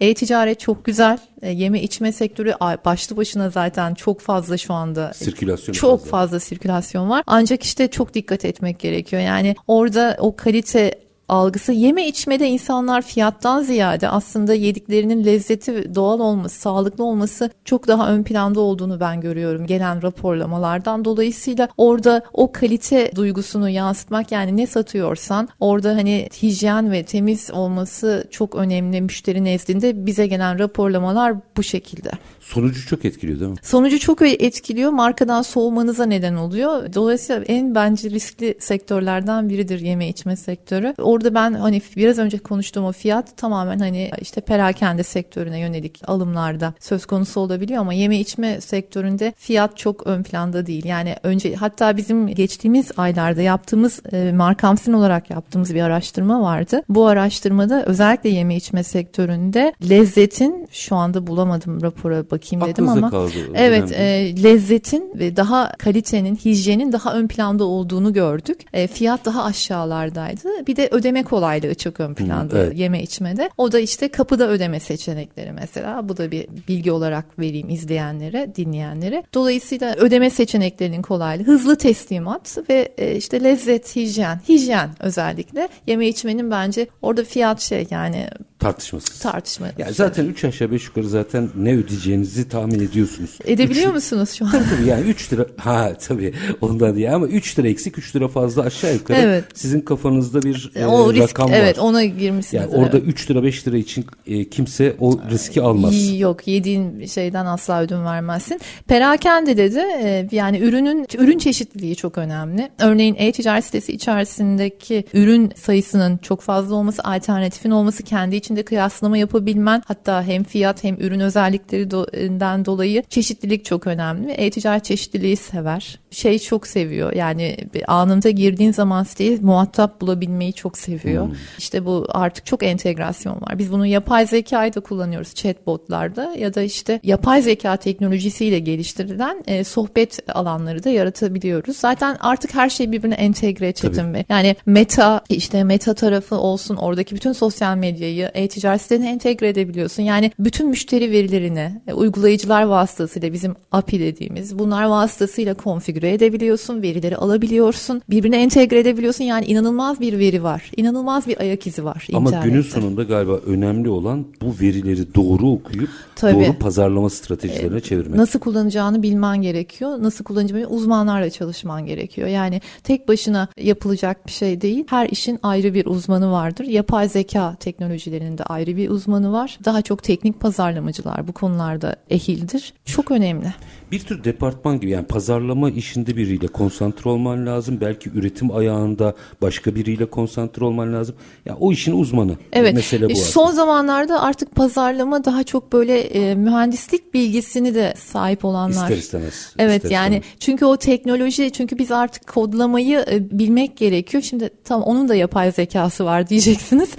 e-ticaret 0.09 0.59
çok 0.59 0.85
güzel. 0.85 1.17
E, 1.41 1.49
Yeme 1.51 1.81
içme 1.81 2.11
sektörü 2.11 2.53
başlı 2.85 3.17
başına 3.17 3.49
zaten 3.49 3.93
çok 3.93 4.19
fazla 4.21 4.57
şu 4.57 4.73
anda 4.73 5.13
Sirkülasyon 5.13 5.73
çok 5.73 5.99
fazla. 5.99 6.11
fazla 6.11 6.39
sirkülasyon 6.39 7.09
var. 7.09 7.23
Ancak 7.27 7.63
işte 7.63 7.87
çok 7.87 8.13
dikkat 8.13 8.45
etmek 8.45 8.79
gerekiyor. 8.79 9.21
Yani 9.21 9.55
orada 9.67 10.17
o 10.19 10.35
kalite 10.35 10.99
algısı 11.29 11.71
yeme 11.71 12.07
içmede 12.07 12.47
insanlar 12.47 13.01
fiyattan 13.01 13.61
ziyade 13.63 14.09
aslında 14.09 14.53
yediklerinin 14.53 15.25
lezzeti 15.25 15.95
doğal 15.95 16.19
olması, 16.19 16.59
sağlıklı 16.59 17.03
olması 17.03 17.49
çok 17.65 17.87
daha 17.87 18.09
ön 18.09 18.23
planda 18.23 18.59
olduğunu 18.59 18.99
ben 18.99 19.21
görüyorum 19.21 19.65
gelen 19.65 20.01
raporlamalardan. 20.01 21.05
Dolayısıyla 21.05 21.67
orada 21.77 22.21
o 22.33 22.51
kalite 22.51 23.11
duygusunu 23.15 23.69
yansıtmak 23.69 24.31
yani 24.31 24.57
ne 24.57 24.67
satıyorsan 24.67 25.49
orada 25.59 25.89
hani 25.89 26.29
hijyen 26.41 26.91
ve 26.91 27.03
temiz 27.03 27.51
olması 27.51 28.27
çok 28.31 28.55
önemli 28.55 29.01
müşteri 29.01 29.43
nezdinde 29.43 30.05
bize 30.05 30.27
gelen 30.27 30.59
raporlamalar 30.59 31.35
bu 31.57 31.63
şekilde. 31.63 32.11
Sonucu 32.39 32.87
çok 32.87 33.05
etkiliyor 33.05 33.39
değil 33.39 33.51
mi? 33.51 33.57
Sonucu 33.63 33.99
çok 33.99 34.21
etkiliyor. 34.21 34.91
Markadan 34.91 35.41
soğumanıza 35.41 36.05
neden 36.05 36.35
oluyor. 36.35 36.93
Dolayısıyla 36.93 37.43
en 37.47 37.75
bence 37.75 38.09
riskli 38.09 38.55
sektörlerden 38.59 39.49
biridir 39.49 39.79
yeme 39.79 40.07
içme 40.07 40.35
sektörü. 40.35 40.93
Orada 40.97 41.22
ben 41.33 41.53
hani 41.53 41.81
biraz 41.95 42.17
önce 42.19 42.37
konuştuğum 42.37 42.85
o 42.85 42.91
fiyat 42.91 43.37
tamamen 43.37 43.79
hani 43.79 44.11
işte 44.21 44.41
perakende 44.41 45.03
sektörüne 45.03 45.59
yönelik 45.59 46.01
alımlarda 46.09 46.73
söz 46.79 47.05
konusu 47.05 47.39
olabiliyor 47.39 47.81
ama 47.81 47.93
yeme 47.93 48.19
içme 48.19 48.61
sektöründe 48.61 49.33
fiyat 49.37 49.77
çok 49.77 50.07
ön 50.07 50.23
planda 50.23 50.65
değil. 50.65 50.85
Yani 50.85 51.15
önce 51.23 51.55
hatta 51.55 51.97
bizim 51.97 52.27
geçtiğimiz 52.27 52.91
aylarda 52.97 53.41
yaptığımız 53.41 54.01
e, 54.13 54.31
markamsin 54.31 54.93
olarak 54.93 55.29
yaptığımız 55.29 55.75
bir 55.75 55.81
araştırma 55.81 56.41
vardı. 56.41 56.81
Bu 56.89 57.07
araştırmada 57.07 57.85
özellikle 57.85 58.29
yeme 58.29 58.55
içme 58.55 58.83
sektöründe 58.83 59.73
lezzetin 59.89 60.67
şu 60.71 60.95
anda 60.95 61.27
bulamadım 61.27 61.81
rapora 61.81 62.23
bakayım 62.31 62.65
dedim 62.65 62.89
Aklınızda 62.89 62.91
ama 62.91 63.09
kaldı, 63.09 63.31
evet 63.53 63.91
önemli. 63.91 64.39
e, 64.39 64.43
lezzetin 64.43 65.11
ve 65.15 65.35
daha 65.35 65.71
kalitenin, 65.77 66.35
hijyenin 66.35 66.91
daha 66.91 67.13
ön 67.13 67.27
planda 67.27 67.63
olduğunu 67.63 68.13
gördük. 68.13 68.59
E, 68.73 68.87
fiyat 68.87 69.25
daha 69.25 69.43
aşağılardaydı. 69.43 70.67
Bir 70.67 70.75
de 70.75 70.87
ödeme 71.03 71.23
kolaylığı 71.23 71.75
çok 71.75 71.99
ön 71.99 72.13
planda 72.13 72.59
evet. 72.59 72.77
yeme 72.77 73.03
içmede. 73.03 73.49
O 73.57 73.71
da 73.71 73.79
işte 73.79 74.07
kapıda 74.07 74.49
ödeme 74.49 74.79
seçenekleri 74.79 75.51
mesela. 75.51 76.09
Bu 76.09 76.17
da 76.17 76.31
bir 76.31 76.47
bilgi 76.67 76.91
olarak 76.91 77.39
vereyim 77.39 77.69
izleyenlere, 77.69 78.55
dinleyenlere. 78.55 79.23
Dolayısıyla 79.33 79.95
ödeme 79.95 80.29
seçeneklerinin 80.29 81.01
kolaylığı, 81.01 81.43
hızlı 81.43 81.75
teslimat 81.77 82.57
ve 82.69 82.93
e, 82.97 83.15
işte 83.15 83.43
lezzet, 83.43 83.95
hijyen, 83.95 84.39
hijyen 84.49 84.89
özellikle 84.99 85.69
yeme 85.87 86.07
içmenin 86.07 86.51
bence 86.51 86.87
orada 87.01 87.23
fiyat 87.23 87.61
şey 87.61 87.87
yani 87.91 88.27
Tartışmasız. 88.63 89.19
tartışma. 89.19 89.67
Yani 89.77 89.93
zaten 89.93 90.25
3 90.25 90.43
aşağı 90.45 90.71
5 90.71 90.85
yukarı 90.87 91.09
zaten 91.09 91.49
ne 91.55 91.73
ödeyeceğinizi 91.75 92.49
tahmin 92.49 92.79
ediyorsunuz. 92.79 93.29
Edebiliyor 93.45 93.87
Üç- 93.87 93.93
musunuz 93.95 94.29
şu 94.31 94.45
an? 94.45 94.51
Tabii 94.51 94.63
tabii 94.77 94.89
yani 94.89 95.01
3 95.09 95.33
lira 95.33 95.45
ha 95.57 95.93
tabii 96.07 96.33
ondan 96.61 96.95
diye 96.95 97.11
ama 97.11 97.27
3 97.27 97.59
lira 97.59 97.67
eksik 97.67 97.97
3 97.97 98.15
lira 98.15 98.27
fazla 98.27 98.61
aşağı 98.61 98.93
yukarı 98.93 99.17
Evet. 99.21 99.43
sizin 99.53 99.81
kafanızda 99.81 100.41
bir 100.41 100.71
e, 100.75 100.85
o 100.85 101.13
risk 101.13 101.21
rakam 101.39 101.49
evet 101.53 101.77
var. 101.77 101.83
ona 101.83 102.03
girmişsiniz. 102.05 102.63
Yani 102.63 102.75
orada 102.75 102.97
evet. 102.97 103.07
3 103.07 103.31
lira 103.31 103.43
5 103.43 103.67
lira 103.67 103.77
için 103.77 104.05
e, 104.27 104.49
kimse 104.49 104.95
o 104.99 105.19
riski 105.31 105.61
almaz. 105.61 106.19
Yok 106.19 106.47
yediğin 106.47 107.05
şeyden 107.05 107.45
asla 107.45 107.81
ödün 107.81 108.05
vermezsin. 108.05 108.59
Perakende 108.87 109.57
de 109.57 109.73
de 109.75 110.27
yani 110.31 110.57
ürünün 110.59 111.07
ürün 111.17 111.37
çeşitliliği 111.37 111.95
çok 111.95 112.17
önemli. 112.17 112.69
Örneğin 112.79 113.15
e-ticaret 113.17 113.65
sitesi 113.65 113.93
içerisindeki 113.93 115.05
ürün 115.13 115.51
sayısının 115.55 116.17
çok 116.17 116.41
fazla 116.41 116.75
olması, 116.75 117.03
alternatifin 117.03 117.71
olması, 117.71 118.03
kendi 118.03 118.35
içinde 118.53 118.65
kıyaslama 118.65 119.17
yapabilmen, 119.17 119.83
hatta 119.85 120.23
hem 120.23 120.43
fiyat 120.43 120.83
hem 120.83 120.95
ürün 120.95 121.19
özelliklerinden 121.19 122.65
dolayı 122.65 123.03
çeşitlilik 123.09 123.65
çok 123.65 123.87
önemli. 123.87 124.31
E-ticaret 124.31 124.85
çeşitliliği 124.85 125.35
sever. 125.35 125.99
Şey 126.11 126.39
çok 126.39 126.67
seviyor. 126.67 127.13
Yani 127.13 127.57
anında 127.87 128.29
girdiğin 128.29 128.71
zaman 128.71 129.03
siteye 129.03 129.37
muhatap 129.41 130.01
bulabilmeyi 130.01 130.53
çok 130.53 130.77
seviyor. 130.77 131.29
İşte 131.57 131.85
bu 131.85 132.05
artık 132.09 132.45
çok 132.45 132.63
entegrasyon 132.63 133.41
var. 133.41 133.59
Biz 133.59 133.71
bunu 133.71 133.85
yapay 133.85 134.27
zekayı 134.27 134.73
da 134.73 134.79
kullanıyoruz 134.79 135.33
chatbotlarda 135.33 136.35
ya 136.37 136.53
da 136.53 136.61
işte 136.61 136.99
yapay 137.03 137.41
zeka 137.41 137.77
teknolojisiyle 137.77 138.59
geliştirilen 138.59 139.43
e, 139.47 139.63
sohbet 139.63 140.19
alanları 140.35 140.83
da 140.83 140.89
yaratabiliyoruz. 140.89 141.77
Zaten 141.77 142.17
artık 142.19 142.55
her 142.55 142.69
şey 142.69 142.91
birbirine 142.91 143.15
entegre 143.15 143.71
Çetin 143.71 144.13
Bey. 144.13 144.23
Yani 144.29 144.55
meta 144.65 145.21
işte 145.29 145.63
meta 145.63 145.93
tarafı 145.93 146.35
olsun 146.35 146.75
oradaki 146.75 147.15
bütün 147.15 147.33
sosyal 147.33 147.77
medyayı 147.77 148.31
e-ticaret 148.43 148.81
sitelerine 148.81 149.09
entegre 149.09 149.49
edebiliyorsun. 149.49 150.03
Yani 150.03 150.31
bütün 150.39 150.69
müşteri 150.69 151.11
verilerini 151.11 151.81
e, 151.87 151.93
uygulayıcılar 151.93 152.63
vasıtasıyla 152.63 153.33
bizim 153.33 153.55
API 153.71 153.99
dediğimiz 153.99 154.59
bunlar 154.59 154.83
vasıtasıyla 154.83 155.53
konfigüre 155.53 156.13
edebiliyorsun. 156.13 156.81
Verileri 156.81 157.17
alabiliyorsun. 157.17 158.01
Birbirine 158.09 158.41
entegre 158.43 158.79
edebiliyorsun. 158.79 159.23
Yani 159.23 159.45
inanılmaz 159.45 159.99
bir 159.99 160.19
veri 160.19 160.43
var. 160.43 160.71
İnanılmaz 160.77 161.27
bir 161.27 161.39
ayak 161.39 161.67
izi 161.67 161.85
var 161.85 162.07
Ama 162.13 162.29
internette. 162.29 162.49
günün 162.49 162.61
sonunda 162.61 163.03
galiba 163.03 163.35
önemli 163.45 163.89
olan 163.89 164.25
bu 164.41 164.55
verileri 164.61 165.15
doğru 165.15 165.49
okuyup 165.51 165.89
Tabii. 166.15 166.33
doğru 166.33 166.59
pazarlama 166.59 167.09
stratejilerine 167.09 167.79
çevirmek. 167.79 168.15
Nasıl 168.15 168.39
kullanacağını 168.39 169.03
bilmen 169.03 169.41
gerekiyor. 169.41 170.03
Nasıl 170.03 170.23
kullanacağını 170.23 170.67
uzmanlarla 170.67 171.29
çalışman 171.29 171.85
gerekiyor. 171.85 172.27
Yani 172.27 172.61
tek 172.83 173.07
başına 173.07 173.47
yapılacak 173.57 174.27
bir 174.27 174.31
şey 174.31 174.61
değil. 174.61 174.83
Her 174.87 175.09
işin 175.09 175.39
ayrı 175.43 175.73
bir 175.73 175.85
uzmanı 175.85 176.31
vardır. 176.31 176.65
Yapay 176.65 177.09
zeka 177.09 177.55
teknolojilerinin 177.59 178.32
de 178.37 178.43
ayrı 178.43 178.77
bir 178.77 178.89
uzmanı 178.89 179.31
var. 179.31 179.59
Daha 179.65 179.81
çok 179.81 180.03
teknik 180.03 180.39
pazarlamacılar 180.39 181.27
bu 181.27 181.33
konularda 181.33 181.95
ehildir. 182.09 182.73
Çok 182.85 183.11
önemli. 183.11 183.53
Bir 183.93 183.99
tür 183.99 184.23
departman 184.23 184.79
gibi 184.79 184.91
yani 184.91 185.05
pazarlama 185.05 185.69
işinde 185.69 186.17
biriyle 186.17 186.47
konsantre 186.47 187.09
olman 187.09 187.45
lazım. 187.45 187.77
Belki 187.81 188.09
üretim 188.09 188.55
ayağında 188.55 189.15
başka 189.41 189.75
biriyle 189.75 190.05
konsantre 190.05 190.65
olman 190.65 190.93
lazım. 190.93 191.15
Ya 191.45 191.57
o 191.59 191.71
işin 191.71 191.99
uzmanı. 191.99 192.37
Evet. 192.53 192.73
Mesele 192.73 193.05
bu. 193.05 193.11
E, 193.11 193.15
son 193.15 193.51
zamanlarda 193.51 194.21
artık 194.21 194.55
pazarlama 194.55 195.25
daha 195.25 195.43
çok 195.43 195.73
böyle 195.73 195.99
e, 195.99 196.35
mühendislik 196.35 197.13
bilgisini 197.13 197.75
de 197.75 197.93
sahip 197.97 198.45
olanlar. 198.45 198.83
İster 198.83 198.97
istemez. 198.97 199.53
Evet 199.57 199.83
ister 199.83 199.95
yani 199.95 200.15
istemez. 200.15 200.35
çünkü 200.39 200.65
o 200.65 200.77
teknoloji 200.77 201.51
çünkü 201.51 201.77
biz 201.77 201.91
artık 201.91 202.27
kodlamayı 202.27 203.05
e, 203.11 203.39
bilmek 203.39 203.77
gerekiyor. 203.77 204.23
Şimdi 204.23 204.49
tam 204.63 204.81
onun 204.81 205.09
da 205.09 205.15
yapay 205.15 205.51
zekası 205.51 206.05
var 206.05 206.27
diyeceksiniz. 206.29 206.89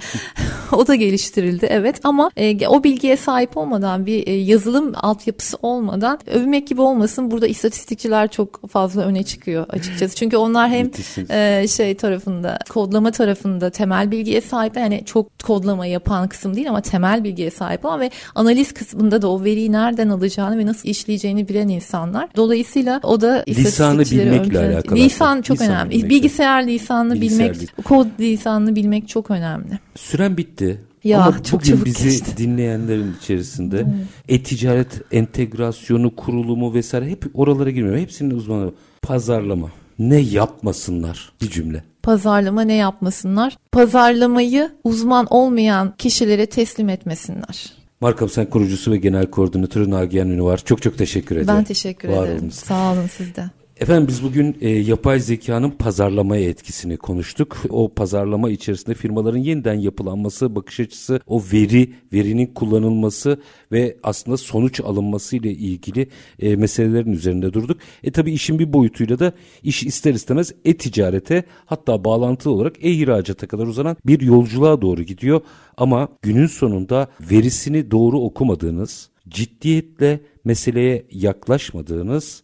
o 0.71 0.87
da 0.87 0.95
geliştirildi 0.95 1.65
evet 1.69 1.99
ama 2.03 2.31
e, 2.37 2.67
o 2.67 2.83
bilgiye 2.83 3.17
sahip 3.17 3.57
olmadan 3.57 4.05
bir 4.05 4.27
e, 4.27 4.33
yazılım 4.33 4.93
altyapısı 4.95 5.57
olmadan 5.61 6.19
övmek 6.27 6.67
gibi 6.67 6.84
olmasın 6.85 7.31
burada 7.31 7.47
istatistikçiler 7.47 8.27
çok 8.31 8.69
fazla 8.69 9.01
öne 9.01 9.23
çıkıyor 9.23 9.65
açıkçası. 9.69 10.15
Çünkü 10.15 10.37
onlar 10.37 10.69
hem 10.69 10.85
Müthişsiniz. 10.85 11.29
e, 11.31 11.65
şey 11.67 11.95
tarafında 11.95 12.59
kodlama 12.69 13.11
tarafında 13.11 13.69
temel 13.69 14.11
bilgiye 14.11 14.41
sahip 14.41 14.77
yani 14.77 15.01
çok 15.05 15.39
kodlama 15.43 15.85
yapan 15.85 16.27
kısım 16.27 16.55
değil 16.55 16.69
ama 16.69 16.81
temel 16.81 17.23
bilgiye 17.23 17.51
sahip 17.51 17.85
olan 17.85 17.99
ve 17.99 18.11
analiz 18.35 18.73
kısmında 18.73 19.21
da 19.21 19.29
o 19.31 19.43
veriyi 19.43 19.71
nereden 19.71 20.09
alacağını 20.09 20.57
ve 20.57 20.65
nasıl 20.65 20.89
işleyeceğini 20.89 21.47
bilen 21.49 21.67
insanlar. 21.67 22.29
Dolayısıyla 22.35 22.99
o 23.03 23.21
da 23.21 23.43
Lisanı 23.47 23.99
bilmekle 24.01 24.57
ön 24.57 24.73
alakalı 24.73 24.99
Lisan 24.99 25.41
çok 25.41 25.55
Lisanı 25.61 25.75
önemli. 25.75 25.91
bilmekle. 25.91 26.09
Bilgisayar 26.09 26.63
lisanını 26.67 27.13
Bilgisayar 27.15 27.53
bilmek, 27.53 27.85
kod 27.85 28.07
lisanını 28.19 28.75
bilmek 28.75 29.07
çok 29.07 29.31
önemli. 29.31 29.79
Süren 29.95 30.37
bitti. 30.37 30.81
Ya, 31.05 31.23
Ama 31.23 31.43
çok 31.43 31.61
bugün 31.61 31.85
bizi 31.85 32.03
geçti. 32.09 32.37
dinleyenlerin 32.37 33.13
içerisinde 33.21 33.85
e-ticaret 34.29 35.01
entegrasyonu, 35.11 36.15
kurulumu 36.15 36.73
vesaire 36.73 37.09
hep 37.09 37.25
oralara 37.33 37.69
girmiyor. 37.69 37.97
Hepsinin 37.97 38.31
uzmanı. 38.31 38.71
Pazarlama. 39.01 39.69
Ne 39.99 40.19
yapmasınlar? 40.19 41.31
Bir 41.41 41.49
cümle. 41.49 41.83
Pazarlama 42.03 42.61
ne 42.61 42.73
yapmasınlar? 42.73 43.57
Pazarlamayı 43.71 44.71
uzman 44.83 45.27
olmayan 45.29 45.93
kişilere 45.97 46.45
teslim 46.45 46.89
etmesinler. 46.89 47.73
Markam 48.01 48.29
Sen 48.29 48.45
kurucusu 48.49 48.91
ve 48.91 48.97
genel 48.97 49.25
koordinatörü 49.25 49.89
Nagihan 49.89 50.29
Ünü 50.29 50.43
var. 50.43 50.61
Çok 50.65 50.81
çok 50.81 50.97
teşekkür 50.97 51.35
ederim. 51.35 51.47
Ben 51.57 51.63
teşekkür 51.63 52.09
Var 52.09 52.23
ederim. 52.25 52.39
olunuz. 52.39 52.53
Sağ 52.55 52.93
olun 52.93 53.07
siz 53.17 53.35
de. 53.35 53.43
Efendim 53.79 54.07
biz 54.07 54.23
bugün 54.23 54.57
e, 54.61 54.69
yapay 54.69 55.19
zekanın 55.19 55.71
pazarlamaya 55.71 56.49
etkisini 56.49 56.97
konuştuk. 56.97 57.57
O 57.69 57.93
pazarlama 57.93 58.49
içerisinde 58.49 58.95
firmaların 58.95 59.37
yeniden 59.37 59.73
yapılanması, 59.73 60.55
bakış 60.55 60.79
açısı, 60.79 61.19
o 61.27 61.43
veri, 61.53 61.93
verinin 62.13 62.45
kullanılması 62.45 63.39
ve 63.71 63.97
aslında 64.03 64.37
sonuç 64.37 64.79
alınması 64.79 65.35
ile 65.35 65.51
ilgili 65.51 66.07
e, 66.39 66.55
meselelerin 66.55 67.11
üzerinde 67.11 67.53
durduk. 67.53 67.77
E 68.03 68.11
tabi 68.11 68.31
işin 68.31 68.59
bir 68.59 68.73
boyutuyla 68.73 69.19
da 69.19 69.33
iş 69.63 69.83
ister 69.83 70.13
istemez 70.13 70.53
e-ticarete 70.65 71.43
hatta 71.65 72.03
bağlantılı 72.03 72.53
olarak 72.53 72.75
e-ihracata 72.85 73.47
kadar 73.47 73.67
uzanan 73.67 73.97
bir 74.05 74.21
yolculuğa 74.21 74.81
doğru 74.81 75.03
gidiyor. 75.03 75.41
Ama 75.77 76.07
günün 76.21 76.47
sonunda 76.47 77.07
verisini 77.31 77.91
doğru 77.91 78.19
okumadığınız, 78.19 79.09
ciddiyetle 79.29 80.19
meseleye 80.45 81.05
yaklaşmadığınız 81.11 82.43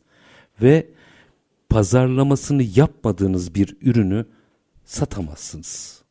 ve 0.61 0.87
pazarlamasını 1.71 2.63
yapmadığınız 2.75 3.55
bir 3.55 3.77
ürünü 3.81 4.25
satamazsınız. 4.85 6.01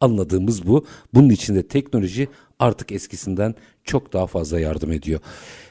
Anladığımız 0.00 0.66
bu. 0.66 0.86
Bunun 1.14 1.28
için 1.28 1.54
de 1.54 1.68
teknoloji 1.68 2.28
artık 2.58 2.92
eskisinden 2.92 3.54
çok 3.84 4.12
daha 4.12 4.26
fazla 4.26 4.60
yardım 4.60 4.92
ediyor. 4.92 5.20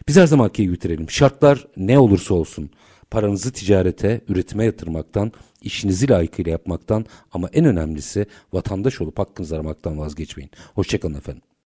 Biz 0.08 0.18
her 0.18 0.28
gibi 0.54 0.74
bitirelim. 0.74 1.10
Şartlar 1.10 1.68
ne 1.78 2.00
olursa 2.00 2.34
olsun 2.34 2.70
paranızı 3.12 3.52
ticarete, 3.52 4.22
üretime 4.28 4.66
yatırmaktan, 4.66 5.32
işinizi 5.62 6.10
layıkıyla 6.10 6.52
yapmaktan 6.52 7.06
ama 7.32 7.50
en 7.54 7.66
önemlisi 7.66 8.26
vatandaş 8.54 9.02
olup 9.02 9.20
hakkınızı 9.20 9.56
aramaktan 9.56 10.00
vazgeçmeyin. 10.00 10.52
Hoşçakalın 10.76 11.14
efendim. 11.14 11.55